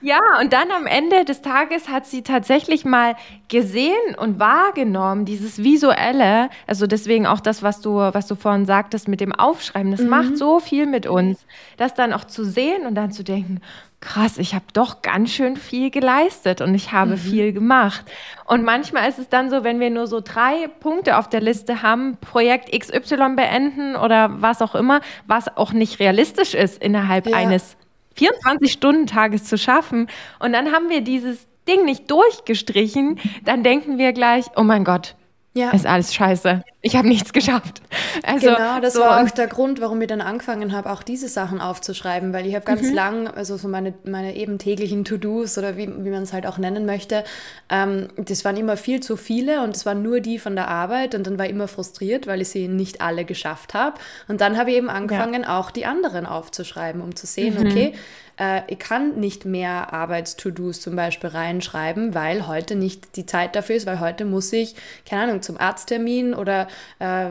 ja, 0.02 0.19
und 0.39 0.54
dann 0.54 0.71
am 0.71 0.86
Ende 0.86 1.26
des 1.26 1.41
Tages 1.41 1.89
hat 1.89 2.06
sie 2.06 2.21
tatsächlich 2.21 2.86
mal 2.86 3.15
gesehen 3.49 4.15
und 4.17 4.39
wahrgenommen, 4.39 5.26
dieses 5.26 5.63
visuelle, 5.63 6.49
also 6.65 6.88
deswegen 6.88 7.28
auch 7.28 7.39
das, 7.39 7.62
was 7.63 7.82
du, 7.82 7.95
was 7.95 8.28
du 8.28 8.36
vorhin 8.36 8.65
sagtest 8.65 9.08
mit 9.08 9.21
dem 9.21 9.34
Aufschreiben, 9.34 9.91
das 9.91 10.02
mhm. 10.02 10.10
macht 10.10 10.38
so 10.38 10.60
viel 10.60 10.86
mit 10.86 11.08
uns, 11.08 11.45
das 11.78 11.93
dann 11.93 12.13
auch 12.13 12.26
zu 12.26 12.45
sehen 12.45 12.86
und 12.86 12.95
dann 12.95 13.12
zu 13.12 13.23
denken, 13.23 13.60
krass, 14.04 14.38
ich 14.38 14.54
habe 14.54 14.66
doch 14.74 15.02
ganz 15.02 15.32
schön 15.32 15.56
viel 15.56 15.89
geleistet 15.89 16.60
und 16.60 16.76
ich 16.76 16.92
habe 16.92 17.12
mhm. 17.12 17.18
viel 17.18 17.54
gemacht. 17.54 18.04
Und 18.46 18.63
manchmal 18.63 19.10
ist 19.10 19.18
es 19.18 19.30
dann 19.30 19.50
so, 19.50 19.63
wenn 19.63 19.80
wir 19.80 19.89
nur 19.89 20.08
so 20.08 20.20
drei 20.20 20.68
Punkte 20.82 21.18
auf 21.18 21.30
der 21.30 21.39
Liste 21.42 21.82
haben, 21.82 22.18
Projekt 22.18 22.78
XY 22.78 23.36
beenden 23.36 23.96
oder 23.96 24.42
was 24.42 24.62
auch 24.62 24.76
immer, 24.76 25.00
was 25.26 25.56
auch 25.56 25.72
nicht 25.72 26.00
realistisch 26.00 26.54
ist, 26.54 26.84
innerhalb 26.84 27.28
ja. 27.28 27.38
eines 27.38 27.78
24-Stunden-Tages 28.18 29.46
zu 29.46 29.58
schaffen. 29.58 30.10
Und 30.39 30.52
dann 30.52 30.74
haben 30.74 30.89
wir 30.89 31.02
dieses 31.02 31.48
Ding 31.66 31.86
nicht 31.86 32.12
durchgestrichen, 32.12 33.20
dann 33.46 33.63
denken 33.63 33.98
wir 33.98 34.12
gleich, 34.12 34.46
oh 34.58 34.63
mein 34.63 34.84
Gott, 34.84 35.16
ja. 35.54 35.70
Ist 35.70 35.86
alles 35.86 36.13
scheiße. 36.13 36.63
Ich 36.86 36.98
habe 36.98 37.08
nichts 37.08 37.32
geschafft. 37.32 37.82
Also, 38.24 38.48
genau, 38.48 38.82
das 38.82 38.96
so 38.96 39.00
war 39.00 39.24
auch 39.24 39.30
der 39.30 39.48
Grund, 39.48 39.80
warum 39.80 40.02
ich 40.02 40.10
dann 40.10 40.19
angefangen 40.19 40.74
habe, 40.74 40.91
auch 40.91 41.02
diese 41.02 41.30
Sachen 41.30 41.62
aufzuschreiben, 41.62 42.34
weil 42.34 42.46
ich 42.46 42.56
habe 42.56 42.65
ganz 42.65 42.89
mhm. 42.89 42.93
lang, 42.93 43.28
also 43.30 43.56
so 43.56 43.69
meine, 43.69 43.93
meine 44.04 44.36
eben 44.36 44.58
täglichen 44.58 45.06
To-Dos 45.06 45.58
oder 45.58 45.78
wie, 45.78 45.88
wie 45.88 46.10
man 46.10 46.24
es 46.24 46.34
halt 46.34 46.46
auch 46.46 46.58
nennen 46.58 46.86
möchte, 46.86 47.24
ähm, 47.69 48.10
das 48.17 48.43
waren 48.43 48.58
immer 48.58 48.76
viel 48.76 49.00
zu 49.00 49.15
viele 49.15 49.63
und 49.63 49.78
es 49.78 49.86
waren 49.86 50.04
nur 50.04 50.19
die 50.19 50.39
von 50.39 50.58
der 50.58 50.67
Arbeit 50.67 51.15
und 51.15 51.26
dann 51.26 51.39
war 51.39 51.46
ich 51.46 51.52
immer 51.52 51.69
frustriert, 51.69 52.28
weil 52.28 52.41
ich 52.41 52.50
sie 52.50 52.67
nicht 52.67 53.00
alle 53.00 53.24
geschafft 53.24 53.74
habe. 53.74 53.98
Und 54.28 54.41
dann 54.41 54.58
habe 54.58 54.72
ich 54.72 54.76
eben 54.76 54.89
angefangen, 54.89 55.43
ja. 55.43 55.58
auch 55.58 55.72
die 55.72 55.86
anderen 55.86 56.26
aufzuschreiben, 56.26 57.02
um 57.02 57.15
zu 57.15 57.28
sehen, 57.28 57.58
mhm. 57.58 57.65
okay, 57.65 57.93
äh, 58.39 58.62
ich 58.67 58.80
kann 58.80 59.19
nicht 59.19 59.46
mehr 59.46 59.93
Arbeits-To-Dos 59.93 60.82
zum 60.82 60.96
Beispiel 60.96 61.30
reinschreiben, 61.30 62.15
weil 62.15 62.48
heute 62.48 62.76
nicht 62.76 63.15
die 63.15 63.26
Zeit 63.26 63.56
dafür 63.56 63.76
ist, 63.76 63.86
weil 63.86 64.00
heute 64.00 64.26
muss 64.26 64.52
ich, 64.54 64.76
keine 65.08 65.24
Ahnung, 65.24 65.41
zum 65.41 65.60
Arzttermin 65.60 66.34
oder 66.34 66.67
äh, 66.99 67.29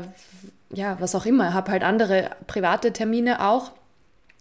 ja, 0.72 0.96
was 1.00 1.14
auch 1.14 1.26
immer, 1.26 1.54
habe 1.54 1.70
halt 1.70 1.82
andere 1.82 2.30
private 2.46 2.92
Termine 2.92 3.46
auch 3.46 3.72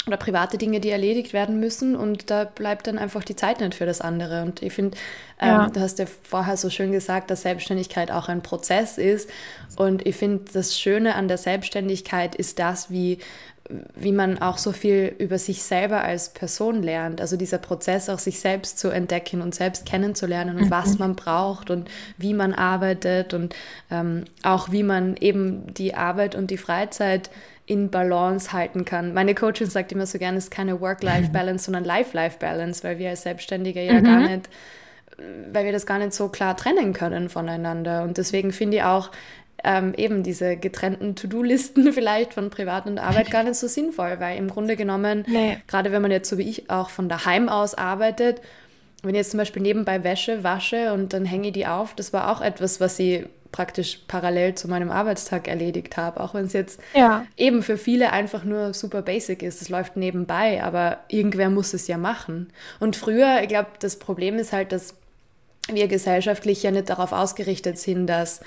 oder 0.07 0.17
private 0.17 0.57
Dinge, 0.57 0.79
die 0.79 0.89
erledigt 0.89 1.31
werden 1.31 1.59
müssen 1.59 1.95
und 1.95 2.31
da 2.31 2.45
bleibt 2.45 2.87
dann 2.87 2.97
einfach 2.97 3.23
die 3.23 3.35
Zeit 3.35 3.59
nicht 3.59 3.75
für 3.75 3.85
das 3.85 4.01
andere. 4.01 4.41
Und 4.41 4.63
ich 4.63 4.73
finde, 4.73 4.97
ähm, 5.39 5.49
ja. 5.49 5.69
du 5.69 5.79
hast 5.79 5.99
ja 5.99 6.05
vorher 6.23 6.57
so 6.57 6.71
schön 6.71 6.91
gesagt, 6.91 7.29
dass 7.29 7.43
Selbstständigkeit 7.43 8.09
auch 8.09 8.27
ein 8.27 8.41
Prozess 8.41 8.97
ist 8.97 9.29
und 9.75 10.05
ich 10.07 10.15
finde, 10.15 10.45
das 10.51 10.79
Schöne 10.79 11.15
an 11.15 11.27
der 11.27 11.37
Selbstständigkeit 11.37 12.33
ist 12.33 12.57
das, 12.57 12.89
wie 12.89 13.19
wie 13.95 14.11
man 14.11 14.41
auch 14.41 14.57
so 14.57 14.71
viel 14.71 15.15
über 15.17 15.37
sich 15.37 15.63
selber 15.63 16.03
als 16.03 16.29
Person 16.29 16.83
lernt. 16.83 17.21
Also 17.21 17.37
dieser 17.37 17.57
Prozess, 17.57 18.09
auch 18.09 18.19
sich 18.19 18.39
selbst 18.39 18.79
zu 18.79 18.89
entdecken 18.89 19.41
und 19.41 19.55
selbst 19.55 19.85
kennenzulernen 19.85 20.57
und 20.57 20.65
mhm. 20.65 20.71
was 20.71 20.99
man 20.99 21.15
braucht 21.15 21.69
und 21.69 21.89
wie 22.17 22.33
man 22.33 22.53
arbeitet 22.53 23.33
und 23.33 23.55
ähm, 23.89 24.25
auch 24.43 24.71
wie 24.71 24.83
man 24.83 25.15
eben 25.17 25.73
die 25.73 25.95
Arbeit 25.95 26.35
und 26.35 26.51
die 26.51 26.57
Freizeit 26.57 27.29
in 27.65 27.89
Balance 27.89 28.51
halten 28.51 28.85
kann. 28.85 29.13
Meine 29.13 29.35
Coachin 29.35 29.69
sagt 29.69 29.91
immer 29.91 30.05
so 30.05 30.17
gerne, 30.17 30.37
es 30.37 30.45
ist 30.45 30.51
keine 30.51 30.81
Work-Life-Balance, 30.81 31.65
sondern 31.65 31.85
Life-Life-Balance, 31.85 32.83
weil 32.83 32.97
wir 32.97 33.09
als 33.09 33.23
Selbstständige 33.23 33.81
ja 33.81 33.93
mhm. 33.93 34.03
gar 34.03 34.19
nicht 34.27 34.49
weil 35.51 35.65
wir 35.65 35.71
das 35.71 35.85
gar 35.85 35.99
nicht 35.99 36.13
so 36.13 36.29
klar 36.29 36.55
trennen 36.57 36.93
können 36.93 37.29
voneinander. 37.29 38.03
Und 38.03 38.17
deswegen 38.17 38.51
finde 38.51 38.77
ich 38.77 38.83
auch, 38.83 39.11
ähm, 39.63 39.93
eben 39.95 40.23
diese 40.23 40.57
getrennten 40.57 41.15
To-Do-Listen 41.15 41.93
vielleicht 41.93 42.33
von 42.33 42.49
Privat 42.49 42.85
und 42.85 42.99
Arbeit 42.99 43.31
gar 43.31 43.43
nicht 43.43 43.55
so 43.55 43.67
sinnvoll, 43.67 44.19
weil 44.19 44.37
im 44.37 44.49
Grunde 44.49 44.75
genommen, 44.75 45.23
nee. 45.27 45.57
gerade 45.67 45.91
wenn 45.91 46.01
man 46.01 46.11
jetzt 46.11 46.29
so 46.29 46.37
wie 46.37 46.49
ich 46.49 46.69
auch 46.69 46.89
von 46.89 47.09
daheim 47.09 47.49
aus 47.49 47.75
arbeitet, 47.75 48.41
wenn 49.03 49.11
ich 49.11 49.19
jetzt 49.19 49.31
zum 49.31 49.39
Beispiel 49.39 49.61
nebenbei 49.61 50.03
Wäsche 50.03 50.43
wasche 50.43 50.93
und 50.93 51.13
dann 51.13 51.25
hänge 51.25 51.47
ich 51.47 51.53
die 51.53 51.67
auf, 51.67 51.95
das 51.95 52.13
war 52.13 52.31
auch 52.31 52.41
etwas, 52.41 52.79
was 52.79 52.99
ich 52.99 53.25
praktisch 53.51 53.99
parallel 54.07 54.55
zu 54.55 54.67
meinem 54.67 54.91
Arbeitstag 54.91 55.47
erledigt 55.47 55.97
habe, 55.97 56.21
auch 56.21 56.33
wenn 56.33 56.45
es 56.45 56.53
jetzt 56.53 56.79
ja. 56.93 57.25
eben 57.35 57.63
für 57.63 57.77
viele 57.77 58.11
einfach 58.13 58.43
nur 58.43 58.73
super 58.73 59.01
basic 59.01 59.43
ist. 59.43 59.61
Es 59.61 59.69
läuft 59.69 59.97
nebenbei, 59.97 60.63
aber 60.63 60.99
irgendwer 61.09 61.49
muss 61.49 61.73
es 61.73 61.87
ja 61.87 61.97
machen. 61.97 62.53
Und 62.79 62.95
früher, 62.95 63.41
ich 63.41 63.49
glaube, 63.49 63.71
das 63.79 63.97
Problem 63.97 64.37
ist 64.37 64.53
halt, 64.53 64.71
dass 64.71 64.95
wir 65.67 65.87
gesellschaftlich 65.87 66.63
ja 66.63 66.71
nicht 66.71 66.89
darauf 66.89 67.11
ausgerichtet 67.11 67.77
sind, 67.77 68.07
dass 68.07 68.41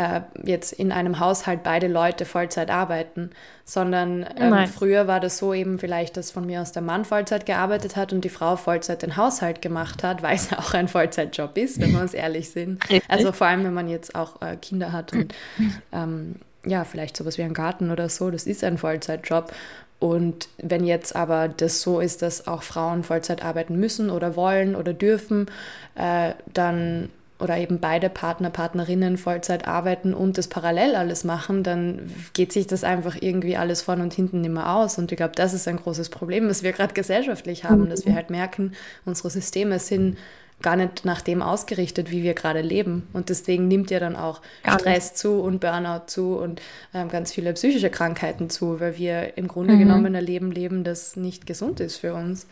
äh, 0.00 0.22
jetzt 0.44 0.72
in 0.72 0.92
einem 0.92 1.20
Haushalt 1.20 1.62
beide 1.62 1.86
Leute 1.86 2.24
Vollzeit 2.24 2.70
arbeiten, 2.70 3.30
sondern 3.66 4.26
ähm, 4.38 4.66
früher 4.66 5.06
war 5.06 5.20
das 5.20 5.36
so 5.36 5.52
eben 5.52 5.78
vielleicht, 5.78 6.16
dass 6.16 6.30
von 6.30 6.46
mir 6.46 6.62
aus 6.62 6.72
der 6.72 6.80
Mann 6.80 7.04
Vollzeit 7.04 7.44
gearbeitet 7.44 7.96
hat 7.96 8.14
und 8.14 8.22
die 8.22 8.30
Frau 8.30 8.56
Vollzeit 8.56 9.02
den 9.02 9.18
Haushalt 9.18 9.60
gemacht 9.60 10.02
hat, 10.02 10.22
weil 10.22 10.36
es 10.36 10.52
auch 10.54 10.72
ein 10.72 10.88
Vollzeitjob 10.88 11.54
ist, 11.58 11.80
wenn 11.80 11.92
wir 11.92 12.00
uns 12.00 12.14
ehrlich 12.14 12.48
sind. 12.48 12.82
Also 13.08 13.32
vor 13.32 13.48
allem, 13.48 13.64
wenn 13.64 13.74
man 13.74 13.88
jetzt 13.88 14.14
auch 14.14 14.40
äh, 14.40 14.56
Kinder 14.56 14.92
hat 14.92 15.12
und 15.12 15.34
ähm, 15.92 16.36
ja, 16.64 16.84
vielleicht 16.84 17.16
sowas 17.16 17.36
wie 17.36 17.42
ein 17.42 17.54
Garten 17.54 17.90
oder 17.90 18.08
so, 18.08 18.30
das 18.30 18.46
ist 18.46 18.64
ein 18.64 18.78
Vollzeitjob. 18.78 19.52
Und 19.98 20.48
wenn 20.56 20.84
jetzt 20.84 21.14
aber 21.14 21.48
das 21.48 21.82
so 21.82 22.00
ist, 22.00 22.22
dass 22.22 22.46
auch 22.46 22.62
Frauen 22.62 23.02
Vollzeit 23.02 23.44
arbeiten 23.44 23.78
müssen 23.78 24.08
oder 24.08 24.34
wollen 24.34 24.74
oder 24.74 24.94
dürfen, 24.94 25.46
äh, 25.94 26.32
dann 26.54 27.10
oder 27.40 27.58
eben 27.58 27.80
beide 27.80 28.08
Partner, 28.08 28.50
Partnerinnen 28.50 29.18
Vollzeit 29.18 29.66
arbeiten 29.66 30.14
und 30.14 30.38
das 30.38 30.48
parallel 30.48 30.94
alles 30.94 31.24
machen, 31.24 31.62
dann 31.62 32.10
geht 32.32 32.52
sich 32.52 32.66
das 32.66 32.84
einfach 32.84 33.16
irgendwie 33.20 33.56
alles 33.56 33.82
vorn 33.82 34.00
und 34.00 34.14
hinten 34.14 34.40
nicht 34.40 34.52
mehr 34.52 34.74
aus. 34.74 34.98
Und 34.98 35.12
ich 35.12 35.16
glaube, 35.16 35.34
das 35.34 35.54
ist 35.54 35.66
ein 35.68 35.76
großes 35.76 36.10
Problem, 36.10 36.48
was 36.48 36.62
wir 36.62 36.72
gerade 36.72 36.94
gesellschaftlich 36.94 37.64
haben, 37.64 37.88
dass 37.88 38.06
wir 38.06 38.14
halt 38.14 38.30
merken, 38.30 38.72
unsere 39.04 39.30
Systeme 39.30 39.78
sind 39.78 40.16
gar 40.62 40.76
nicht 40.76 41.04
nach 41.04 41.20
dem 41.20 41.42
ausgerichtet, 41.42 42.10
wie 42.10 42.22
wir 42.22 42.34
gerade 42.34 42.60
leben. 42.60 43.06
Und 43.12 43.28
deswegen 43.28 43.68
nimmt 43.68 43.90
ja 43.90 43.98
dann 43.98 44.16
auch 44.16 44.40
gar 44.62 44.78
Stress 44.78 45.10
nicht. 45.10 45.18
zu 45.18 45.40
und 45.40 45.60
Burnout 45.60 46.06
zu 46.06 46.36
und 46.36 46.60
ähm, 46.94 47.08
ganz 47.08 47.32
viele 47.32 47.52
psychische 47.54 47.90
Krankheiten 47.90 48.50
zu, 48.50 48.80
weil 48.80 48.98
wir 48.98 49.36
im 49.38 49.48
Grunde 49.48 49.74
mhm. 49.74 49.80
genommen 49.80 50.14
ein 50.14 50.24
Leben 50.24 50.52
leben, 50.52 50.84
das 50.84 51.16
nicht 51.16 51.46
gesund 51.46 51.80
ist 51.80 51.96
für 51.96 52.14
uns. 52.14 52.46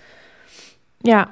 Ja, 1.02 1.30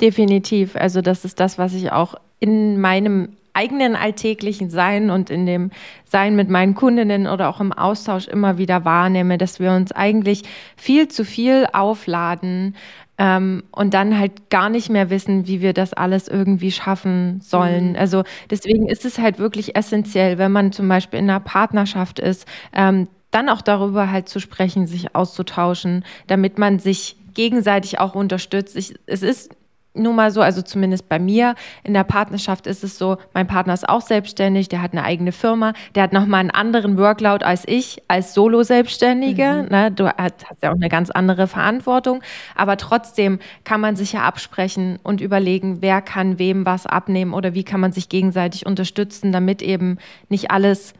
definitiv. 0.00 0.76
Also 0.76 1.00
das 1.00 1.24
ist 1.24 1.40
das, 1.40 1.58
was 1.58 1.72
ich 1.72 1.92
auch 1.92 2.14
in 2.42 2.80
meinem 2.80 3.36
eigenen 3.54 3.94
alltäglichen 3.94 4.68
Sein 4.68 5.10
und 5.10 5.30
in 5.30 5.46
dem 5.46 5.70
Sein 6.04 6.34
mit 6.34 6.48
meinen 6.48 6.74
Kundinnen 6.74 7.28
oder 7.28 7.48
auch 7.48 7.60
im 7.60 7.72
Austausch 7.72 8.26
immer 8.26 8.58
wieder 8.58 8.84
wahrnehme, 8.84 9.38
dass 9.38 9.60
wir 9.60 9.70
uns 9.72 9.92
eigentlich 9.92 10.42
viel 10.76 11.06
zu 11.06 11.24
viel 11.24 11.66
aufladen 11.72 12.74
ähm, 13.18 13.62
und 13.70 13.94
dann 13.94 14.18
halt 14.18 14.50
gar 14.50 14.70
nicht 14.70 14.90
mehr 14.90 15.08
wissen, 15.08 15.46
wie 15.46 15.60
wir 15.60 15.72
das 15.72 15.92
alles 15.92 16.26
irgendwie 16.26 16.72
schaffen 16.72 17.40
sollen. 17.42 17.90
Mhm. 17.90 17.96
Also 17.96 18.24
deswegen 18.50 18.88
ist 18.88 19.04
es 19.04 19.18
halt 19.18 19.38
wirklich 19.38 19.76
essentiell, 19.76 20.36
wenn 20.38 20.50
man 20.50 20.72
zum 20.72 20.88
Beispiel 20.88 21.20
in 21.20 21.30
einer 21.30 21.40
Partnerschaft 21.40 22.18
ist, 22.18 22.48
ähm, 22.72 23.06
dann 23.30 23.48
auch 23.48 23.62
darüber 23.62 24.10
halt 24.10 24.28
zu 24.28 24.40
sprechen, 24.40 24.88
sich 24.88 25.14
auszutauschen, 25.14 26.04
damit 26.26 26.58
man 26.58 26.80
sich 26.80 27.16
gegenseitig 27.34 28.00
auch 28.00 28.14
unterstützt. 28.14 28.76
Ich, 28.76 28.94
es 29.06 29.22
ist 29.22 29.54
nur 29.94 30.12
mal 30.12 30.30
so, 30.30 30.40
also 30.40 30.62
zumindest 30.62 31.08
bei 31.08 31.18
mir 31.18 31.54
in 31.84 31.94
der 31.94 32.04
Partnerschaft 32.04 32.66
ist 32.66 32.82
es 32.82 32.98
so, 32.98 33.18
mein 33.34 33.46
Partner 33.46 33.74
ist 33.74 33.88
auch 33.88 34.00
selbstständig, 34.00 34.68
der 34.68 34.82
hat 34.82 34.92
eine 34.92 35.04
eigene 35.04 35.32
Firma, 35.32 35.74
der 35.94 36.04
hat 36.04 36.12
nochmal 36.12 36.40
einen 36.40 36.50
anderen 36.50 36.96
Workload 36.96 37.44
als 37.44 37.64
ich, 37.66 38.02
als 38.08 38.34
Solo-Selbstständige. 38.34 39.64
Mhm. 39.64 39.68
Ne? 39.68 39.90
Du 39.90 40.08
hast 40.08 40.46
ja 40.62 40.70
auch 40.70 40.76
eine 40.76 40.88
ganz 40.88 41.10
andere 41.10 41.46
Verantwortung, 41.46 42.22
aber 42.54 42.76
trotzdem 42.76 43.38
kann 43.64 43.80
man 43.80 43.96
sich 43.96 44.12
ja 44.12 44.22
absprechen 44.22 44.98
und 45.02 45.20
überlegen, 45.20 45.82
wer 45.82 46.00
kann 46.00 46.38
wem 46.38 46.64
was 46.64 46.86
abnehmen 46.86 47.34
oder 47.34 47.54
wie 47.54 47.64
kann 47.64 47.80
man 47.80 47.92
sich 47.92 48.08
gegenseitig 48.08 48.66
unterstützen, 48.66 49.32
damit 49.32 49.62
eben 49.62 49.98
nicht 50.28 50.50
alles 50.50 50.94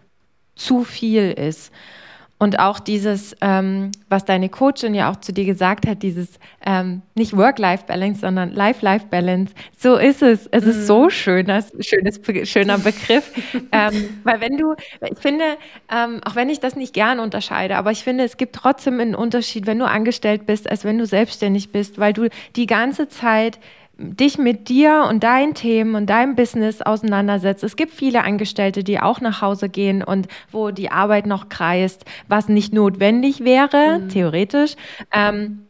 zu 0.55 0.84
viel 0.84 1.32
ist. 1.32 1.72
Und 2.43 2.59
auch 2.59 2.80
dieses, 2.80 3.36
ähm, 3.40 3.93
was 4.09 4.24
deine 4.24 4.49
Coachin 4.49 4.95
ja 4.95 5.09
auch 5.12 5.20
zu 5.20 5.32
dir 5.32 5.45
gesagt 5.45 5.86
hat, 5.86 6.03
dieses 6.03 6.40
ähm, 6.66 7.03
nicht 7.14 7.36
Work-Life-Balance, 7.36 8.18
sondern 8.18 8.51
Life-Life-Balance. 8.51 9.55
So 9.78 9.95
ist 9.95 10.22
es. 10.22 10.49
Es 10.51 10.64
mm. 10.64 10.68
ist 10.70 10.86
so 10.88 11.05
mhm. 11.05 11.11
schön, 11.11 11.47
das 11.47 11.72
schönes, 11.78 12.20
schöner 12.51 12.78
Begriff. 12.78 13.30
ähm, 13.70 14.18
weil 14.24 14.40
wenn 14.40 14.57
du, 14.57 14.74
ich 15.09 15.18
finde, 15.20 15.45
ähm, 15.88 16.20
auch 16.24 16.34
wenn 16.34 16.51
ich 16.51 16.59
das 16.59 16.74
nicht 16.74 16.93
gern 16.93 17.20
unterscheide, 17.20 17.76
aber 17.76 17.93
ich 17.93 18.03
finde, 18.03 18.24
es 18.24 18.36
gibt 18.36 18.57
trotzdem 18.57 18.99
einen 18.99 19.14
Unterschied, 19.14 19.68
wenn 19.68 19.78
du 19.78 19.86
angestellt 19.86 20.45
bist, 20.45 20.68
als 20.68 20.84
wenn 20.84 20.99
du 20.99 21.07
selbstständig 21.07 21.70
bist, 21.70 22.01
weil 22.01 22.12
du 22.12 22.28
die 22.57 22.66
ganze 22.66 23.09
Zeit 23.09 23.61
dich 24.03 24.36
mit 24.36 24.68
dir 24.68 25.07
und 25.09 25.22
deinen 25.22 25.55
Themen 25.55 25.94
und 25.94 26.07
deinem 26.07 26.34
Business 26.34 26.82
auseinandersetzt. 26.82 27.62
Es 27.62 27.76
gibt 27.76 27.92
viele 27.92 28.24
Angestellte, 28.24 28.82
die 28.84 29.00
auch 29.00 29.20
nach 29.20 29.40
Hause 29.40 29.68
gehen 29.68 30.03
und 30.03 30.28
wo 30.50 30.70
die 30.70 30.90
Arbeit 30.90 31.26
noch 31.26 31.48
kreist, 31.48 32.05
was 32.28 32.48
nicht 32.48 32.72
notwendig 32.72 33.44
wäre, 33.44 34.00
mhm. 34.00 34.09
theoretisch. 34.09 34.74
Ähm, 35.12 35.66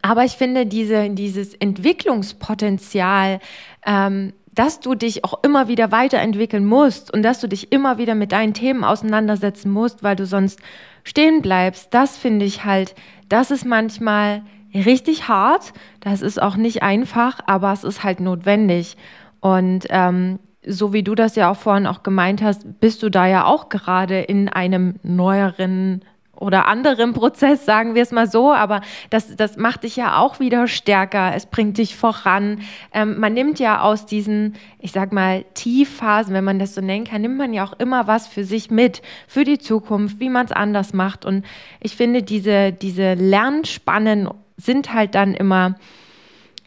aber 0.00 0.24
ich 0.24 0.32
finde 0.32 0.64
diese, 0.64 1.10
dieses 1.10 1.54
Entwicklungspotenzial, 1.54 3.40
ähm, 3.84 4.32
dass 4.54 4.80
du 4.80 4.94
dich 4.94 5.24
auch 5.24 5.42
immer 5.42 5.68
wieder 5.68 5.92
weiterentwickeln 5.92 6.64
musst 6.64 7.12
und 7.12 7.22
dass 7.22 7.40
du 7.40 7.48
dich 7.48 7.72
immer 7.72 7.98
wieder 7.98 8.14
mit 8.14 8.32
deinen 8.32 8.54
Themen 8.54 8.84
auseinandersetzen 8.84 9.70
musst, 9.70 10.02
weil 10.02 10.16
du 10.16 10.26
sonst 10.26 10.60
stehen 11.04 11.42
bleibst, 11.42 11.92
das 11.92 12.16
finde 12.16 12.44
ich 12.44 12.64
halt, 12.64 12.94
das 13.28 13.50
ist 13.50 13.64
manchmal 13.64 14.42
richtig 14.74 15.28
hart. 15.28 15.72
Das 16.00 16.22
ist 16.22 16.40
auch 16.40 16.56
nicht 16.56 16.82
einfach, 16.82 17.40
aber 17.46 17.72
es 17.72 17.84
ist 17.84 18.04
halt 18.04 18.20
notwendig. 18.20 18.96
Und 19.40 19.86
ähm, 19.90 20.38
so 20.66 20.92
wie 20.92 21.02
du 21.02 21.14
das 21.14 21.36
ja 21.36 21.50
auch 21.50 21.56
vorhin 21.56 21.86
auch 21.86 22.02
gemeint 22.02 22.42
hast, 22.42 22.80
bist 22.80 23.02
du 23.02 23.10
da 23.10 23.26
ja 23.26 23.44
auch 23.44 23.68
gerade 23.68 24.20
in 24.20 24.48
einem 24.48 24.96
neueren 25.02 26.02
oder 26.42 26.66
anderen 26.66 27.12
Prozess, 27.12 27.64
sagen 27.64 27.94
wir 27.94 28.02
es 28.02 28.10
mal 28.10 28.28
so, 28.28 28.52
aber 28.52 28.80
das, 29.10 29.36
das 29.36 29.56
macht 29.56 29.84
dich 29.84 29.94
ja 29.94 30.18
auch 30.18 30.40
wieder 30.40 30.66
stärker, 30.66 31.32
es 31.36 31.46
bringt 31.46 31.78
dich 31.78 31.94
voran. 31.94 32.62
Ähm, 32.92 33.20
man 33.20 33.32
nimmt 33.32 33.60
ja 33.60 33.80
aus 33.80 34.06
diesen, 34.06 34.56
ich 34.80 34.90
sag 34.90 35.12
mal, 35.12 35.44
Tiefphasen, 35.54 36.34
wenn 36.34 36.42
man 36.42 36.58
das 36.58 36.74
so 36.74 36.80
nennen 36.80 37.04
kann, 37.04 37.22
nimmt 37.22 37.38
man 37.38 37.54
ja 37.54 37.64
auch 37.64 37.74
immer 37.78 38.08
was 38.08 38.26
für 38.26 38.42
sich 38.42 38.72
mit, 38.72 39.02
für 39.28 39.44
die 39.44 39.58
Zukunft, 39.58 40.18
wie 40.18 40.30
man 40.30 40.46
es 40.46 40.52
anders 40.52 40.92
macht. 40.92 41.24
Und 41.24 41.44
ich 41.80 41.96
finde, 41.96 42.24
diese, 42.24 42.72
diese 42.72 43.14
Lernspannen 43.14 44.28
sind 44.64 44.92
halt 44.92 45.14
dann 45.14 45.34
immer 45.34 45.76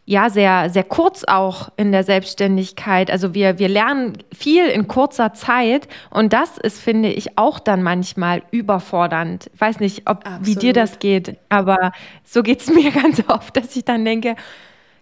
ja 0.05 0.29
sehr 0.29 0.69
sehr 0.69 0.83
kurz 0.83 1.23
auch 1.23 1.69
in 1.77 1.91
der 1.91 2.03
Selbstständigkeit. 2.03 3.09
Also 3.09 3.33
wir 3.33 3.57
wir 3.57 3.69
lernen 3.69 4.17
viel 4.33 4.67
in 4.67 4.87
kurzer 4.87 5.33
Zeit 5.33 5.87
und 6.11 6.31
das 6.31 6.57
ist 6.57 6.79
finde 6.79 7.09
ich 7.09 7.37
auch 7.37 7.59
dann 7.59 7.81
manchmal 7.81 8.43
überfordernd. 8.51 9.49
Ich 9.53 9.61
weiß 9.61 9.79
nicht, 9.79 10.09
ob 10.09 10.25
Absolut. 10.25 10.45
wie 10.45 10.55
dir 10.55 10.73
das 10.73 10.99
geht, 10.99 11.37
aber 11.49 11.91
so 12.23 12.43
geht 12.43 12.61
es 12.61 12.69
mir 12.73 12.91
ganz 12.91 13.23
oft, 13.27 13.57
dass 13.57 13.75
ich 13.75 13.83
dann 13.83 14.05
denke, 14.05 14.35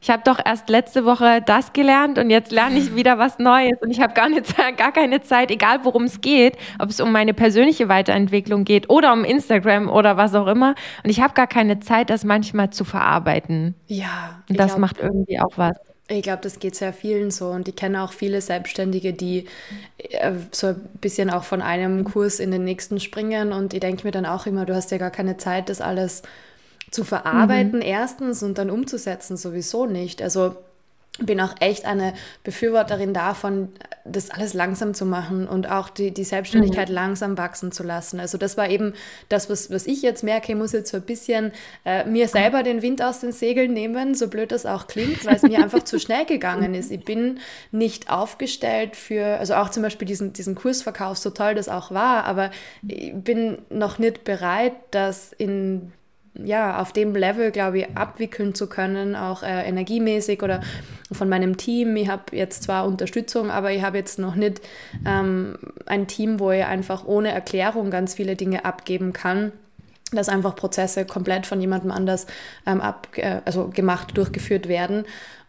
ich 0.04 0.10
habe 0.10 0.22
doch 0.26 0.38
erst 0.44 0.68
letzte 0.68 1.06
Woche 1.06 1.42
das 1.46 1.72
gelernt 1.72 2.18
und 2.18 2.30
jetzt 2.30 2.52
lerne 2.52 2.78
ich 2.78 2.94
wieder 2.94 3.20
was 3.20 3.40
Neues 3.40 3.78
und 3.80 3.90
ich 3.90 4.02
habe 4.02 4.14
gar, 4.14 4.30
gar 4.78 4.92
keine 4.92 5.22
Zeit, 5.22 5.50
egal 5.50 5.86
worum 5.86 6.04
es 6.04 6.20
geht, 6.20 6.58
ob 6.78 6.90
es 6.90 7.00
um 7.00 7.10
meine 7.14 7.34
persönliche 7.34 7.88
Weiterentwicklung 7.88 8.66
geht 8.66 8.90
oder 8.90 9.14
um 9.14 9.24
Instagram 9.24 9.90
oder 9.90 10.18
was 10.18 10.36
auch 10.36 10.48
immer. 10.48 10.76
Und 11.06 11.10
ich 11.10 11.22
habe 11.22 11.34
gar 11.34 11.48
keine 11.48 11.80
Zeit, 11.80 12.10
das 12.10 12.26
manchmal 12.26 12.70
zu 12.72 12.84
verarbeiten. 12.84 13.76
Ja. 13.88 14.44
Und 14.50 14.60
das 14.60 14.72
glaub, 14.72 14.80
macht 14.80 15.00
irgendwie 15.00 15.40
auch 15.40 15.54
was. 15.56 15.78
Ich 16.10 16.24
glaube, 16.24 16.42
das 16.42 16.60
geht 16.60 16.76
sehr 16.76 16.92
vielen 16.92 17.32
so 17.32 17.48
und 17.52 17.70
ich 17.70 17.78
kenne 17.78 18.04
auch 18.04 18.12
viele 18.12 18.42
Selbstständige, 18.42 19.14
die 19.14 19.46
äh, 20.00 20.34
so 20.52 20.68
ein 20.68 20.82
bisschen 21.00 21.30
auch 21.30 21.46
von 21.46 21.62
einem 21.62 22.04
Kurs 22.04 22.42
in 22.42 22.52
den 22.52 22.66
nächsten 22.66 23.00
springen 23.00 23.54
und 23.54 23.74
ich 23.74 23.80
denke 23.80 24.06
mir 24.06 24.12
dann 24.12 24.26
auch 24.26 24.48
immer, 24.48 24.66
du 24.66 24.76
hast 24.76 24.92
ja 24.92 24.98
gar 24.98 25.12
keine 25.12 25.38
Zeit, 25.38 25.70
das 25.70 25.80
alles 25.80 26.24
zu 26.94 27.04
verarbeiten, 27.04 27.80
mhm. 27.80 27.86
erstens, 27.86 28.44
und 28.44 28.58
dann 28.58 28.70
umzusetzen, 28.70 29.38
sowieso 29.38 29.86
nicht. 29.86 30.22
Also 30.22 30.56
bin 31.20 31.40
auch 31.40 31.54
echt 31.60 31.86
eine 31.86 32.14
Befürworterin 32.44 33.14
davon, 33.14 33.70
das 34.04 34.32
alles 34.32 34.56
langsam 34.56 34.96
zu 34.96 35.06
machen 35.06 35.48
und 35.48 35.70
auch 35.70 35.90
die, 35.90 36.10
die 36.10 36.24
Selbstständigkeit 36.24 36.90
mhm. 36.90 36.96
langsam 36.96 37.38
wachsen 37.38 37.72
zu 37.72 37.84
lassen. 37.84 38.20
Also 38.20 38.40
das 38.40 38.58
war 38.58 38.68
eben 38.68 38.94
das, 39.30 39.48
was, 39.48 39.70
was 39.70 39.86
ich 39.86 40.02
jetzt 40.02 40.24
merke, 40.24 40.52
ich 40.52 40.58
muss 40.58 40.72
jetzt 40.72 40.90
so 40.90 40.98
ein 40.98 41.04
bisschen 41.04 41.52
äh, 41.86 42.04
mir 42.06 42.28
selber 42.28 42.64
den 42.64 42.82
Wind 42.82 43.04
aus 43.04 43.20
den 43.20 43.32
Segeln 43.32 43.74
nehmen, 43.74 44.16
so 44.16 44.28
blöd 44.28 44.52
das 44.52 44.66
auch 44.66 44.88
klingt, 44.88 45.24
weil 45.24 45.36
es 45.36 45.44
mir 45.44 45.60
einfach 45.60 45.84
zu 45.84 46.00
schnell 46.00 46.26
gegangen 46.26 46.74
ist. 46.74 46.92
Ich 46.92 47.06
bin 47.06 47.40
nicht 47.72 48.10
aufgestellt 48.10 48.96
für, 48.96 49.38
also 49.38 49.54
auch 49.54 49.70
zum 49.70 49.84
Beispiel 49.84 50.08
diesen, 50.08 50.34
diesen 50.34 50.56
Kursverkauf, 50.56 51.20
so 51.20 51.30
toll 51.30 51.54
das 51.54 51.70
auch 51.70 51.92
war, 51.92 52.24
aber 52.24 52.50
ich 52.88 53.14
bin 53.14 53.60
noch 53.70 54.00
nicht 54.00 54.24
bereit, 54.24 54.74
das 54.90 55.32
in 55.32 55.92
ja, 56.36 56.82
auf 56.82 56.94
dem 56.94 57.16
Level, 57.16 57.52
glaube 57.52 57.80
ich, 57.80 57.98
abwickeln 57.98 58.56
zu 58.56 58.68
können, 58.68 59.16
auch 59.16 59.44
äh, 59.44 59.68
energiemäßig 59.68 60.42
oder 60.42 60.62
von 61.12 61.30
meinem 61.30 61.58
Team. 61.58 61.96
Ich 61.96 62.08
habe 62.08 62.36
jetzt 62.36 62.64
zwar 62.64 62.86
Unterstützung, 62.86 63.52
aber 63.52 63.72
ich 63.72 63.84
habe 63.84 63.98
jetzt 63.98 64.18
noch 64.18 64.36
nicht 64.36 64.62
ähm, 65.06 65.58
ein 65.86 66.08
Team, 66.08 66.40
wo 66.40 66.52
ich 66.52 66.66
einfach 66.66 67.06
ohne 67.06 67.32
Erklärung 67.32 67.92
ganz 67.92 68.16
viele 68.16 68.36
Dinge 68.36 68.66
abgeben 68.66 69.14
kann 69.14 69.52
dass 70.16 70.30
einfach 70.30 70.56
Prozesse 70.56 71.06
komplett 71.06 71.48
von 71.48 71.60
jemandem 71.60 71.90
anders 71.90 72.28
ähm, 72.68 72.82
ab, 72.82 73.08
äh, 73.16 73.42
also 73.46 73.70
gemacht, 73.70 74.16
durchgeführt 74.16 74.68
werden. 74.68 75.06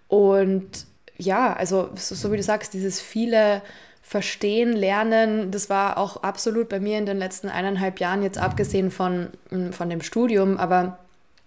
Und 0.08 0.86
ja, 1.16 1.52
also 1.52 1.90
so, 1.96 2.14
so 2.14 2.32
wie 2.32 2.38
du 2.38 2.42
sagst, 2.42 2.72
dieses 2.72 3.00
viele 3.00 3.62
verstehen, 4.06 4.74
lernen. 4.74 5.50
Das 5.50 5.70
war 5.70 5.96
auch 5.96 6.22
absolut 6.22 6.68
bei 6.68 6.78
mir 6.78 6.98
in 6.98 7.06
den 7.06 7.18
letzten 7.18 7.48
eineinhalb 7.48 7.98
Jahren, 7.98 8.22
jetzt 8.22 8.38
abgesehen 8.38 8.90
von, 8.90 9.28
mm, 9.50 9.70
von 9.70 9.88
dem 9.88 10.02
Studium, 10.02 10.58
aber 10.58 10.98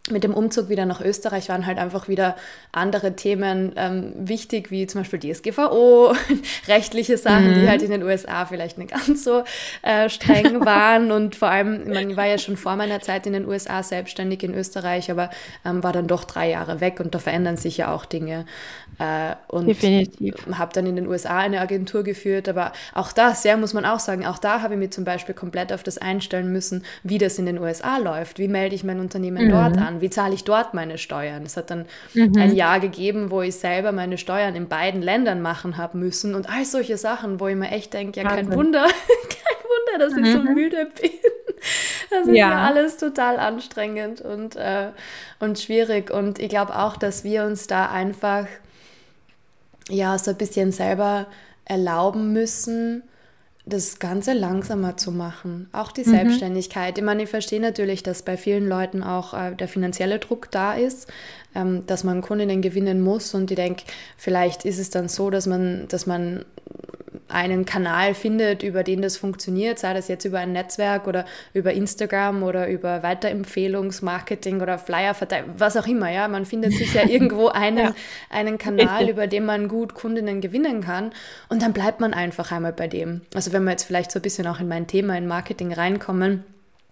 mit 0.10 0.24
dem 0.24 0.34
Umzug 0.34 0.70
wieder 0.70 0.86
nach 0.86 1.02
Österreich 1.02 1.50
waren 1.50 1.66
halt 1.66 1.78
einfach 1.78 2.08
wieder 2.08 2.36
andere 2.72 3.16
Themen 3.16 3.74
ähm, 3.76 4.14
wichtig, 4.16 4.72
wie 4.72 4.88
zum 4.88 5.02
Beispiel 5.02 5.20
DSGVO, 5.20 6.14
rechtliche 6.68 7.18
Sachen, 7.18 7.52
mhm. 7.52 7.62
die 7.62 7.70
halt 7.70 7.82
in 7.82 7.92
den 7.92 8.04
USA 8.04 8.46
vielleicht 8.46 8.78
nicht 8.78 8.92
ganz 8.92 9.24
so 9.24 9.44
äh, 9.82 10.10
streng 10.10 10.62
waren. 10.66 11.12
Und 11.12 11.36
vor 11.36 11.50
allem, 11.50 11.92
man 11.92 12.16
war 12.16 12.26
ja 12.26 12.38
schon 12.38 12.58
vor 12.58 12.76
meiner 12.76 13.02
Zeit 13.02 13.28
in 13.28 13.34
den 13.34 13.46
USA 13.46 13.84
selbstständig 13.84 14.44
in 14.44 14.54
Österreich, 14.54 15.12
aber 15.12 15.30
ähm, 15.66 15.84
war 15.84 15.92
dann 15.92 16.08
doch 16.08 16.24
drei 16.24 16.50
Jahre 16.50 16.80
weg 16.80 17.00
und 17.00 17.14
da 17.14 17.20
verändern 17.20 17.58
sich 17.58 17.78
ja 17.78 17.94
auch 17.94 18.06
Dinge. 18.06 18.46
Äh, 19.00 19.36
und 19.48 19.68
habe 20.58 20.74
dann 20.74 20.88
in 20.88 20.96
den 20.96 21.08
USA 21.08 21.38
eine 21.38 21.62
Agentur 21.62 22.04
geführt, 22.04 22.50
aber 22.50 22.72
auch 22.96 23.12
das, 23.12 23.44
ja, 23.44 23.56
muss 23.56 23.74
man 23.74 23.86
auch 23.86 24.00
sagen, 24.00 24.26
auch 24.26 24.40
da 24.40 24.62
habe 24.64 24.74
ich 24.74 24.80
mir 24.80 24.90
zum 24.90 25.04
Beispiel 25.04 25.36
komplett 25.36 25.72
auf 25.72 25.84
das 25.84 26.00
einstellen 26.00 26.52
müssen, 26.52 26.84
wie 27.04 27.20
das 27.20 27.38
in 27.38 27.46
den 27.46 27.60
USA 27.60 27.98
läuft. 27.98 28.40
Wie 28.40 28.48
melde 28.48 28.74
ich 28.74 28.84
mein 28.84 29.00
Unternehmen 29.00 29.46
mhm. 29.46 29.52
dort 29.52 29.78
an? 29.78 30.02
Wie 30.02 30.10
zahle 30.10 30.34
ich 30.34 30.46
dort 30.46 30.74
meine 30.74 30.98
Steuern? 30.98 31.44
Es 31.44 31.58
hat 31.58 31.70
dann 31.70 31.86
mhm. 32.16 32.34
ein 32.38 32.56
Jahr 32.56 32.80
gegeben, 32.80 33.30
wo 33.30 33.44
ich 33.44 33.56
selber 33.56 33.92
meine 33.92 34.18
Steuern 34.18 34.56
in 34.56 34.68
beiden 34.68 35.04
Ländern 35.04 35.42
machen 35.44 35.78
habe 35.78 35.98
müssen 35.98 36.34
und 36.34 36.50
all 36.50 36.66
solche 36.66 36.98
Sachen, 36.98 37.40
wo 37.40 37.48
ich 37.48 37.56
mir 37.56 37.70
echt 37.70 37.94
denke, 37.94 38.22
ja, 38.22 38.28
kein 38.28 38.52
Wunder, 38.52 38.86
kein 38.86 40.00
Wunder, 40.00 40.06
dass 40.06 40.18
ich 40.18 40.32
so 40.32 40.40
mhm. 40.40 40.54
müde 40.56 40.88
bin. 41.00 41.12
Das 42.10 42.28
ist 42.28 42.36
ja, 42.36 42.50
ja 42.50 42.62
alles 42.62 42.98
total 42.98 43.38
anstrengend 43.38 44.22
und, 44.22 44.56
äh, 44.56 44.90
und 45.40 45.60
schwierig. 45.60 46.10
Und 46.10 46.40
ich 46.40 46.50
glaube 46.50 46.78
auch, 46.78 46.98
dass 46.98 47.24
wir 47.24 47.44
uns 47.44 47.68
da 47.68 47.90
einfach 47.90 48.48
ja 49.90 50.18
so 50.18 50.32
ein 50.32 50.38
bisschen 50.38 50.72
selber 50.72 51.28
erlauben 51.66 52.34
müssen, 52.34 53.04
das 53.66 54.00
Ganze 54.00 54.34
langsamer 54.34 54.96
zu 54.96 55.12
machen. 55.12 55.68
Auch 55.74 55.92
die 55.92 56.06
mhm. 56.06 56.12
Selbstständigkeit. 56.12 56.98
Ich 56.98 57.04
meine, 57.04 57.24
ich 57.24 57.30
verstehe 57.30 57.60
natürlich, 57.60 58.02
dass 58.02 58.22
bei 58.24 58.38
vielen 58.38 58.68
Leuten 58.68 59.04
auch 59.04 59.34
äh, 59.34 59.54
der 59.56 59.68
finanzielle 59.68 60.20
Druck 60.20 60.50
da 60.52 60.74
ist, 60.74 61.08
ähm, 61.54 61.86
dass 61.86 62.04
man 62.04 62.22
Kundinnen 62.22 62.62
gewinnen 62.62 63.02
muss. 63.02 63.34
Und 63.34 63.52
ich 63.52 63.58
denke, 63.58 63.84
vielleicht 64.18 64.64
ist 64.64 64.80
es 64.80 64.90
dann 64.90 65.10
so, 65.10 65.30
dass 65.30 65.48
man, 65.48 65.88
dass 65.90 66.06
man 66.06 66.46
einen 67.30 67.66
Kanal 67.66 68.14
findet, 68.14 68.64
über 68.64 68.84
den 68.84 69.02
das 69.02 69.18
funktioniert, 69.18 69.80
sei 69.80 69.94
das 69.94 70.08
jetzt 70.08 70.26
über 70.26 70.40
ein 70.40 70.54
Netzwerk 70.54 71.08
oder 71.08 71.26
über 71.54 71.74
Instagram 71.74 72.44
oder 72.44 72.68
über 72.68 73.04
Weiterempfehlungsmarketing 73.04 74.62
oder 74.62 74.78
Flyer, 74.78 75.16
was 75.58 75.78
auch 75.78 75.88
immer, 75.88 76.10
ja. 76.10 76.28
Man 76.28 76.46
findet 76.46 76.74
sich 76.74 76.94
ja 76.94 77.04
irgendwo 77.08 77.48
einen, 77.48 77.78
ja. 77.78 77.96
einen 78.30 78.58
Kanal, 78.58 79.10
über 79.10 79.28
den 79.28 79.46
man 79.46 79.68
gut 79.68 79.94
Kundinnen 79.94 80.42
gewinnen 80.42 80.82
kann 80.82 81.12
und 81.50 81.62
dann 81.62 81.74
bleibt 81.74 82.00
man 82.00 82.14
einfach 82.14 82.52
einmal 82.52 82.74
bei 82.74 82.88
dem. 82.88 83.22
Also 83.34 83.52
wenn 83.52 83.64
wir 83.64 83.72
jetzt 83.72 83.84
vielleicht 83.84 84.12
so 84.12 84.20
ein 84.20 84.24
bisschen 84.24 84.48
auch 84.48 84.60
in 84.60 84.68
mein 84.68 84.88
Thema 84.88 85.18
in 85.18 85.28
Marketing 85.28 85.74
reinkommen, 85.74 86.44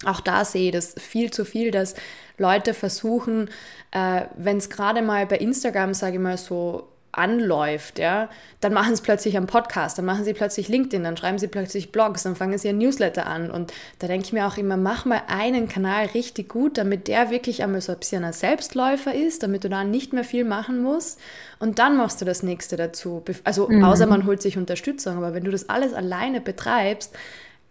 auch 0.03 0.19
da 0.19 0.43
sehe 0.43 0.67
ich 0.67 0.71
das 0.71 0.95
viel 0.97 1.31
zu 1.31 1.45
viel, 1.45 1.71
dass 1.71 1.95
Leute 2.37 2.73
versuchen, 2.73 3.49
äh, 3.91 4.23
wenn 4.35 4.57
es 4.57 4.69
gerade 4.69 5.01
mal 5.01 5.25
bei 5.25 5.37
Instagram, 5.37 5.93
sage 5.93 6.15
ich 6.15 6.21
mal, 6.21 6.37
so 6.37 6.89
anläuft, 7.17 7.99
ja, 7.99 8.29
dann 8.61 8.73
machen 8.73 8.95
sie 8.95 9.01
plötzlich 9.01 9.37
einen 9.37 9.47
Podcast, 9.47 9.97
dann 9.97 10.05
machen 10.05 10.23
sie 10.23 10.33
plötzlich 10.33 10.67
LinkedIn, 10.67 11.03
dann 11.03 11.17
schreiben 11.17 11.37
sie 11.37 11.47
plötzlich 11.47 11.91
Blogs, 11.91 12.23
dann 12.23 12.35
fangen 12.35 12.57
sie 12.57 12.69
ein 12.69 12.77
Newsletter 12.77 13.25
an. 13.25 13.51
Und 13.51 13.73
da 13.99 14.07
denke 14.07 14.25
ich 14.25 14.33
mir 14.33 14.47
auch 14.47 14.57
immer, 14.57 14.77
mach 14.77 15.05
mal 15.05 15.21
einen 15.27 15.67
Kanal 15.67 16.07
richtig 16.07 16.49
gut, 16.49 16.77
damit 16.77 17.07
der 17.07 17.29
wirklich 17.29 17.63
einmal 17.63 17.81
so 17.81 17.91
ein 17.91 17.99
bisschen 17.99 18.23
ein 18.23 18.33
Selbstläufer 18.33 19.13
ist, 19.13 19.43
damit 19.43 19.63
du 19.63 19.69
da 19.69 19.83
nicht 19.83 20.13
mehr 20.13 20.23
viel 20.23 20.43
machen 20.43 20.81
musst. 20.81 21.19
Und 21.59 21.79
dann 21.79 21.97
machst 21.97 22.21
du 22.21 22.25
das 22.25 22.43
nächste 22.43 22.75
dazu. 22.75 23.23
Also 23.43 23.67
mhm. 23.69 23.83
außer 23.83 24.07
man 24.07 24.25
holt 24.25 24.41
sich 24.41 24.57
Unterstützung, 24.57 25.17
aber 25.17 25.33
wenn 25.33 25.43
du 25.43 25.51
das 25.51 25.69
alles 25.69 25.93
alleine 25.93 26.41
betreibst, 26.41 27.15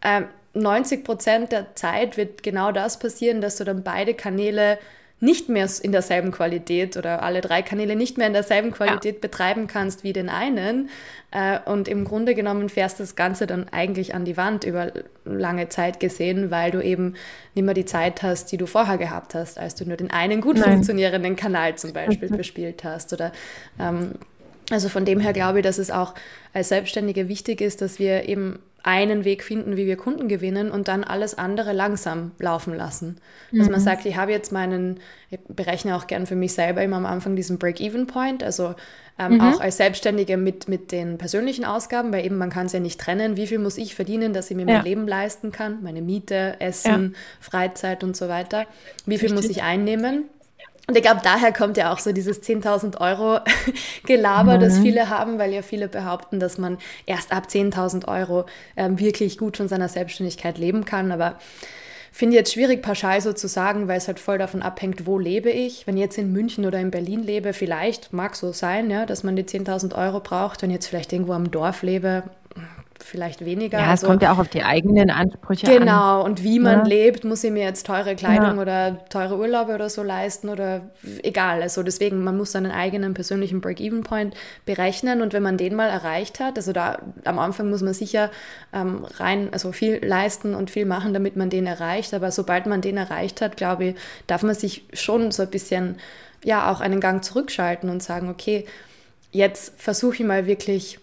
äh, 0.00 0.22
90 0.54 1.04
Prozent 1.04 1.52
der 1.52 1.74
Zeit 1.74 2.16
wird 2.16 2.42
genau 2.42 2.72
das 2.72 2.98
passieren, 2.98 3.40
dass 3.40 3.56
du 3.56 3.64
dann 3.64 3.82
beide 3.82 4.14
Kanäle 4.14 4.78
nicht 5.20 5.48
mehr 5.48 5.68
in 5.82 5.92
derselben 5.92 6.32
Qualität 6.32 6.96
oder 6.96 7.22
alle 7.22 7.40
drei 7.40 7.62
Kanäle 7.62 7.96
nicht 7.96 8.18
mehr 8.18 8.26
in 8.26 8.32
derselben 8.32 8.72
Qualität 8.72 9.14
ja. 9.14 9.20
betreiben 9.20 9.66
kannst 9.66 10.04
wie 10.04 10.12
den 10.12 10.28
einen. 10.28 10.90
Äh, 11.30 11.58
und 11.64 11.88
im 11.88 12.04
Grunde 12.04 12.34
genommen 12.34 12.68
fährst 12.68 13.00
das 13.00 13.16
Ganze 13.16 13.46
dann 13.46 13.68
eigentlich 13.70 14.14
an 14.14 14.24
die 14.24 14.36
Wand 14.36 14.64
über 14.64 14.92
lange 15.24 15.68
Zeit 15.68 15.98
gesehen, 16.00 16.50
weil 16.50 16.70
du 16.70 16.82
eben 16.82 17.14
nicht 17.54 17.64
mehr 17.64 17.74
die 17.74 17.84
Zeit 17.84 18.22
hast, 18.22 18.52
die 18.52 18.56
du 18.56 18.66
vorher 18.66 18.98
gehabt 18.98 19.34
hast, 19.34 19.58
als 19.58 19.74
du 19.74 19.86
nur 19.86 19.96
den 19.96 20.10
einen 20.10 20.40
gut 20.40 20.56
Nein. 20.56 20.74
funktionierenden 20.74 21.36
Kanal 21.36 21.76
zum 21.76 21.92
Beispiel 21.92 22.28
bespielt 22.36 22.84
hast. 22.84 23.12
Oder 23.12 23.32
ähm, 23.80 24.12
also 24.70 24.88
von 24.88 25.04
dem 25.04 25.20
her 25.20 25.32
glaube 25.32 25.58
ich, 25.58 25.64
dass 25.64 25.78
es 25.78 25.90
auch 25.90 26.14
als 26.52 26.68
Selbstständige 26.68 27.28
wichtig 27.28 27.60
ist, 27.60 27.82
dass 27.82 27.98
wir 27.98 28.28
eben 28.28 28.58
einen 28.84 29.24
Weg 29.24 29.42
finden, 29.42 29.78
wie 29.78 29.86
wir 29.86 29.96
Kunden 29.96 30.28
gewinnen 30.28 30.70
und 30.70 30.88
dann 30.88 31.04
alles 31.04 31.36
andere 31.38 31.72
langsam 31.72 32.32
laufen 32.38 32.74
lassen. 32.74 33.16
Dass 33.50 33.66
mhm. 33.66 33.72
man 33.72 33.80
sagt, 33.80 34.04
ich 34.04 34.16
habe 34.16 34.30
jetzt 34.30 34.52
meinen, 34.52 35.00
ich 35.30 35.38
berechne 35.48 35.96
auch 35.96 36.06
gern 36.06 36.26
für 36.26 36.36
mich 36.36 36.52
selber 36.52 36.82
immer 36.82 36.98
am 36.98 37.06
Anfang 37.06 37.34
diesen 37.34 37.58
Break-Even-Point, 37.58 38.42
also 38.42 38.74
ähm, 39.18 39.34
mhm. 39.34 39.40
auch 39.40 39.60
als 39.60 39.78
Selbstständige 39.78 40.36
mit, 40.36 40.68
mit 40.68 40.92
den 40.92 41.16
persönlichen 41.16 41.64
Ausgaben, 41.64 42.12
weil 42.12 42.26
eben 42.26 42.36
man 42.36 42.50
kann 42.50 42.66
es 42.66 42.72
ja 42.72 42.80
nicht 42.80 43.00
trennen, 43.00 43.38
wie 43.38 43.46
viel 43.46 43.58
muss 43.58 43.78
ich 43.78 43.94
verdienen, 43.94 44.34
dass 44.34 44.50
ich 44.50 44.56
mir 44.56 44.66
ja. 44.66 44.74
mein 44.74 44.84
Leben 44.84 45.08
leisten 45.08 45.50
kann, 45.50 45.82
meine 45.82 46.02
Miete, 46.02 46.56
Essen, 46.58 47.14
ja. 47.14 47.18
Freizeit 47.40 48.04
und 48.04 48.14
so 48.14 48.28
weiter. 48.28 48.66
Wie 49.06 49.16
viel 49.16 49.30
Richtig. 49.30 49.48
muss 49.48 49.56
ich 49.56 49.62
einnehmen? 49.62 50.24
Und 50.86 50.96
ich 50.96 51.02
glaube, 51.02 51.20
daher 51.24 51.52
kommt 51.52 51.76
ja 51.76 51.92
auch 51.92 51.98
so 51.98 52.12
dieses 52.12 52.42
10.000 52.42 53.00
Euro 53.00 53.40
Gelaber, 54.06 54.56
mhm. 54.56 54.60
das 54.60 54.78
viele 54.78 55.08
haben, 55.08 55.38
weil 55.38 55.52
ja 55.52 55.62
viele 55.62 55.88
behaupten, 55.88 56.40
dass 56.40 56.58
man 56.58 56.78
erst 57.06 57.32
ab 57.32 57.46
10.000 57.48 58.06
Euro 58.06 58.44
ähm, 58.76 58.98
wirklich 58.98 59.38
gut 59.38 59.56
von 59.56 59.68
seiner 59.68 59.88
Selbstständigkeit 59.88 60.58
leben 60.58 60.84
kann. 60.84 61.10
Aber 61.10 61.38
finde 62.12 62.34
ich 62.34 62.40
jetzt 62.40 62.52
schwierig, 62.52 62.82
pauschal 62.82 63.20
so 63.22 63.32
zu 63.32 63.48
sagen, 63.48 63.88
weil 63.88 63.96
es 63.96 64.08
halt 64.08 64.20
voll 64.20 64.36
davon 64.36 64.60
abhängt, 64.60 65.06
wo 65.06 65.18
lebe 65.18 65.50
ich. 65.50 65.86
Wenn 65.86 65.96
ich 65.96 66.02
jetzt 66.02 66.18
in 66.18 66.32
München 66.32 66.66
oder 66.66 66.80
in 66.80 66.90
Berlin 66.90 67.22
lebe, 67.22 67.54
vielleicht 67.54 68.12
mag 68.12 68.36
so 68.36 68.52
sein, 68.52 68.90
ja, 68.90 69.06
dass 69.06 69.22
man 69.22 69.36
die 69.36 69.44
10.000 69.44 69.96
Euro 69.96 70.20
braucht. 70.20 70.60
Wenn 70.60 70.70
ich 70.70 70.74
jetzt 70.74 70.88
vielleicht 70.88 71.14
irgendwo 71.14 71.32
am 71.32 71.50
Dorf 71.50 71.82
lebe, 71.82 72.24
vielleicht 73.02 73.44
weniger. 73.44 73.78
Ja, 73.78 73.86
es 73.86 73.90
also, 73.90 74.08
kommt 74.08 74.22
ja 74.22 74.32
auch 74.32 74.38
auf 74.38 74.48
die 74.48 74.62
eigenen 74.62 75.10
Ansprüche 75.10 75.66
genau, 75.66 75.76
an. 75.76 75.80
Genau, 75.80 76.24
und 76.24 76.42
wie 76.42 76.58
man 76.58 76.80
ja. 76.80 76.84
lebt, 76.84 77.24
muss 77.24 77.42
ich 77.44 77.50
mir 77.50 77.64
jetzt 77.64 77.86
teure 77.86 78.14
Kleidung 78.14 78.56
ja. 78.56 78.62
oder 78.62 79.08
teure 79.08 79.36
Urlaube 79.36 79.74
oder 79.74 79.88
so 79.90 80.02
leisten 80.02 80.48
oder 80.48 80.82
egal. 81.22 81.62
Also 81.62 81.82
deswegen, 81.82 82.22
man 82.22 82.36
muss 82.36 82.52
seinen 82.52 82.70
eigenen 82.70 83.14
persönlichen 83.14 83.60
Break-Even-Point 83.60 84.34
berechnen 84.64 85.22
und 85.22 85.32
wenn 85.32 85.42
man 85.42 85.56
den 85.56 85.74
mal 85.74 85.88
erreicht 85.88 86.40
hat, 86.40 86.56
also 86.56 86.72
da 86.72 86.98
am 87.24 87.38
Anfang 87.38 87.70
muss 87.70 87.82
man 87.82 87.94
sicher 87.94 88.30
ähm, 88.72 89.04
rein, 89.16 89.48
also 89.52 89.72
viel 89.72 90.04
leisten 90.04 90.54
und 90.54 90.70
viel 90.70 90.86
machen, 90.86 91.12
damit 91.14 91.36
man 91.36 91.50
den 91.50 91.66
erreicht, 91.66 92.14
aber 92.14 92.30
sobald 92.30 92.66
man 92.66 92.80
den 92.80 92.96
erreicht 92.96 93.40
hat, 93.40 93.56
glaube 93.56 93.84
ich, 93.84 93.94
darf 94.26 94.42
man 94.42 94.54
sich 94.54 94.84
schon 94.92 95.30
so 95.30 95.42
ein 95.42 95.50
bisschen, 95.50 95.96
ja, 96.44 96.70
auch 96.70 96.80
einen 96.80 97.00
Gang 97.00 97.24
zurückschalten 97.24 97.90
und 97.90 98.02
sagen, 98.02 98.28
okay, 98.28 98.66
jetzt 99.32 99.80
versuche 99.80 100.14
ich 100.14 100.24
mal 100.24 100.46
wirklich 100.46 100.98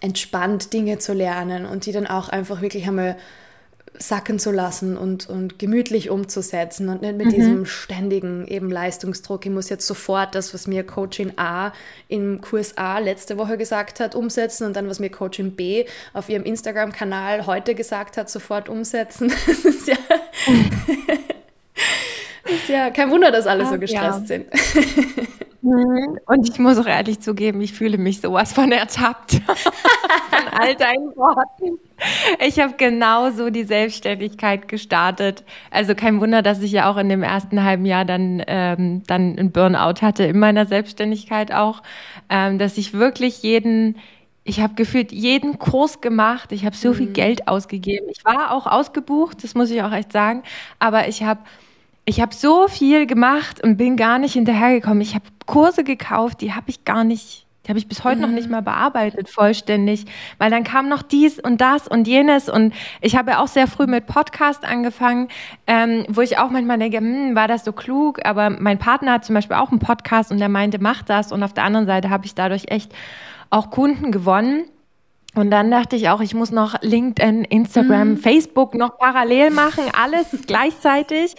entspannt 0.00 0.72
Dinge 0.72 0.98
zu 0.98 1.12
lernen 1.12 1.66
und 1.66 1.86
die 1.86 1.92
dann 1.92 2.06
auch 2.06 2.28
einfach 2.28 2.60
wirklich 2.60 2.86
einmal 2.86 3.16
sacken 3.98 4.38
zu 4.38 4.50
lassen 4.50 4.96
und, 4.96 5.28
und 5.28 5.58
gemütlich 5.58 6.10
umzusetzen 6.10 6.88
und 6.88 7.02
nicht 7.02 7.16
mit 7.16 7.26
mhm. 7.28 7.30
diesem 7.30 7.66
ständigen 7.66 8.46
eben 8.46 8.70
Leistungsdruck. 8.70 9.44
Ich 9.46 9.52
muss 9.52 9.68
jetzt 9.68 9.86
sofort 9.86 10.34
das, 10.34 10.54
was 10.54 10.66
mir 10.66 10.84
Coaching 10.84 11.32
A 11.36 11.72
im 12.08 12.40
Kurs 12.40 12.76
A 12.76 12.98
letzte 12.98 13.38
Woche 13.38 13.56
gesagt 13.56 14.00
hat, 14.00 14.14
umsetzen 14.14 14.66
und 14.66 14.76
dann, 14.76 14.88
was 14.88 15.00
mir 15.00 15.10
Coaching 15.10 15.52
B 15.52 15.86
auf 16.12 16.28
ihrem 16.28 16.44
Instagram-Kanal 16.44 17.46
heute 17.46 17.74
gesagt 17.74 18.16
hat, 18.16 18.30
sofort 18.30 18.68
umsetzen. 18.68 19.32
Das 19.46 19.64
ist 19.64 19.88
ja, 19.88 19.96
ist 22.48 22.68
ja 22.68 22.90
kein 22.90 23.10
Wunder, 23.10 23.30
dass 23.30 23.46
alle 23.46 23.66
so 23.66 23.78
gestresst 23.78 24.20
ja. 24.20 24.26
sind. 24.26 24.46
Mhm. 25.66 26.20
Und 26.26 26.48
ich 26.48 26.60
muss 26.60 26.78
auch 26.78 26.86
ehrlich 26.86 27.18
zugeben, 27.18 27.60
ich 27.60 27.72
fühle 27.72 27.98
mich 27.98 28.20
sowas 28.20 28.52
von 28.52 28.70
ertappt 28.70 29.32
von 29.46 30.48
all 30.52 30.76
deinen 30.76 31.16
Worten. 31.16 31.80
Ich 32.46 32.60
habe 32.60 32.74
genauso 32.76 33.50
die 33.50 33.64
Selbstständigkeit 33.64 34.68
gestartet. 34.68 35.42
Also 35.72 35.96
kein 35.96 36.20
Wunder, 36.20 36.42
dass 36.42 36.62
ich 36.62 36.70
ja 36.70 36.88
auch 36.88 36.96
in 36.98 37.08
dem 37.08 37.24
ersten 37.24 37.64
halben 37.64 37.84
Jahr 37.84 38.04
dann, 38.04 38.44
ähm, 38.46 39.02
dann 39.08 39.36
ein 39.36 39.50
Burnout 39.50 40.02
hatte 40.02 40.22
in 40.22 40.38
meiner 40.38 40.66
Selbstständigkeit 40.66 41.52
auch, 41.52 41.82
ähm, 42.28 42.58
dass 42.58 42.78
ich 42.78 42.92
wirklich 42.92 43.42
jeden 43.42 43.96
ich 44.48 44.60
habe 44.60 44.74
gefühlt 44.74 45.10
jeden 45.10 45.58
Kurs 45.58 46.00
gemacht. 46.00 46.52
Ich 46.52 46.64
habe 46.64 46.76
so 46.76 46.94
viel 46.94 47.08
mhm. 47.08 47.14
Geld 47.14 47.48
ausgegeben. 47.48 48.06
Ich 48.08 48.24
war 48.24 48.52
auch 48.52 48.68
ausgebucht, 48.68 49.42
das 49.42 49.56
muss 49.56 49.72
ich 49.72 49.82
auch 49.82 49.90
echt 49.90 50.12
sagen. 50.12 50.44
Aber 50.78 51.08
ich 51.08 51.24
habe 51.24 51.40
ich 52.08 52.20
habe 52.20 52.32
so 52.32 52.68
viel 52.68 53.06
gemacht 53.06 53.62
und 53.62 53.76
bin 53.76 53.96
gar 53.96 54.18
nicht 54.18 54.34
hinterhergekommen. 54.34 55.00
Ich 55.00 55.14
habe 55.14 55.24
Kurse 55.44 55.82
gekauft, 55.82 56.40
die 56.40 56.54
habe 56.54 56.70
ich 56.70 56.84
gar 56.84 57.02
nicht, 57.02 57.46
die 57.64 57.68
habe 57.68 57.80
ich 57.80 57.88
bis 57.88 58.04
heute 58.04 58.16
mhm. 58.16 58.22
noch 58.22 58.30
nicht 58.30 58.46
mhm. 58.46 58.52
mal 58.52 58.62
bearbeitet 58.62 59.28
vollständig, 59.28 60.06
weil 60.38 60.48
dann 60.48 60.62
kam 60.62 60.88
noch 60.88 61.02
dies 61.02 61.40
und 61.40 61.60
das 61.60 61.88
und 61.88 62.06
jenes 62.06 62.48
und 62.48 62.72
ich 63.00 63.16
habe 63.16 63.32
ja 63.32 63.42
auch 63.42 63.48
sehr 63.48 63.66
früh 63.66 63.88
mit 63.88 64.06
Podcast 64.06 64.64
angefangen, 64.64 65.28
ähm, 65.66 66.06
wo 66.08 66.20
ich 66.20 66.38
auch 66.38 66.50
manchmal 66.50 66.78
denke, 66.78 66.98
hm, 66.98 67.34
war 67.34 67.48
das 67.48 67.64
so 67.64 67.72
klug? 67.72 68.24
Aber 68.24 68.50
mein 68.50 68.78
Partner 68.78 69.14
hat 69.14 69.24
zum 69.24 69.34
Beispiel 69.34 69.56
auch 69.56 69.70
einen 69.70 69.80
Podcast 69.80 70.30
und 70.30 70.38
der 70.38 70.48
meinte, 70.48 70.78
mach 70.80 71.02
das 71.02 71.32
und 71.32 71.42
auf 71.42 71.54
der 71.54 71.64
anderen 71.64 71.86
Seite 71.86 72.08
habe 72.08 72.24
ich 72.24 72.36
dadurch 72.36 72.66
echt 72.68 72.94
auch 73.50 73.70
Kunden 73.70 74.12
gewonnen. 74.12 74.64
Und 75.36 75.50
dann 75.50 75.70
dachte 75.70 75.96
ich 75.96 76.08
auch, 76.08 76.22
ich 76.22 76.34
muss 76.34 76.50
noch 76.50 76.80
LinkedIn, 76.80 77.44
Instagram, 77.44 78.12
mhm. 78.12 78.16
Facebook 78.16 78.74
noch 78.74 78.96
parallel 78.96 79.50
machen, 79.50 79.84
alles 79.92 80.26
gleichzeitig. 80.46 81.34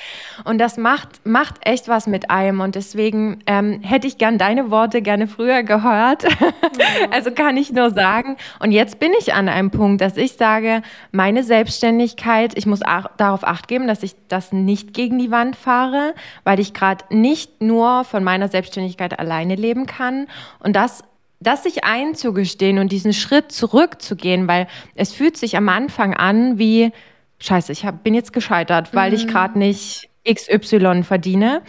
Und 0.45 0.59
das 0.59 0.77
macht, 0.77 1.25
macht 1.25 1.55
echt 1.67 1.87
was 1.87 2.05
mit 2.05 2.29
einem. 2.29 2.61
Und 2.61 2.75
deswegen 2.75 3.39
ähm, 3.47 3.81
hätte 3.81 4.05
ich 4.05 4.19
gern 4.19 4.37
deine 4.37 4.69
Worte 4.69 5.01
gerne 5.01 5.27
früher 5.27 5.63
gehört. 5.63 6.25
Mhm. 6.25 6.53
also 7.11 7.31
kann 7.31 7.57
ich 7.57 7.73
nur 7.73 7.89
sagen. 7.89 8.37
Und 8.59 8.71
jetzt 8.71 8.99
bin 8.99 9.13
ich 9.19 9.33
an 9.33 9.49
einem 9.49 9.71
Punkt, 9.71 9.99
dass 9.99 10.15
ich 10.15 10.33
sage, 10.33 10.83
meine 11.11 11.41
Selbstständigkeit, 11.41 12.55
ich 12.55 12.67
muss 12.67 12.81
ach, 12.85 13.07
darauf 13.17 13.43
acht 13.43 13.67
geben, 13.67 13.87
dass 13.87 14.03
ich 14.03 14.15
das 14.27 14.53
nicht 14.53 14.93
gegen 14.93 15.17
die 15.17 15.31
Wand 15.31 15.55
fahre, 15.55 16.13
weil 16.43 16.59
ich 16.59 16.75
gerade 16.75 17.03
nicht 17.09 17.63
nur 17.63 18.03
von 18.03 18.23
meiner 18.23 18.47
Selbstständigkeit 18.47 19.17
alleine 19.17 19.55
leben 19.55 19.87
kann. 19.87 20.27
Und 20.59 20.75
das 20.75 21.03
das 21.39 21.63
sich 21.63 21.83
einzugestehen 21.83 22.79
und 22.79 22.91
diesen 22.91 23.13
Schritt 23.13 23.51
zurückzugehen, 23.51 24.47
weil 24.47 24.67
es 24.95 25.13
fühlt 25.13 25.37
sich 25.37 25.55
am 25.55 25.69
Anfang 25.69 26.13
an 26.13 26.57
wie, 26.57 26.91
scheiße, 27.39 27.71
ich 27.71 27.85
hab, 27.85 28.03
bin 28.03 28.13
jetzt 28.13 28.33
gescheitert, 28.33 28.93
weil 28.93 29.11
mhm. 29.11 29.15
ich 29.17 29.27
gerade 29.27 29.57
nicht 29.59 30.09
XY 30.27 31.03
verdiene. 31.03 31.61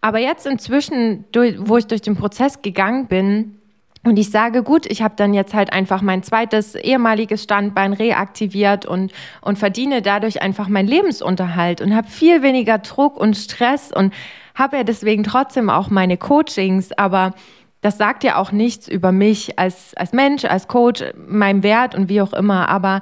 Aber 0.00 0.18
jetzt 0.18 0.46
inzwischen, 0.46 1.24
wo 1.58 1.76
ich 1.76 1.86
durch 1.86 2.02
den 2.02 2.16
Prozess 2.16 2.62
gegangen 2.62 3.08
bin, 3.08 3.58
und 4.04 4.16
ich 4.16 4.30
sage, 4.30 4.62
gut, 4.62 4.86
ich 4.86 5.02
habe 5.02 5.14
dann 5.16 5.34
jetzt 5.34 5.54
halt 5.54 5.72
einfach 5.72 6.02
mein 6.02 6.22
zweites 6.22 6.76
ehemaliges 6.76 7.42
Standbein 7.42 7.92
reaktiviert 7.92 8.86
und, 8.86 9.12
und 9.42 9.58
verdiene 9.58 10.02
dadurch 10.02 10.40
einfach 10.40 10.68
meinen 10.68 10.88
Lebensunterhalt 10.88 11.80
und 11.80 11.94
habe 11.94 12.08
viel 12.08 12.42
weniger 12.42 12.78
Druck 12.78 13.18
und 13.18 13.36
Stress 13.36 13.92
und 13.92 14.14
habe 14.54 14.78
ja 14.78 14.84
deswegen 14.84 15.24
trotzdem 15.24 15.68
auch 15.68 15.90
meine 15.90 16.16
Coachings, 16.16 16.92
aber 16.92 17.34
das 17.80 17.98
sagt 17.98 18.24
ja 18.24 18.36
auch 18.36 18.52
nichts 18.52 18.88
über 18.88 19.12
mich 19.12 19.58
als, 19.58 19.94
als 19.94 20.12
Mensch, 20.12 20.44
als 20.44 20.68
Coach, 20.68 21.04
meinem 21.16 21.62
Wert 21.62 21.94
und 21.94 22.08
wie 22.08 22.20
auch 22.20 22.32
immer. 22.32 22.68
Aber 22.68 23.00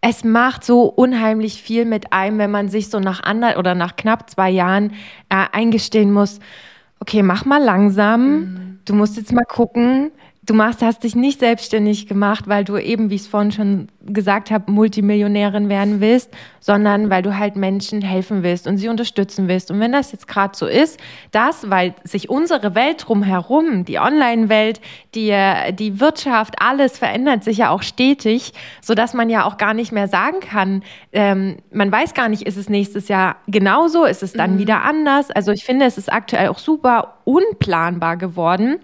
es 0.00 0.24
macht 0.24 0.64
so 0.64 0.82
unheimlich 0.82 1.62
viel 1.62 1.84
mit 1.84 2.12
einem, 2.12 2.38
wenn 2.38 2.50
man 2.50 2.68
sich 2.68 2.90
so 2.90 3.00
nach 3.00 3.22
anderthalb 3.22 3.58
oder 3.58 3.74
nach 3.74 3.96
knapp 3.96 4.28
zwei 4.30 4.50
Jahren 4.50 4.92
äh, 5.28 5.46
eingestehen 5.52 6.12
muss, 6.12 6.40
okay, 7.00 7.22
mach 7.22 7.44
mal 7.44 7.62
langsam. 7.62 8.30
Mhm. 8.30 8.78
Du 8.84 8.94
musst 8.94 9.16
jetzt 9.16 9.32
mal 9.32 9.44
gucken, 9.44 10.10
du 10.48 10.54
machst, 10.54 10.80
hast 10.82 11.04
dich 11.04 11.14
nicht 11.14 11.40
selbstständig 11.40 12.06
gemacht, 12.06 12.48
weil 12.48 12.64
du 12.64 12.78
eben, 12.78 13.10
wie 13.10 13.16
ich 13.16 13.22
es 13.22 13.26
vorhin 13.26 13.52
schon 13.52 13.88
gesagt 14.00 14.50
habe, 14.50 14.70
Multimillionärin 14.70 15.68
werden 15.68 16.00
willst, 16.00 16.30
sondern 16.60 17.10
weil 17.10 17.22
du 17.22 17.36
halt 17.36 17.56
Menschen 17.56 18.00
helfen 18.00 18.42
willst 18.42 18.66
und 18.66 18.78
sie 18.78 18.88
unterstützen 18.88 19.46
willst. 19.46 19.70
Und 19.70 19.78
wenn 19.80 19.92
das 19.92 20.10
jetzt 20.12 20.26
gerade 20.26 20.56
so 20.56 20.66
ist, 20.66 20.98
das, 21.32 21.68
weil 21.68 21.94
sich 22.04 22.30
unsere 22.30 22.74
Welt 22.74 23.04
drumherum, 23.06 23.84
die 23.84 23.98
Online-Welt, 23.98 24.80
die, 25.14 25.36
die 25.72 26.00
Wirtschaft, 26.00 26.54
alles 26.62 26.96
verändert 26.96 27.44
sich 27.44 27.58
ja 27.58 27.68
auch 27.68 27.82
stetig, 27.82 28.54
sodass 28.80 29.12
man 29.12 29.28
ja 29.28 29.44
auch 29.44 29.58
gar 29.58 29.74
nicht 29.74 29.92
mehr 29.92 30.08
sagen 30.08 30.40
kann, 30.40 30.82
ähm, 31.12 31.58
man 31.70 31.92
weiß 31.92 32.14
gar 32.14 32.30
nicht, 32.30 32.42
ist 32.42 32.56
es 32.56 32.70
nächstes 32.70 33.08
Jahr 33.08 33.36
genauso, 33.46 34.06
ist 34.06 34.22
es 34.22 34.32
dann 34.32 34.54
mhm. 34.54 34.58
wieder 34.60 34.82
anders. 34.82 35.30
Also 35.30 35.52
ich 35.52 35.64
finde, 35.64 35.84
es 35.84 35.98
ist 35.98 36.10
aktuell 36.10 36.48
auch 36.48 36.58
super 36.58 37.18
unplanbar 37.24 38.16
geworden. 38.16 38.80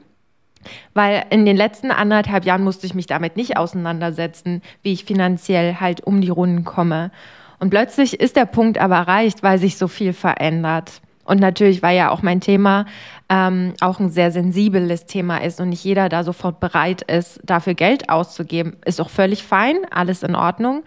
Weil 0.93 1.25
in 1.31 1.45
den 1.45 1.57
letzten 1.57 1.91
anderthalb 1.91 2.45
Jahren 2.45 2.65
musste 2.65 2.87
ich 2.87 2.95
mich 2.95 3.07
damit 3.07 3.37
nicht 3.37 3.57
auseinandersetzen, 3.57 4.63
wie 4.83 4.93
ich 4.93 5.05
finanziell 5.05 5.77
halt 5.81 6.03
um 6.03 6.21
die 6.21 6.31
Runden 6.31 6.65
komme. 6.65 7.11
Und 7.59 7.71
plötzlich 7.71 8.21
ist 8.21 8.37
der 8.37 8.47
Punkt 8.47 8.79
aber 8.79 8.97
erreicht, 8.97 9.43
weil 9.43 9.59
sich 9.59 9.79
so 9.79 9.89
viel 9.89 10.13
verändert. 10.13 11.01
Und 11.25 11.41
natürlich, 11.41 11.83
weil 11.83 11.97
ja 11.97 12.11
auch 12.11 12.23
mein 12.23 12.41
Thema 12.41 12.85
ähm, 13.31 13.75
auch 13.81 13.99
ein 13.99 14.11
sehr 14.11 14.31
sensibles 14.31 15.07
Thema 15.07 15.39
ist 15.39 15.61
und 15.61 15.71
nicht 15.71 15.83
jeder 15.83 16.09
da 16.09 16.23
sofort 16.23 16.61
bereit 16.61 17.03
ist, 17.03 17.41
dafür 17.45 17.75
Geld 17.75 18.11
auszugeben, 18.11 18.77
ist 18.85 19.01
auch 19.01 19.09
völlig 19.09 19.43
fein, 19.43 19.77
alles 19.91 20.23
in 20.23 20.35
Ordnung. 20.35 20.83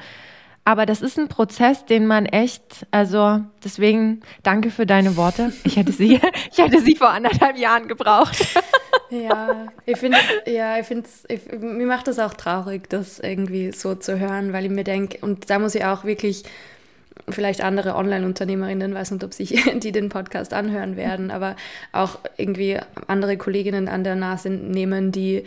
Aber 0.63 0.85
das 0.85 1.01
ist 1.01 1.17
ein 1.17 1.29
Prozess, 1.29 1.85
den 1.85 2.05
man 2.05 2.25
echt, 2.25 2.85
also 2.91 3.39
deswegen 3.63 4.21
danke 4.43 4.69
für 4.69 4.85
deine 4.85 5.15
Worte. 5.15 5.53
Ich 5.63 5.77
hätte 5.77 5.93
sie, 5.93 6.19
ich 6.51 6.57
hätte 6.57 6.81
sie 6.81 6.95
vor 6.95 7.09
anderthalb 7.09 7.57
Jahren 7.57 7.87
gebraucht. 7.87 8.37
Ja, 9.09 9.67
ich 9.85 9.97
finde, 9.97 10.17
ja, 10.45 10.79
ich 10.79 10.87
finde, 10.87 11.07
mir 11.59 11.87
macht 11.87 12.07
das 12.07 12.19
auch 12.19 12.33
traurig, 12.33 12.89
das 12.89 13.19
irgendwie 13.19 13.71
so 13.71 13.95
zu 13.95 14.19
hören, 14.19 14.51
weil 14.51 14.65
ich 14.65 14.71
mir 14.71 14.83
denke, 14.83 15.19
und 15.21 15.49
da 15.49 15.59
muss 15.59 15.75
ich 15.75 15.85
auch 15.85 16.03
wirklich 16.03 16.43
vielleicht 17.29 17.61
andere 17.61 17.95
Online-Unternehmerinnen, 17.95 18.93
weiß 18.93 19.11
nicht, 19.11 19.23
ob 19.23 19.33
sich 19.33 19.63
die 19.79 19.91
den 19.91 20.09
Podcast 20.09 20.53
anhören 20.53 20.97
werden, 20.97 21.31
aber 21.31 21.55
auch 21.91 22.19
irgendwie 22.37 22.79
andere 23.07 23.37
Kolleginnen 23.37 23.87
an 23.87 24.03
der 24.03 24.15
Nase 24.15 24.49
nehmen, 24.49 25.11
die 25.11 25.43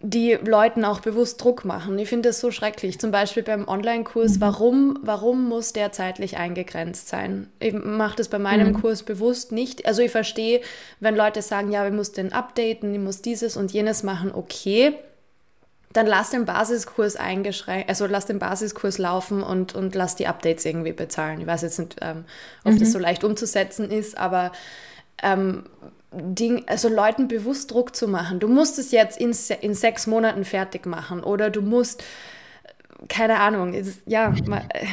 die 0.00 0.34
Leuten 0.34 0.84
auch 0.84 1.00
bewusst 1.00 1.42
Druck 1.42 1.64
machen. 1.64 1.98
Ich 1.98 2.08
finde 2.08 2.28
das 2.28 2.40
so 2.40 2.50
schrecklich. 2.50 2.98
Zum 3.00 3.10
Beispiel 3.10 3.42
beim 3.42 3.66
Online-Kurs, 3.66 4.36
mhm. 4.36 4.40
warum, 4.40 4.98
warum 5.02 5.48
muss 5.48 5.72
der 5.72 5.90
zeitlich 5.92 6.36
eingegrenzt 6.36 7.08
sein? 7.08 7.48
Ich 7.60 7.72
mache 7.72 8.16
das 8.16 8.28
bei 8.28 8.38
meinem 8.38 8.68
mhm. 8.68 8.80
Kurs 8.80 9.04
bewusst 9.04 9.52
nicht. 9.52 9.86
Also 9.86 10.02
ich 10.02 10.10
verstehe, 10.10 10.60
wenn 11.00 11.16
Leute 11.16 11.40
sagen, 11.40 11.72
ja, 11.72 11.86
ich 11.86 11.94
muss 11.94 12.12
den 12.12 12.32
updaten, 12.34 12.92
ich 12.94 13.00
muss 13.00 13.22
dieses 13.22 13.56
und 13.56 13.72
jenes 13.72 14.02
machen, 14.02 14.32
okay. 14.34 14.94
Dann 15.94 16.06
lass 16.06 16.28
den 16.28 16.44
Basiskurs 16.44 17.16
eingeschränkt, 17.16 17.88
also 17.88 18.06
lass 18.06 18.26
den 18.26 18.38
Basiskurs 18.38 18.98
laufen 18.98 19.42
und, 19.42 19.74
und 19.74 19.94
lass 19.94 20.14
die 20.14 20.26
Updates 20.26 20.66
irgendwie 20.66 20.92
bezahlen. 20.92 21.40
Ich 21.40 21.46
weiß 21.46 21.62
jetzt 21.62 21.78
nicht, 21.78 21.96
ähm, 22.02 22.26
ob 22.64 22.74
mhm. 22.74 22.80
das 22.80 22.92
so 22.92 22.98
leicht 22.98 23.24
umzusetzen 23.24 23.90
ist, 23.90 24.18
aber 24.18 24.52
ähm, 25.22 25.64
Ding, 26.12 26.64
also 26.66 26.88
Leuten 26.88 27.28
bewusst 27.28 27.70
Druck 27.70 27.94
zu 27.96 28.08
machen. 28.08 28.40
Du 28.40 28.48
musst 28.48 28.78
es 28.78 28.92
jetzt 28.92 29.18
in, 29.20 29.34
in 29.60 29.74
sechs 29.74 30.06
Monaten 30.06 30.44
fertig 30.44 30.86
machen 30.86 31.22
oder 31.22 31.50
du 31.50 31.62
musst, 31.62 32.02
keine 33.08 33.40
Ahnung, 33.40 33.74
ist, 33.74 34.00
ja, 34.06 34.32
mal, 34.46 34.64
äh, 34.72 34.86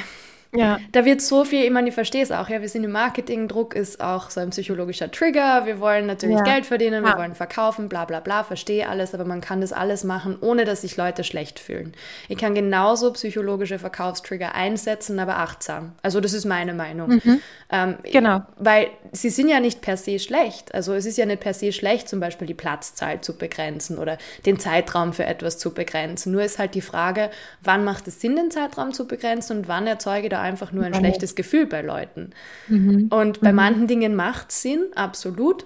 ja. 0.55 0.79
Da 0.91 1.05
wird 1.05 1.21
so 1.21 1.45
viel, 1.45 1.63
ich 1.63 1.71
meine, 1.71 1.89
ich 1.89 1.93
verstehe 1.93 2.23
es 2.23 2.31
auch, 2.31 2.49
ja, 2.49 2.61
wir 2.61 2.69
sind 2.69 2.83
im 2.83 2.91
Marketing, 2.91 3.47
Druck 3.47 3.75
ist 3.75 4.01
auch 4.01 4.29
so 4.29 4.39
ein 4.39 4.51
psychologischer 4.51 5.11
Trigger, 5.11 5.65
wir 5.65 5.79
wollen 5.79 6.05
natürlich 6.05 6.37
ja. 6.37 6.43
Geld 6.43 6.65
verdienen, 6.65 7.03
wir 7.03 7.17
wollen 7.17 7.35
verkaufen, 7.35 7.89
bla 7.89 8.05
bla 8.05 8.19
bla, 8.19 8.43
verstehe 8.43 8.87
alles, 8.87 9.13
aber 9.13 9.25
man 9.25 9.41
kann 9.41 9.61
das 9.61 9.73
alles 9.73 10.03
machen, 10.03 10.37
ohne 10.41 10.65
dass 10.65 10.81
sich 10.81 10.97
Leute 10.97 11.23
schlecht 11.23 11.59
fühlen. 11.59 11.93
Ich 12.29 12.37
kann 12.37 12.55
genauso 12.55 13.11
psychologische 13.13 13.79
Verkaufstrigger 13.79 14.55
einsetzen, 14.55 15.19
aber 15.19 15.37
achtsam. 15.37 15.93
Also 16.01 16.21
das 16.21 16.33
ist 16.33 16.45
meine 16.45 16.73
Meinung. 16.73 17.21
Mhm. 17.23 17.41
Ähm, 17.71 17.97
genau. 18.03 18.43
Weil 18.57 18.89
sie 19.11 19.29
sind 19.29 19.49
ja 19.49 19.59
nicht 19.59 19.81
per 19.81 19.97
se 19.97 20.19
schlecht. 20.19 20.73
Also 20.73 20.93
es 20.93 21.05
ist 21.05 21.17
ja 21.17 21.25
nicht 21.25 21.39
per 21.39 21.53
se 21.53 21.71
schlecht, 21.71 22.07
zum 22.07 22.19
Beispiel 22.19 22.47
die 22.47 22.53
Platzzahl 22.53 23.21
zu 23.21 23.37
begrenzen 23.37 23.97
oder 23.97 24.17
den 24.45 24.59
Zeitraum 24.59 25.13
für 25.13 25.25
etwas 25.25 25.57
zu 25.57 25.73
begrenzen. 25.73 26.31
Nur 26.31 26.43
ist 26.43 26.59
halt 26.59 26.75
die 26.75 26.81
Frage, 26.81 27.31
wann 27.63 27.83
macht 27.83 28.07
es 28.07 28.21
Sinn, 28.21 28.35
den 28.35 28.51
Zeitraum 28.51 28.93
zu 28.93 29.07
begrenzen 29.07 29.57
und 29.57 29.67
wann 29.67 29.87
erzeuge 29.87 30.23
ich 30.23 30.29
da 30.29 30.42
einfach 30.43 30.71
nur 30.71 30.83
ein 30.83 30.93
schlechtes 30.93 31.35
Gefühl 31.35 31.65
bei 31.65 31.81
Leuten. 31.81 32.31
Mhm. 32.67 33.07
Und 33.09 33.41
bei 33.41 33.51
mhm. 33.51 33.55
manchen 33.55 33.87
Dingen 33.87 34.15
macht 34.15 34.51
es 34.51 34.61
Sinn, 34.61 34.85
absolut. 34.95 35.65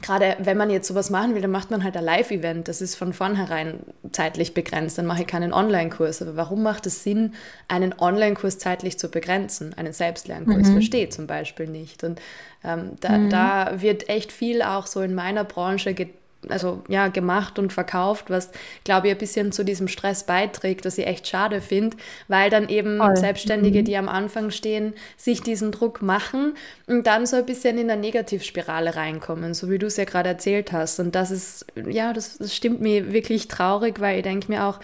Gerade 0.00 0.36
wenn 0.40 0.56
man 0.56 0.68
jetzt 0.70 0.88
sowas 0.88 1.10
machen 1.10 1.34
will, 1.34 1.42
dann 1.42 1.52
macht 1.52 1.70
man 1.70 1.84
halt 1.84 1.96
ein 1.96 2.04
Live-Event. 2.04 2.66
Das 2.66 2.80
ist 2.80 2.96
von 2.96 3.12
vornherein 3.12 3.80
zeitlich 4.10 4.52
begrenzt. 4.52 4.98
Dann 4.98 5.06
mache 5.06 5.20
ich 5.20 5.26
keinen 5.28 5.52
Online-Kurs. 5.52 6.22
Aber 6.22 6.34
warum 6.34 6.64
macht 6.64 6.86
es 6.86 7.04
Sinn, 7.04 7.34
einen 7.68 7.94
Online-Kurs 7.96 8.58
zeitlich 8.58 8.98
zu 8.98 9.10
begrenzen? 9.10 9.74
Einen 9.74 9.92
Selbstlernkurs 9.92 10.68
mhm. 10.68 10.72
verstehe 10.72 11.08
zum 11.08 11.28
Beispiel 11.28 11.68
nicht. 11.68 12.02
Und 12.02 12.20
ähm, 12.64 12.92
da, 13.00 13.16
mhm. 13.16 13.30
da 13.30 13.80
wird 13.80 14.08
echt 14.08 14.32
viel 14.32 14.62
auch 14.62 14.86
so 14.88 15.02
in 15.02 15.14
meiner 15.14 15.44
Branche 15.44 15.94
getan 15.94 16.16
also 16.48 16.82
ja, 16.88 17.08
gemacht 17.08 17.58
und 17.58 17.72
verkauft, 17.72 18.28
was, 18.28 18.50
glaube 18.84 19.08
ich, 19.08 19.14
ein 19.14 19.18
bisschen 19.18 19.52
zu 19.52 19.64
diesem 19.64 19.88
Stress 19.88 20.24
beiträgt, 20.24 20.84
was 20.84 20.98
ich 20.98 21.06
echt 21.06 21.28
schade 21.28 21.60
finde, 21.60 21.96
weil 22.28 22.50
dann 22.50 22.68
eben 22.68 22.98
Voll. 22.98 23.16
Selbstständige, 23.16 23.80
mhm. 23.80 23.84
die 23.84 23.96
am 23.96 24.08
Anfang 24.08 24.50
stehen, 24.50 24.94
sich 25.16 25.42
diesen 25.42 25.72
Druck 25.72 26.02
machen 26.02 26.54
und 26.86 27.06
dann 27.06 27.26
so 27.26 27.36
ein 27.36 27.46
bisschen 27.46 27.78
in 27.78 27.90
eine 27.90 28.00
Negativspirale 28.00 28.96
reinkommen, 28.96 29.54
so 29.54 29.70
wie 29.70 29.78
du 29.78 29.86
es 29.86 29.96
ja 29.96 30.04
gerade 30.04 30.30
erzählt 30.30 30.72
hast. 30.72 31.00
Und 31.00 31.14
das 31.14 31.30
ist, 31.30 31.66
ja, 31.88 32.12
das, 32.12 32.38
das 32.38 32.54
stimmt 32.54 32.80
mir 32.80 33.12
wirklich 33.12 33.48
traurig, 33.48 34.00
weil 34.00 34.18
ich 34.18 34.22
denke 34.22 34.50
mir 34.50 34.64
auch, 34.64 34.80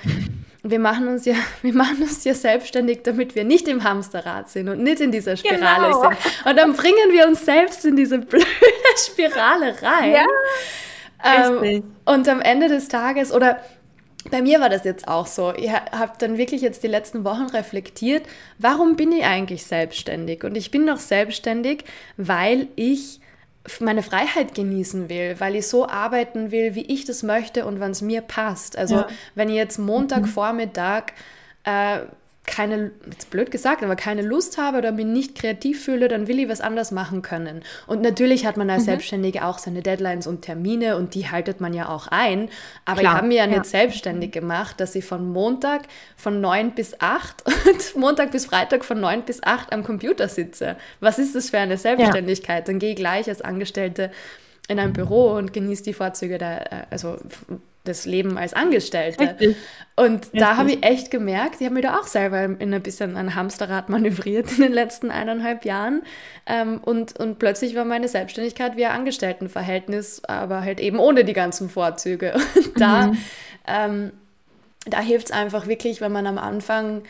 wir 0.62 0.78
machen 0.78 1.08
uns 1.08 1.24
ja, 1.24 1.34
wir 1.62 1.74
machen 1.74 2.02
uns 2.02 2.24
ja 2.24 2.34
selbstständig, 2.34 3.02
damit 3.02 3.34
wir 3.34 3.44
nicht 3.44 3.68
im 3.68 3.84
Hamsterrad 3.84 4.48
sind 4.48 4.68
und 4.68 4.82
nicht 4.82 5.00
in 5.00 5.12
dieser 5.12 5.36
Spirale 5.36 5.86
genau. 5.86 6.02
sind. 6.02 6.16
Und 6.44 6.56
dann 6.56 6.72
bringen 6.74 7.12
wir 7.12 7.26
uns 7.26 7.44
selbst 7.44 7.84
in 7.84 7.96
diese 7.96 8.18
blöde 8.18 8.46
Spirale 8.96 9.76
rein. 9.82 10.12
Ja. 10.12 10.26
Ähm, 11.24 11.84
und 12.04 12.28
am 12.28 12.40
Ende 12.40 12.68
des 12.68 12.88
Tages, 12.88 13.32
oder 13.32 13.58
bei 14.30 14.42
mir 14.42 14.60
war 14.60 14.68
das 14.68 14.84
jetzt 14.84 15.08
auch 15.08 15.26
so. 15.26 15.52
Ich 15.54 15.70
habe 15.70 16.12
dann 16.18 16.36
wirklich 16.36 16.60
jetzt 16.60 16.82
die 16.82 16.88
letzten 16.88 17.24
Wochen 17.24 17.46
reflektiert, 17.46 18.26
warum 18.58 18.96
bin 18.96 19.12
ich 19.12 19.24
eigentlich 19.24 19.64
selbstständig? 19.64 20.44
Und 20.44 20.56
ich 20.56 20.70
bin 20.70 20.84
noch 20.84 20.98
selbstständig, 20.98 21.84
weil 22.16 22.68
ich 22.76 23.20
meine 23.80 24.02
Freiheit 24.02 24.54
genießen 24.54 25.08
will, 25.08 25.36
weil 25.38 25.54
ich 25.54 25.68
so 25.68 25.86
arbeiten 25.88 26.50
will, 26.50 26.74
wie 26.74 26.86
ich 26.86 27.04
das 27.04 27.22
möchte 27.22 27.66
und 27.66 27.80
wann 27.80 27.90
es 27.90 28.00
mir 28.00 28.22
passt. 28.22 28.78
Also 28.78 28.96
ja. 28.96 29.08
wenn 29.34 29.48
ich 29.48 29.56
jetzt 29.56 29.78
Montagvormittag 29.78 31.12
äh, 31.64 32.00
keine, 32.48 32.90
jetzt 33.10 33.30
blöd 33.30 33.50
gesagt, 33.50 33.82
aber 33.82 33.94
keine 33.94 34.22
Lust 34.22 34.58
habe 34.58 34.78
oder 34.78 34.90
mich 34.90 35.06
nicht 35.06 35.36
kreativ 35.36 35.84
fühle, 35.84 36.08
dann 36.08 36.26
will 36.26 36.40
ich 36.40 36.48
was 36.48 36.60
anders 36.60 36.90
machen 36.90 37.22
können. 37.22 37.62
Und 37.86 38.02
natürlich 38.02 38.46
hat 38.46 38.56
man 38.56 38.68
als 38.70 38.82
mhm. 38.82 38.86
Selbstständige 38.86 39.44
auch 39.44 39.58
seine 39.58 39.82
Deadlines 39.82 40.26
und 40.26 40.42
Termine 40.42 40.96
und 40.96 41.14
die 41.14 41.30
haltet 41.30 41.60
man 41.60 41.74
ja 41.74 41.88
auch 41.88 42.08
ein. 42.08 42.48
Aber 42.84 43.00
Klar, 43.00 43.12
ich 43.12 43.16
habe 43.18 43.28
mir 43.28 43.36
ja, 43.36 43.44
ja 43.44 43.50
nicht 43.50 43.66
selbstständig 43.66 44.32
gemacht, 44.32 44.80
dass 44.80 44.94
ich 44.94 45.04
von 45.04 45.30
Montag 45.30 45.82
von 46.16 46.40
9 46.40 46.72
bis 46.72 47.00
8 47.00 47.44
und 47.66 47.96
Montag 47.96 48.32
bis 48.32 48.46
Freitag 48.46 48.84
von 48.84 48.98
9 48.98 49.22
bis 49.22 49.42
8 49.42 49.72
am 49.72 49.84
Computer 49.84 50.28
sitze. 50.28 50.76
Was 51.00 51.18
ist 51.18 51.34
das 51.34 51.50
für 51.50 51.58
eine 51.58 51.76
Selbstständigkeit? 51.76 52.66
Ja. 52.66 52.72
Dann 52.72 52.78
gehe 52.78 52.90
ich 52.90 52.96
gleich 52.96 53.28
als 53.28 53.42
Angestellte 53.42 54.10
in 54.68 54.78
ein 54.78 54.92
Büro 54.92 55.32
und 55.32 55.52
genieße 55.52 55.82
die 55.82 55.94
Vorzüge 55.94 56.38
der, 56.38 56.72
äh, 56.72 56.86
also 56.90 57.18
das 57.88 58.06
Leben 58.06 58.38
als 58.38 58.54
Angestellte. 58.54 59.30
Richtig. 59.30 59.56
Und 59.96 60.24
Richtig. 60.26 60.40
da 60.40 60.56
habe 60.56 60.72
ich 60.72 60.84
echt 60.84 61.10
gemerkt, 61.10 61.56
ich 61.60 61.64
habe 61.64 61.74
mir 61.74 61.82
da 61.82 61.98
auch 61.98 62.06
selber 62.06 62.44
in 62.44 62.72
ein 62.72 62.82
bisschen 62.82 63.16
ein 63.16 63.34
Hamsterrad 63.34 63.88
manövriert 63.88 64.52
in 64.52 64.62
den 64.62 64.72
letzten 64.72 65.10
eineinhalb 65.10 65.64
Jahren. 65.64 66.02
Ähm, 66.46 66.80
und, 66.82 67.18
und 67.18 67.38
plötzlich 67.38 67.74
war 67.74 67.84
meine 67.84 68.08
Selbstständigkeit 68.08 68.76
wie 68.76 68.86
ein 68.86 68.92
Angestelltenverhältnis, 68.92 70.24
aber 70.24 70.60
halt 70.62 70.80
eben 70.80 70.98
ohne 70.98 71.24
die 71.24 71.32
ganzen 71.32 71.68
Vorzüge. 71.68 72.34
Und 72.54 72.80
da, 72.80 73.06
mhm. 73.08 73.18
ähm, 73.66 74.12
da 74.86 75.00
hilft 75.00 75.26
es 75.26 75.32
einfach 75.32 75.66
wirklich, 75.66 76.00
wenn 76.00 76.12
man 76.12 76.26
am 76.26 76.38
Anfang 76.38 77.02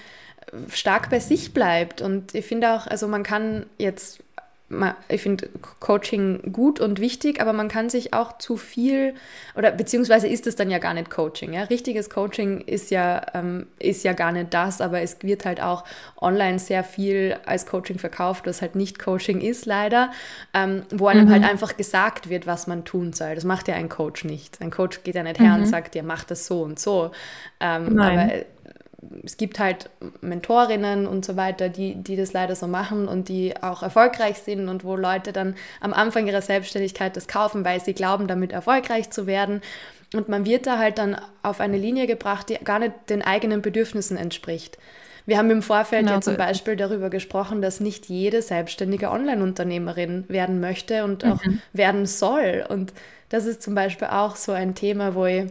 stark 0.73 1.11
bei 1.11 1.21
sich 1.21 1.53
bleibt. 1.53 2.01
Und 2.01 2.35
ich 2.35 2.47
finde 2.47 2.73
auch, 2.73 2.87
also 2.87 3.09
man 3.09 3.23
kann 3.23 3.67
jetzt 3.79 4.21
ich 5.09 5.23
finde 5.23 5.49
Coaching 5.81 6.53
gut 6.53 6.79
und 6.79 7.01
wichtig, 7.01 7.41
aber 7.41 7.55
man 7.55 7.69
kann 7.69 7.89
sich 7.89 8.13
auch 8.13 8.37
zu 8.37 8.59
viel 8.59 9.15
oder 9.57 9.73
beziehungsweise 9.73 10.29
ist 10.29 10.47
es 10.47 10.57
dann 10.57 10.71
ja 10.71 10.79
gar 10.79 10.93
nicht 10.93 11.09
Coaching. 11.09 11.55
Ja? 11.55 11.63
Richtiges 11.65 12.11
Coaching 12.11 12.61
ist 12.61 12.91
ja, 12.91 13.25
ähm, 13.33 13.67
ist 13.79 14.05
ja 14.05 14.13
gar 14.13 14.31
nicht 14.31 14.53
das, 14.53 14.83
aber 14.83 15.01
es 15.01 15.23
wird 15.23 15.47
halt 15.47 15.63
auch 15.63 15.85
online 16.21 16.59
sehr 16.59 16.85
viel 16.85 17.39
als 17.47 17.65
Coaching 17.65 17.99
verkauft, 17.99 18.47
was 18.47 18.61
halt 18.61 18.75
nicht 18.75 18.99
Coaching 18.99 19.41
ist, 19.41 19.65
leider, 19.65 20.11
ähm, 20.53 20.83
wo 20.91 21.07
einem 21.07 21.27
mhm. 21.29 21.33
halt 21.33 21.45
einfach 21.45 21.79
gesagt 21.79 22.29
wird, 22.29 22.47
was 22.47 22.67
man 22.67 22.85
tun 22.85 23.15
soll. 23.15 23.35
Das 23.35 23.45
macht 23.45 23.69
ja 23.69 23.75
ein 23.75 23.89
Coach 23.89 24.25
nicht. 24.25 24.61
Ein 24.61 24.71
Coach 24.71 25.03
geht 25.03 25.15
ja 25.15 25.23
nicht 25.23 25.41
her 25.41 25.55
mhm. 25.55 25.63
und 25.63 25.67
sagt, 25.67 25.95
ja, 25.95 26.03
mach 26.03 26.25
das 26.25 26.47
so 26.47 26.63
und 26.63 26.79
so. 26.79 27.11
Ähm, 27.61 27.99
aber 27.99 28.33
es 29.25 29.37
gibt 29.37 29.59
halt 29.59 29.91
Mentorinnen 30.21 31.07
und 31.07 31.25
so 31.25 31.37
weiter, 31.37 31.69
die, 31.69 31.95
die 31.95 32.17
das 32.17 32.33
leider 32.33 32.57
so 32.57 32.67
machen 32.67 33.07
und 33.07 33.29
die 33.29 33.55
auch 33.63 33.83
erfolgreich 33.83 34.39
sind 34.39 34.69
und 34.69 34.85
wo 34.85 34.97
Leute 34.97 35.33
dann 35.33 35.55
am 35.81 35.93
Anfang 35.93 36.27
ihrer 36.27 36.43
Selbstständigkeit 36.43 37.17
das 37.17 37.29
kaufen, 37.29 37.65
weil 37.65 37.81
sie 37.81 37.95
glauben, 37.95 38.27
damit 38.27 38.53
erfolgreich 38.53 39.11
zu 39.11 39.27
werden. 39.27 39.63
Und 40.15 40.29
man 40.29 40.47
wird 40.47 40.67
da 40.67 40.79
halt 40.79 40.99
dann 40.99 41.21
auf 41.43 41.61
eine 41.61 41.77
Linie 41.77 42.07
gebracht, 42.07 42.49
die 42.49 42.57
gar 42.65 42.79
nicht 42.81 42.93
den 43.09 43.23
eigenen 43.23 43.63
Bedürfnissen 43.63 44.17
entspricht. 44.17 44.79
Wir 45.27 45.37
haben 45.37 45.51
im 45.51 45.63
Vorfeld 45.63 46.05
genau. 46.07 46.15
ja 46.15 46.21
zum 46.23 46.37
Beispiel 46.37 46.75
darüber 46.75 47.11
gesprochen, 47.11 47.61
dass 47.61 47.81
nicht 47.81 48.07
jede 48.07 48.41
selbstständige 48.41 49.11
Online-Unternehmerin 49.11 50.25
werden 50.29 50.59
möchte 50.59 51.05
und 51.05 51.25
auch 51.25 51.45
mhm. 51.45 51.61
werden 51.75 52.07
soll. 52.07 52.65
Und 52.67 52.95
das 53.29 53.45
ist 53.45 53.63
zum 53.63 53.75
Beispiel 53.75 54.09
auch 54.09 54.37
so 54.37 54.53
ein 54.53 54.75
Thema, 54.75 55.15
wo 55.15 55.27
ich 55.27 55.45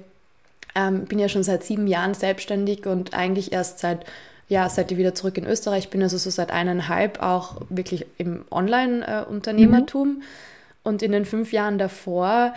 ähm, 0.77 1.05
bin 1.05 1.19
ja 1.19 1.27
schon 1.27 1.43
seit 1.43 1.63
sieben 1.63 1.87
Jahren 1.87 2.13
selbstständig 2.13 2.85
und 2.85 3.13
eigentlich 3.13 3.51
erst 3.51 3.79
seit 3.79 4.05
ja, 4.49 4.69
seit 4.69 4.91
ich 4.93 4.97
wieder 4.97 5.13
zurück 5.13 5.37
in 5.37 5.45
Österreich 5.45 5.89
bin, 5.89 6.01
also 6.01 6.17
so 6.17 6.29
seit 6.29 6.51
eineinhalb 6.51 7.21
auch 7.21 7.61
wirklich 7.67 8.05
im 8.17 8.45
Online-Unternehmertum. 8.49 10.07
Mhm. 10.07 10.23
Und 10.83 11.03
in 11.03 11.11
den 11.11 11.25
fünf 11.25 11.51
Jahren 11.51 11.77
davor 11.77 12.53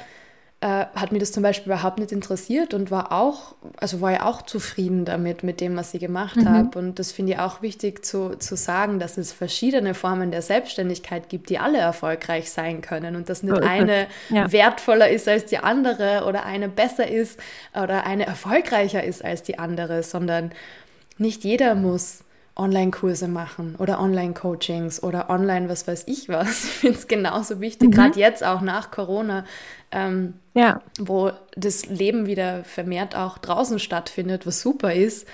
äh, 0.63 0.85
hat 0.95 1.11
mir 1.11 1.19
das 1.19 1.33
zum 1.33 1.43
Beispiel 1.43 1.73
überhaupt 1.73 1.99
nicht 1.99 2.13
interessiert 2.13 2.75
und 2.75 2.91
war 2.91 3.13
auch, 3.13 3.55
also 3.79 4.03
war 4.03 4.13
ja 4.13 4.27
auch 4.27 4.43
zufrieden 4.43 5.07
damit, 5.07 5.43
mit 5.43 5.63
dem, 5.63 5.75
was 5.75 5.95
ich 5.95 6.01
gemacht 6.01 6.37
mhm. 6.37 6.49
habe. 6.51 6.79
Und 6.79 6.99
das 6.99 7.13
finde 7.13 7.33
ich 7.33 7.39
auch 7.39 7.63
wichtig 7.63 8.05
zu, 8.05 8.37
zu 8.39 8.57
sagen, 8.57 8.99
dass 8.99 9.17
es 9.17 9.33
verschiedene 9.33 9.95
Formen 9.95 10.31
der 10.31 10.43
Selbstständigkeit 10.43 11.31
gibt, 11.31 11.49
die 11.49 11.59
alle 11.59 11.79
erfolgreich 11.79 12.51
sein 12.51 12.83
können 12.83 13.17
und 13.17 13.31
dass 13.31 13.43
nicht 13.43 13.57
so 13.57 13.63
eine 13.63 14.07
ja. 14.29 14.53
wertvoller 14.53 15.09
ist 15.09 15.29
als 15.29 15.47
die 15.47 15.59
andere 15.59 16.25
oder 16.27 16.45
eine 16.45 16.69
besser 16.69 17.09
ist 17.09 17.41
oder 17.75 18.05
eine 18.05 18.27
erfolgreicher 18.27 19.03
ist 19.03 19.25
als 19.25 19.43
die 19.43 19.59
andere, 19.59 20.03
sondern 20.03 20.51
nicht 21.17 21.43
jeder 21.43 21.75
muss 21.75 22.25
Online-Kurse 22.61 23.27
machen 23.27 23.75
oder 23.79 24.01
Online-Coachings 24.01 25.03
oder 25.03 25.31
online 25.31 25.69
was 25.69 25.89
weiß 25.89 26.05
ich 26.07 26.29
was. 26.29 26.65
Ich 26.81 26.81
finde 26.81 26.99
es 26.99 27.09
genauso 27.09 27.61
wichtig, 27.61 27.89
mhm. 27.89 27.93
gerade 27.93 28.19
jetzt 28.19 28.45
auch 28.45 28.61
nach 28.61 28.91
Corona, 28.91 29.45
ähm, 29.91 30.35
ja. 30.55 30.81
wo 30.99 31.33
das 31.57 31.87
Leben 31.87 32.27
wieder 32.27 32.65
vermehrt 32.65 33.17
auch 33.17 33.39
draußen 33.39 33.79
stattfindet, 33.79 34.47
was 34.47 34.61
super 34.61 34.93
ist, 34.95 35.27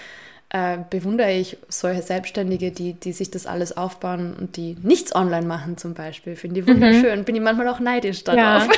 äh, 0.51 0.79
bewundere 0.91 1.33
ich 1.33 1.59
solche 1.69 2.03
Selbstständige, 2.03 2.71
die, 2.71 2.95
die 2.95 3.13
sich 3.13 3.31
das 3.31 3.47
alles 3.47 3.77
aufbauen 3.77 4.37
und 4.39 4.57
die 4.57 4.77
nichts 4.83 5.15
online 5.15 5.47
machen 5.47 5.77
zum 5.77 5.95
Beispiel. 5.95 6.37
Finde 6.37 6.61
ich 6.61 6.69
wunderschön. 6.69 7.21
Mhm. 7.21 7.25
Bin 7.25 7.35
ich 7.35 7.43
manchmal 7.43 7.69
auch 7.69 7.81
neidisch 7.81 8.23
darauf. 8.25 8.69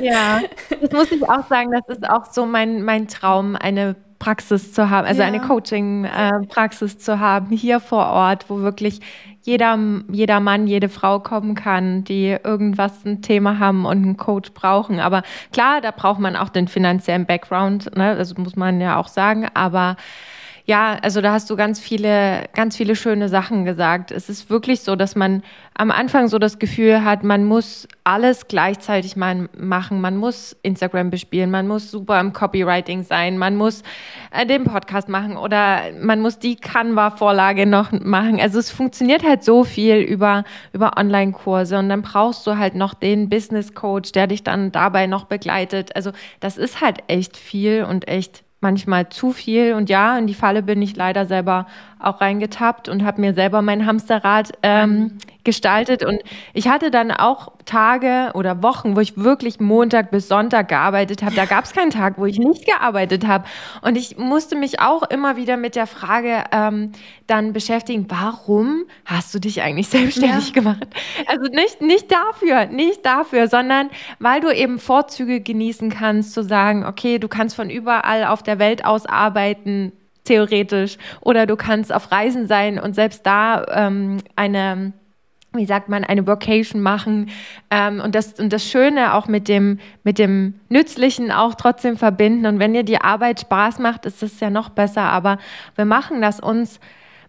Ja. 0.00 0.02
ja, 0.40 0.40
das 0.80 0.90
muss 0.92 1.12
ich 1.12 1.22
auch 1.22 1.46
sagen, 1.48 1.70
das 1.72 1.98
ist 1.98 2.08
auch 2.08 2.32
so 2.32 2.46
mein, 2.46 2.82
mein 2.82 3.06
Traum, 3.08 3.54
eine 3.54 3.96
Praxis 4.24 4.72
zu 4.72 4.88
haben, 4.88 5.06
also 5.06 5.20
ja. 5.20 5.26
eine 5.26 5.38
Coaching-Praxis 5.38 6.94
äh, 6.94 6.98
zu 6.98 7.20
haben, 7.20 7.54
hier 7.54 7.78
vor 7.78 8.06
Ort, 8.06 8.46
wo 8.48 8.60
wirklich 8.60 9.00
jeder, 9.42 9.78
jeder 10.10 10.40
Mann, 10.40 10.66
jede 10.66 10.88
Frau 10.88 11.20
kommen 11.20 11.54
kann, 11.54 12.04
die 12.04 12.34
irgendwas 12.42 13.04
ein 13.04 13.20
Thema 13.20 13.58
haben 13.58 13.84
und 13.84 13.98
einen 13.98 14.16
Coach 14.16 14.52
brauchen. 14.54 14.98
Aber 14.98 15.24
klar, 15.52 15.82
da 15.82 15.90
braucht 15.90 16.20
man 16.20 16.36
auch 16.36 16.48
den 16.48 16.68
finanziellen 16.68 17.26
Background, 17.26 17.94
ne? 17.94 18.16
das 18.16 18.34
muss 18.38 18.56
man 18.56 18.80
ja 18.80 18.98
auch 18.98 19.08
sagen, 19.08 19.46
aber 19.52 19.96
ja, 20.66 20.96
also 21.02 21.20
da 21.20 21.32
hast 21.32 21.50
du 21.50 21.56
ganz 21.56 21.78
viele, 21.78 22.44
ganz 22.54 22.74
viele 22.74 22.96
schöne 22.96 23.28
Sachen 23.28 23.66
gesagt. 23.66 24.10
Es 24.10 24.30
ist 24.30 24.48
wirklich 24.48 24.80
so, 24.80 24.96
dass 24.96 25.14
man 25.14 25.42
am 25.74 25.90
Anfang 25.90 26.28
so 26.28 26.38
das 26.38 26.58
Gefühl 26.58 27.04
hat, 27.04 27.22
man 27.22 27.44
muss 27.44 27.86
alles 28.02 28.48
gleichzeitig 28.48 29.14
mal 29.14 29.50
machen. 29.58 30.00
Man 30.00 30.16
muss 30.16 30.56
Instagram 30.62 31.10
bespielen, 31.10 31.50
man 31.50 31.68
muss 31.68 31.90
super 31.90 32.18
im 32.18 32.32
Copywriting 32.32 33.02
sein, 33.02 33.36
man 33.36 33.56
muss 33.56 33.82
äh, 34.30 34.46
den 34.46 34.64
Podcast 34.64 35.10
machen 35.10 35.36
oder 35.36 35.80
man 36.00 36.20
muss 36.20 36.38
die 36.38 36.56
Canva-Vorlage 36.56 37.66
noch 37.66 37.92
machen. 37.92 38.40
Also 38.40 38.58
es 38.58 38.70
funktioniert 38.70 39.22
halt 39.22 39.44
so 39.44 39.64
viel 39.64 39.96
über, 39.96 40.44
über 40.72 40.96
Online-Kurse 40.96 41.78
und 41.78 41.90
dann 41.90 42.00
brauchst 42.00 42.46
du 42.46 42.56
halt 42.56 42.74
noch 42.74 42.94
den 42.94 43.28
Business 43.28 43.74
Coach, 43.74 44.12
der 44.12 44.28
dich 44.28 44.44
dann 44.44 44.72
dabei 44.72 45.08
noch 45.08 45.26
begleitet. 45.26 45.94
Also 45.94 46.12
das 46.40 46.56
ist 46.56 46.80
halt 46.80 47.00
echt 47.08 47.36
viel 47.36 47.84
und 47.84 48.08
echt 48.08 48.43
manchmal 48.64 49.08
zu 49.10 49.30
viel. 49.30 49.74
Und 49.74 49.88
ja, 49.88 50.18
in 50.18 50.26
die 50.26 50.34
Falle 50.34 50.62
bin 50.62 50.82
ich 50.82 50.96
leider 50.96 51.26
selber 51.26 51.66
auch 52.04 52.20
reingetappt 52.20 52.88
und 52.88 53.04
habe 53.04 53.20
mir 53.20 53.34
selber 53.34 53.62
mein 53.62 53.86
Hamsterrad 53.86 54.52
ähm, 54.62 55.18
gestaltet. 55.44 56.04
Und 56.04 56.20
ich 56.52 56.68
hatte 56.68 56.90
dann 56.90 57.10
auch 57.10 57.52
Tage 57.64 58.30
oder 58.34 58.62
Wochen, 58.62 58.96
wo 58.96 59.00
ich 59.00 59.16
wirklich 59.16 59.60
Montag 59.60 60.10
bis 60.10 60.28
Sonntag 60.28 60.68
gearbeitet 60.68 61.22
habe. 61.22 61.34
Da 61.34 61.44
gab 61.44 61.64
es 61.64 61.72
keinen 61.72 61.90
Tag, 61.90 62.18
wo 62.18 62.26
ich 62.26 62.38
nicht 62.38 62.66
gearbeitet 62.66 63.26
habe. 63.26 63.44
Und 63.82 63.96
ich 63.96 64.16
musste 64.18 64.56
mich 64.56 64.80
auch 64.80 65.02
immer 65.02 65.36
wieder 65.36 65.56
mit 65.56 65.76
der 65.76 65.86
Frage 65.86 66.44
ähm, 66.50 66.92
dann 67.26 67.52
beschäftigen, 67.52 68.06
warum 68.08 68.84
hast 69.04 69.34
du 69.34 69.38
dich 69.38 69.62
eigentlich 69.62 69.88
selbstständig 69.90 70.48
ja. 70.48 70.54
gemacht? 70.54 70.86
Also 71.26 71.50
nicht, 71.50 71.80
nicht 71.80 72.10
dafür, 72.10 72.66
nicht 72.66 73.04
dafür, 73.04 73.48
sondern 73.48 73.90
weil 74.18 74.40
du 74.40 74.50
eben 74.50 74.78
Vorzüge 74.78 75.40
genießen 75.40 75.90
kannst, 75.90 76.32
zu 76.32 76.42
sagen, 76.42 76.84
okay, 76.84 77.18
du 77.18 77.28
kannst 77.28 77.56
von 77.56 77.70
überall 77.70 78.24
auf 78.24 78.42
der 78.42 78.58
Welt 78.58 78.84
aus 78.84 79.06
arbeiten, 79.06 79.92
theoretisch. 80.24 80.98
Oder 81.20 81.46
du 81.46 81.56
kannst 81.56 81.92
auf 81.92 82.10
Reisen 82.10 82.46
sein 82.46 82.78
und 82.78 82.94
selbst 82.94 83.24
da 83.26 83.64
ähm, 83.70 84.18
eine 84.36 84.92
wie 85.56 85.66
sagt 85.66 85.88
man, 85.88 86.04
eine 86.04 86.26
Vocation 86.26 86.82
machen 86.82 87.30
ähm, 87.70 88.00
und, 88.00 88.14
das, 88.14 88.34
und 88.40 88.52
das 88.52 88.64
Schöne 88.64 89.14
auch 89.14 89.28
mit 89.28 89.48
dem, 89.48 89.78
mit 90.02 90.18
dem 90.18 90.54
Nützlichen 90.68 91.30
auch 91.30 91.54
trotzdem 91.54 91.96
verbinden. 91.96 92.46
Und 92.46 92.58
wenn 92.58 92.74
dir 92.74 92.82
die 92.82 93.00
Arbeit 93.00 93.40
Spaß 93.40 93.78
macht, 93.78 94.04
ist 94.04 94.22
es 94.22 94.40
ja 94.40 94.50
noch 94.50 94.70
besser. 94.70 95.02
Aber 95.02 95.38
wir 95.76 95.84
machen 95.84 96.20
das 96.20 96.40
uns 96.40 96.80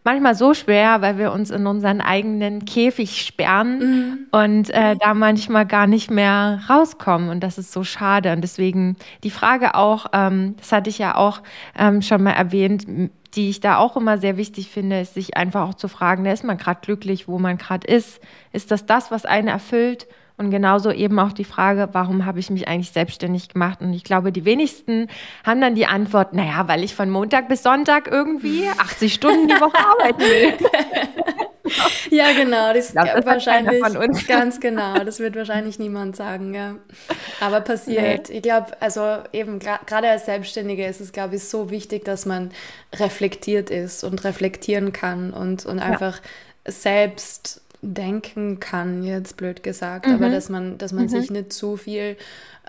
manchmal 0.05 0.35
so 0.35 0.53
schwer, 0.53 1.01
weil 1.01 1.17
wir 1.17 1.33
uns 1.33 1.49
in 1.49 1.67
unseren 1.67 1.99
eigenen 1.99 2.63
Käfig 2.63 3.25
sperren 3.25 3.79
mhm. 3.79 4.17
und 4.31 4.69
äh, 4.69 4.95
da 4.95 5.13
manchmal 5.13 5.65
gar 5.65 5.87
nicht 5.87 6.09
mehr 6.09 6.61
rauskommen. 6.69 7.29
Und 7.29 7.41
das 7.41 7.57
ist 7.57 7.73
so 7.73 7.83
schade. 7.83 8.31
Und 8.31 8.41
deswegen 8.41 8.95
die 9.23 9.31
Frage 9.31 9.75
auch, 9.75 10.05
ähm, 10.13 10.55
das 10.57 10.71
hatte 10.71 10.89
ich 10.89 10.99
ja 10.99 11.15
auch 11.15 11.41
ähm, 11.77 12.01
schon 12.01 12.23
mal 12.23 12.31
erwähnt, 12.31 12.85
die 13.33 13.49
ich 13.49 13.59
da 13.59 13.77
auch 13.77 13.97
immer 13.97 14.17
sehr 14.17 14.37
wichtig 14.37 14.69
finde, 14.69 15.01
ist 15.01 15.15
sich 15.15 15.35
einfach 15.35 15.67
auch 15.67 15.73
zu 15.73 15.87
fragen, 15.87 16.23
da 16.23 16.31
ist 16.31 16.45
man 16.45 16.57
gerade 16.57 16.79
glücklich, 16.81 17.27
wo 17.27 17.39
man 17.39 17.57
gerade 17.57 17.85
ist? 17.85 18.21
Ist 18.53 18.71
das 18.71 18.85
das, 18.85 19.11
was 19.11 19.25
einen 19.25 19.49
erfüllt? 19.49 20.07
Und 20.37 20.51
genauso 20.51 20.91
eben 20.91 21.17
auch 21.19 21.31
die 21.31 21.45
Frage, 21.45 21.89
warum 21.93 22.25
habe 22.25 22.39
ich 22.39 22.49
mich 22.49 22.67
eigentlich 22.67 22.91
selbstständig 22.91 23.49
gemacht? 23.49 23.79
Und 23.81 23.93
ich 23.93 24.03
glaube, 24.03 24.33
die 24.33 24.43
wenigsten 24.43 25.07
haben 25.45 25.61
dann 25.61 25.75
die 25.75 25.85
Antwort, 25.85 26.33
naja, 26.33 26.67
weil 26.67 26.83
ich 26.83 26.93
von 26.93 27.09
Montag 27.09 27.47
bis 27.47 27.63
Sonntag 27.63 28.11
irgendwie 28.11 28.67
80 28.77 29.13
Stunden 29.13 29.47
die 29.47 29.53
Woche 29.53 29.77
arbeiten 29.77 30.19
will. 30.19 30.53
ja, 32.09 32.33
genau, 32.33 32.73
das, 32.73 32.91
glaub, 32.91 33.05
das 33.05 33.25
wahrscheinlich 33.25 33.81
von 33.81 33.95
uns. 33.95 34.27
ganz 34.27 34.59
genau, 34.59 34.99
das 35.05 35.19
wird 35.19 35.37
wahrscheinlich 35.37 35.79
niemand 35.79 36.17
sagen, 36.17 36.53
ja. 36.53 36.75
Aber 37.39 37.61
passiert. 37.61 38.29
Nee. 38.29 38.35
Ich 38.35 38.41
glaube, 38.41 38.67
also 38.81 39.19
eben 39.31 39.59
gerade 39.59 40.09
als 40.09 40.25
Selbstständige 40.25 40.85
ist 40.85 40.99
es, 40.99 41.13
glaube 41.13 41.37
ich, 41.37 41.45
so 41.45 41.69
wichtig, 41.69 42.03
dass 42.03 42.25
man 42.25 42.51
reflektiert 42.93 43.69
ist 43.69 44.03
und 44.03 44.25
reflektieren 44.25 44.91
kann 44.91 45.31
und, 45.31 45.65
und 45.65 45.79
einfach 45.79 46.17
ja. 46.17 46.71
selbst 46.71 47.61
denken 47.93 48.59
kann, 48.59 49.03
jetzt 49.03 49.37
blöd 49.37 49.63
gesagt, 49.63 50.07
mhm. 50.07 50.15
aber 50.15 50.29
dass 50.29 50.49
man, 50.49 50.77
dass 50.77 50.91
man 50.91 51.03
mhm. 51.03 51.09
sich 51.09 51.31
nicht 51.31 51.53
zu 51.53 51.77
viel 51.77 52.17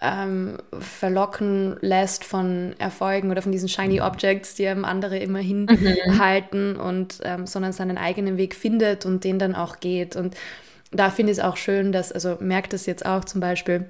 ähm, 0.02 0.58
verlocken 0.78 1.76
lässt 1.80 2.24
von 2.24 2.74
Erfolgen 2.78 3.30
oder 3.30 3.42
von 3.42 3.52
diesen 3.52 3.68
shiny 3.68 4.00
Objects, 4.00 4.54
die 4.54 4.66
einem 4.66 4.84
andere 4.84 5.18
immer 5.18 5.42
mhm. 5.42 5.68
hinhalten 5.68 6.74
mhm. 6.74 6.80
und 6.80 7.20
ähm, 7.22 7.46
sondern 7.46 7.72
seinen 7.72 7.98
eigenen 7.98 8.36
Weg 8.36 8.54
findet 8.54 9.06
und 9.06 9.24
den 9.24 9.38
dann 9.38 9.54
auch 9.54 9.80
geht. 9.80 10.16
Und 10.16 10.36
da 10.92 11.10
finde 11.10 11.32
ich 11.32 11.38
es 11.38 11.44
auch 11.44 11.56
schön, 11.56 11.92
dass, 11.92 12.12
also 12.12 12.36
merkt 12.40 12.74
es 12.74 12.86
jetzt 12.86 13.06
auch 13.06 13.24
zum 13.24 13.40
Beispiel 13.40 13.86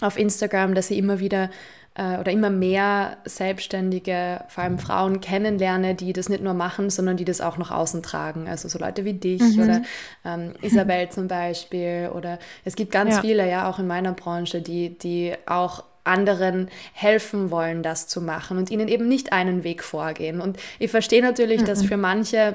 auf 0.00 0.18
Instagram, 0.18 0.74
dass 0.74 0.88
sie 0.88 0.98
immer 0.98 1.18
wieder 1.18 1.50
äh, 1.98 2.18
oder 2.18 2.30
immer 2.30 2.48
mehr 2.48 3.18
Selbstständige, 3.24 4.44
vor 4.48 4.64
allem 4.64 4.78
Frauen 4.78 5.20
kennenlerne, 5.20 5.94
die 5.96 6.12
das 6.12 6.28
nicht 6.28 6.42
nur 6.42 6.54
machen, 6.54 6.90
sondern 6.90 7.16
die 7.16 7.24
das 7.24 7.40
auch 7.40 7.58
nach 7.58 7.72
außen 7.72 8.02
tragen. 8.02 8.48
Also 8.48 8.68
so 8.68 8.78
Leute 8.78 9.04
wie 9.04 9.14
dich 9.14 9.42
mhm. 9.42 9.62
oder 9.62 9.82
ähm, 10.24 10.54
Isabel 10.62 11.08
zum 11.10 11.26
Beispiel. 11.26 12.10
Oder 12.14 12.38
es 12.64 12.76
gibt 12.76 12.92
ganz 12.92 13.16
ja. 13.16 13.20
viele, 13.20 13.50
ja, 13.50 13.68
auch 13.68 13.80
in 13.80 13.88
meiner 13.88 14.12
Branche, 14.12 14.62
die, 14.62 14.96
die 14.96 15.34
auch 15.46 15.82
anderen 16.04 16.70
helfen 16.92 17.50
wollen, 17.50 17.82
das 17.82 18.06
zu 18.06 18.22
machen 18.22 18.56
und 18.56 18.70
ihnen 18.70 18.88
eben 18.88 19.08
nicht 19.08 19.32
einen 19.32 19.64
Weg 19.64 19.82
vorgehen. 19.82 20.40
Und 20.40 20.56
ich 20.78 20.90
verstehe 20.90 21.20
natürlich, 21.20 21.62
mhm. 21.62 21.66
dass 21.66 21.84
für 21.84 21.96
manche 21.96 22.54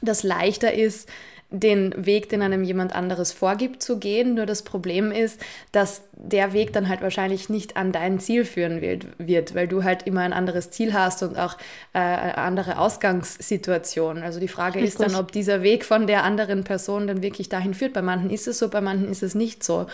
das 0.00 0.22
leichter 0.22 0.72
ist, 0.72 1.08
den 1.52 1.94
Weg, 2.06 2.30
den 2.30 2.42
einem 2.42 2.64
jemand 2.64 2.94
anderes 2.94 3.32
vorgibt, 3.32 3.82
zu 3.82 3.98
gehen. 3.98 4.34
Nur 4.34 4.46
das 4.46 4.62
Problem 4.62 5.12
ist, 5.12 5.40
dass 5.70 6.02
der 6.14 6.54
Weg 6.54 6.72
dann 6.72 6.88
halt 6.88 7.02
wahrscheinlich 7.02 7.50
nicht 7.50 7.76
an 7.76 7.92
dein 7.92 8.18
Ziel 8.18 8.44
führen 8.44 8.80
wird, 8.80 9.54
weil 9.54 9.68
du 9.68 9.84
halt 9.84 10.06
immer 10.06 10.22
ein 10.22 10.32
anderes 10.32 10.70
Ziel 10.70 10.94
hast 10.94 11.22
und 11.22 11.38
auch 11.38 11.58
äh, 11.92 11.98
eine 11.98 12.38
andere 12.38 12.78
Ausgangssituation. 12.78 14.22
Also 14.22 14.40
die 14.40 14.48
Frage 14.48 14.80
ist 14.80 14.98
dann, 14.98 15.14
ob 15.14 15.30
dieser 15.30 15.62
Weg 15.62 15.84
von 15.84 16.06
der 16.06 16.24
anderen 16.24 16.64
Person 16.64 17.06
dann 17.06 17.22
wirklich 17.22 17.50
dahin 17.50 17.74
führt. 17.74 17.92
Bei 17.92 18.02
manchen 18.02 18.30
ist 18.30 18.48
es 18.48 18.58
so, 18.58 18.68
bei 18.68 18.80
manchen 18.80 19.08
ist 19.08 19.22
es 19.22 19.34
nicht 19.34 19.62
so. 19.62 19.86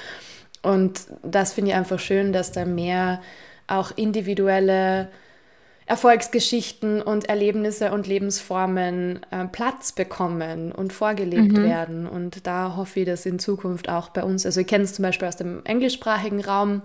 Und 0.62 1.00
das 1.22 1.52
finde 1.52 1.72
ich 1.72 1.76
einfach 1.76 1.98
schön, 1.98 2.32
dass 2.32 2.52
da 2.52 2.64
mehr 2.64 3.20
auch 3.66 3.92
individuelle 3.96 5.08
Erfolgsgeschichten 5.88 7.00
und 7.00 7.30
Erlebnisse 7.30 7.92
und 7.92 8.06
Lebensformen 8.06 9.20
äh, 9.30 9.46
Platz 9.46 9.92
bekommen 9.92 10.70
und 10.70 10.92
vorgelebt 10.92 11.52
mhm. 11.52 11.62
werden. 11.62 12.06
Und 12.06 12.46
da 12.46 12.76
hoffe 12.76 13.00
ich, 13.00 13.06
dass 13.06 13.24
in 13.24 13.38
Zukunft 13.38 13.88
auch 13.88 14.10
bei 14.10 14.22
uns, 14.22 14.44
also 14.44 14.60
ich 14.60 14.66
kenne 14.66 14.84
es 14.84 14.92
zum 14.92 15.02
Beispiel 15.02 15.26
aus 15.26 15.36
dem 15.36 15.64
englischsprachigen 15.64 16.44
Raum, 16.44 16.82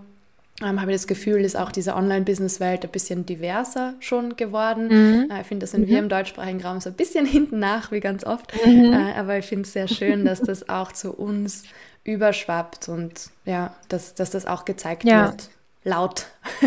ähm, 0.62 0.80
habe 0.80 0.92
ich 0.92 0.96
das 0.96 1.08
Gefühl, 1.08 1.42
ist 1.42 1.58
auch 1.58 1.74
diese 1.74 1.96
Online-Business-Welt 1.96 2.86
ein 2.86 2.92
bisschen 2.92 3.26
diverser 3.26 3.96
schon 4.00 4.38
geworden. 4.38 4.88
Mhm. 4.88 5.32
Äh, 5.32 5.42
ich 5.42 5.48
finde, 5.48 5.64
das 5.66 5.72
sind 5.72 5.82
mhm. 5.82 5.88
wir 5.88 6.00
im 6.00 6.08
deutschsprachigen 6.08 6.62
Raum 6.62 6.80
so 6.80 6.90
ein 6.90 6.96
bisschen 6.96 7.26
hinten 7.28 7.60
nach, 7.60 7.92
wie 7.92 8.00
ganz 8.00 8.26
oft. 8.26 8.54
Mhm. 8.66 8.94
Äh, 8.94 9.14
aber 9.18 9.38
ich 9.38 9.46
finde 9.46 9.64
es 9.64 9.74
sehr 9.74 9.90
schön, 9.90 10.24
dass 10.24 10.40
das 10.40 10.70
auch 10.70 10.94
zu 10.94 11.12
uns 11.12 11.64
überschwappt 12.06 12.88
und 12.88 13.32
ja, 13.44 13.76
dass, 13.90 14.16
dass 14.16 14.30
das 14.30 14.46
auch 14.46 14.64
gezeigt 14.64 15.04
ja. 15.04 15.26
wird. 15.26 15.50
Laut. 15.84 16.28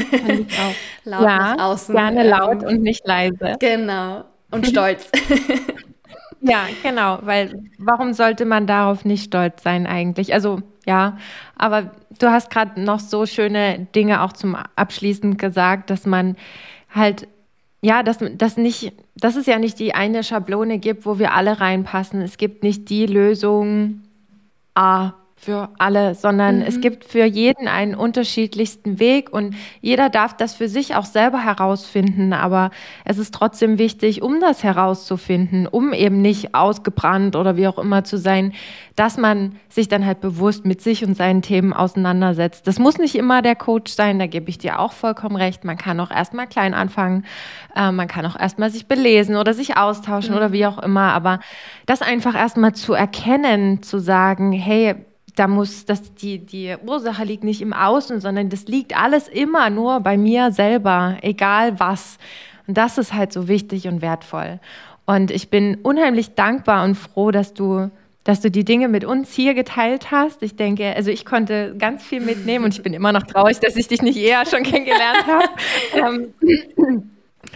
laut 1.05 1.23
ja, 1.23 1.39
nach 1.39 1.64
außen. 1.64 1.95
Gerne 1.95 2.29
laut 2.29 2.62
ähm, 2.62 2.69
und 2.69 2.83
nicht 2.83 3.07
leise. 3.07 3.57
Genau. 3.59 4.25
Und 4.51 4.67
stolz. 4.69 5.11
ja, 6.41 6.67
genau, 6.83 7.19
weil 7.23 7.62
warum 7.79 8.12
sollte 8.12 8.45
man 8.45 8.67
darauf 8.67 9.05
nicht 9.05 9.25
stolz 9.25 9.62
sein 9.62 9.87
eigentlich? 9.87 10.35
Also 10.35 10.61
ja, 10.85 11.19
aber 11.57 11.91
du 12.19 12.31
hast 12.31 12.51
gerade 12.51 12.81
noch 12.81 13.01
so 13.01 13.27
schöne 13.27 13.87
Dinge 13.95 14.23
auch 14.23 14.33
zum 14.33 14.57
Abschließen 14.77 15.37
gesagt, 15.37 15.91
dass 15.91 16.07
man 16.07 16.37
halt, 16.95 17.27
ja, 17.81 18.03
dass, 18.03 18.19
dass, 18.37 18.57
nicht, 18.57 18.93
dass 19.17 19.35
es 19.37 19.47
ja 19.47 19.59
nicht 19.59 19.79
die 19.81 19.95
eine 19.95 20.23
Schablone 20.23 20.79
gibt, 20.79 21.05
wo 21.05 21.19
wir 21.19 21.33
alle 21.33 21.61
reinpassen. 21.61 22.21
Es 22.21 22.39
gibt 22.39 22.62
nicht 22.62 22.89
die 22.89 23.07
Lösung 23.07 24.03
A 24.75 25.14
für 25.39 25.68
alle, 25.78 26.14
sondern 26.14 26.57
mhm. 26.57 26.64
es 26.66 26.80
gibt 26.80 27.05
für 27.05 27.24
jeden 27.24 27.68
einen 27.68 27.95
unterschiedlichsten 27.95 28.99
Weg 28.99 29.30
und 29.30 29.55
jeder 29.82 30.09
darf 30.09 30.34
das 30.34 30.55
für 30.55 30.68
sich 30.68 30.97
auch 30.97 31.05
selber 31.05 31.45
herausfinden. 31.45 32.32
Aber 32.32 32.70
es 33.05 33.18
ist 33.18 33.34
trotzdem 33.34 33.78
wichtig, 33.78 34.22
um 34.22 34.41
das 34.41 34.64
herauszufinden, 34.64 35.66
um 35.66 35.93
eben 35.93 36.22
nicht 36.22 36.55
ausgebrannt 36.55 37.37
oder 37.37 37.57
wie 37.57 37.68
auch 37.68 37.78
immer 37.78 38.03
zu 38.03 38.16
sein, 38.16 38.55
dass 38.97 39.18
man 39.18 39.57
sich 39.68 39.89
dann 39.89 40.07
halt 40.07 40.20
bewusst 40.20 40.64
mit 40.64 40.80
sich 40.80 41.05
und 41.05 41.14
seinen 41.14 41.43
Themen 41.43 41.74
auseinandersetzt. 41.74 42.66
Das 42.66 42.78
muss 42.78 42.97
nicht 42.97 43.14
immer 43.14 43.43
der 43.43 43.57
Coach 43.57 43.93
sein, 43.93 44.18
da 44.18 44.26
gebe 44.26 44.49
ich 44.49 44.57
dir 44.57 44.80
auch 44.80 44.93
vollkommen 44.93 45.37
recht. 45.37 45.64
Man 45.64 45.76
kann 45.76 46.01
auch 46.01 46.11
erstmal 46.11 46.47
klein 46.47 46.72
anfangen, 46.72 47.26
äh, 47.76 47.93
man 47.93 48.09
kann 48.09 48.24
auch 48.24 48.41
erstmal 48.41 48.70
sich 48.70 48.87
belesen 48.87 49.37
oder 49.37 49.53
sich 49.53 49.76
austauschen 49.76 50.30
mhm. 50.30 50.37
oder 50.39 50.53
wie 50.53 50.66
auch 50.66 50.78
immer. 50.78 51.12
Aber 51.12 51.41
das 51.84 52.01
einfach 52.01 52.34
erstmal 52.34 52.72
zu 52.72 52.95
erkennen, 52.95 53.82
zu 53.82 53.99
sagen, 53.99 54.51
hey, 54.51 54.97
da 55.37 55.47
muss, 55.47 55.84
dass 55.84 56.14
die, 56.14 56.39
die 56.39 56.74
Ursache 56.84 57.24
liegt 57.24 57.45
nicht 57.45 57.61
im 57.61 57.72
Außen, 57.72 58.20
sondern 58.20 58.49
das 58.49 58.64
liegt 58.64 58.97
alles 58.97 59.28
immer 59.28 59.70
nur 59.70 60.01
bei 60.01 60.16
mir 60.16 60.51
selber, 60.51 61.18
egal 61.22 61.78
was. 61.78 62.18
Und 62.66 62.76
das 62.76 62.99
ist 62.99 63.12
halt 63.12 63.32
so 63.32 63.47
wichtig 63.47 63.87
und 63.87 64.03
wertvoll. 64.03 64.59
Und 65.05 65.30
ich 65.30 65.51
bin 65.51 65.76
unheimlich 65.82 66.34
dankbar 66.34 66.84
und 66.84 66.97
froh, 66.97 67.30
dass 67.30 67.55
du, 67.55 67.91
dass 68.24 68.41
du 68.41 68.51
die 68.51 68.64
Dinge 68.64 68.89
mit 68.89 69.05
uns 69.05 69.32
hier 69.32 69.55
geteilt 69.55 70.11
hast. 70.11 70.43
Ich 70.43 70.57
denke, 70.57 70.97
also 70.97 71.11
ich 71.11 71.24
konnte 71.24 71.76
ganz 71.78 72.03
viel 72.03 72.20
mitnehmen 72.20 72.64
und 72.64 72.74
ich 72.74 72.82
bin 72.82 72.95
immer 72.95 73.12
noch 73.12 73.22
traurig, 73.22 73.61
dass 73.61 73.76
ich 73.76 73.87
dich 73.89 74.03
nicht 74.03 74.16
eher 74.18 74.45
schon 74.47 74.62
kennengelernt 74.62 75.26
habe. 75.95 77.05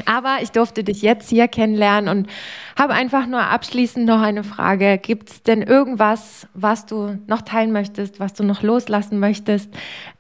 Aber 0.07 0.39
ich 0.43 0.51
durfte 0.51 0.85
dich 0.85 1.03
jetzt 1.03 1.29
hier 1.29 1.49
kennenlernen 1.49 2.09
und 2.09 2.31
habe 2.79 2.95
einfach 2.95 3.27
nur 3.27 3.43
abschließend 3.43 4.07
noch 4.07 4.21
eine 4.21 4.45
Frage. 4.45 4.99
Gibt 4.99 5.31
es 5.31 5.43
denn 5.43 5.63
irgendwas, 5.63 6.47
was 6.55 6.87
du 6.87 7.19
noch 7.27 7.43
teilen 7.43 7.73
möchtest, 7.73 8.21
was 8.21 8.35
du 8.35 8.45
noch 8.45 8.63
loslassen 8.63 9.19
möchtest? 9.19 9.71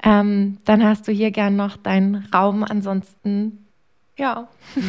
Ähm, 0.02 0.58
dann 0.64 0.84
hast 0.84 1.08
du 1.08 1.12
hier 1.12 1.30
gern 1.30 1.56
noch 1.56 1.76
deinen 1.76 2.28
Raum. 2.32 2.64
Ansonsten, 2.64 3.66
ja. 4.16 4.48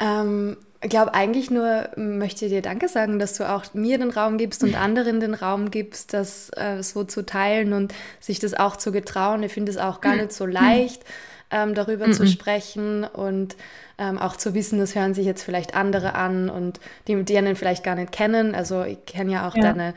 Ähm, 0.00 0.56
ich 0.80 0.90
glaube 0.90 1.14
eigentlich 1.14 1.50
nur, 1.50 1.88
möchte 1.96 2.48
dir 2.48 2.62
Danke 2.62 2.88
sagen, 2.88 3.18
dass 3.18 3.36
du 3.36 3.48
auch 3.48 3.74
mir 3.74 3.98
den 3.98 4.10
Raum 4.10 4.38
gibst 4.38 4.62
und 4.62 4.76
anderen 4.80 5.18
den 5.18 5.34
Raum 5.34 5.72
gibst, 5.72 6.14
das 6.14 6.50
äh, 6.50 6.82
so 6.82 7.02
zu 7.02 7.26
teilen 7.26 7.72
und 7.72 7.92
sich 8.20 8.38
das 8.38 8.54
auch 8.54 8.76
zu 8.76 8.92
getrauen. 8.92 9.42
Ich 9.42 9.52
finde 9.52 9.72
es 9.72 9.78
auch 9.78 10.00
gar 10.00 10.14
nicht 10.14 10.32
so 10.32 10.46
leicht 10.46 11.02
ähm, 11.50 11.74
darüber 11.74 12.06
mm 12.06 12.10
-mm. 12.10 12.16
zu 12.16 12.26
sprechen 12.28 13.04
und 13.04 13.56
ähm, 13.98 14.18
auch 14.18 14.36
zu 14.36 14.54
wissen, 14.54 14.78
das 14.78 14.94
hören 14.94 15.14
sich 15.14 15.26
jetzt 15.26 15.42
vielleicht 15.42 15.74
andere 15.74 16.14
an 16.14 16.48
und 16.48 16.80
die, 17.06 17.22
die 17.24 17.36
einen 17.36 17.56
vielleicht 17.56 17.84
gar 17.84 17.96
nicht 17.96 18.12
kennen. 18.12 18.54
Also 18.54 18.84
ich 18.84 19.04
kenne 19.06 19.32
ja 19.32 19.48
auch 19.48 19.56
ja. 19.56 19.62
deine 19.62 19.94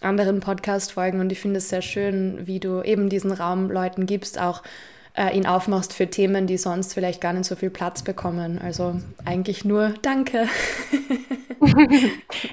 anderen 0.00 0.40
Podcast-Folgen 0.40 1.20
und 1.20 1.32
ich 1.32 1.40
finde 1.40 1.58
es 1.58 1.68
sehr 1.68 1.82
schön, 1.82 2.46
wie 2.46 2.60
du 2.60 2.82
eben 2.82 3.08
diesen 3.08 3.32
Raum 3.32 3.70
Leuten 3.70 4.06
gibst, 4.06 4.38
auch 4.38 4.62
äh, 5.16 5.36
ihn 5.36 5.46
aufmachst 5.46 5.92
für 5.92 6.08
Themen, 6.08 6.46
die 6.46 6.58
sonst 6.58 6.94
vielleicht 6.94 7.20
gar 7.20 7.32
nicht 7.32 7.46
so 7.46 7.56
viel 7.56 7.70
Platz 7.70 8.02
bekommen. 8.02 8.60
Also 8.62 8.96
eigentlich 9.24 9.64
nur 9.64 9.94
Danke. 10.02 10.48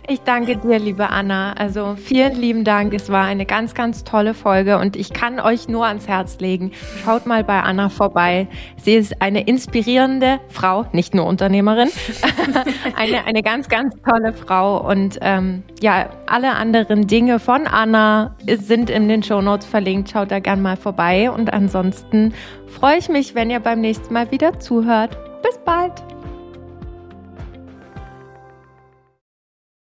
Ich 0.08 0.22
danke 0.22 0.58
dir, 0.58 0.80
liebe 0.80 1.10
Anna. 1.10 1.54
Also 1.54 1.96
vielen 1.96 2.36
lieben 2.36 2.64
Dank. 2.64 2.94
Es 2.94 3.10
war 3.10 3.26
eine 3.26 3.46
ganz, 3.46 3.74
ganz 3.74 4.04
tolle 4.04 4.34
Folge 4.34 4.78
und 4.78 4.96
ich 4.96 5.14
kann 5.14 5.40
euch 5.40 5.68
nur 5.68 5.86
ans 5.86 6.08
Herz 6.08 6.40
legen. 6.40 6.72
Schaut 7.04 7.26
mal 7.26 7.44
bei 7.44 7.62
Anna 7.62 7.90
vorbei. 7.90 8.48
Sie 8.78 8.94
ist 8.94 9.22
eine 9.22 9.42
inspirierende 9.44 10.40
Frau, 10.50 10.86
nicht 10.92 11.14
nur 11.14 11.26
Unternehmerin. 11.26 11.90
eine, 12.96 13.26
eine 13.26 13.42
ganz, 13.42 13.70
ganz 13.70 13.96
tolle 14.08 14.34
Frau. 14.34 14.86
Und 14.88 15.18
ähm, 15.22 15.64
ja, 15.82 16.10
alle 16.28 16.54
anderen 16.54 17.08
Dinge 17.08 17.40
von 17.40 17.68
Anna 17.68 18.36
sind 18.48 18.90
in 18.90 19.08
den 19.08 19.24
Show 19.24 19.42
Notes 19.42 19.66
verlinkt. 19.66 20.10
Schaut 20.12 20.32
da 20.32 20.40
gern 20.40 20.62
mal 20.62 20.78
vorbei. 20.78 21.30
Und 21.32 21.54
ansonsten 21.54 22.34
freue 22.68 22.98
ich 22.98 23.10
mich, 23.10 23.36
wenn 23.36 23.50
ihr 23.50 23.60
beim 23.60 23.82
nächsten 23.82 24.14
Mal 24.14 24.32
wieder 24.32 24.60
zuhört. 24.60 25.18
Bis 25.44 25.58
bald. 25.60 26.11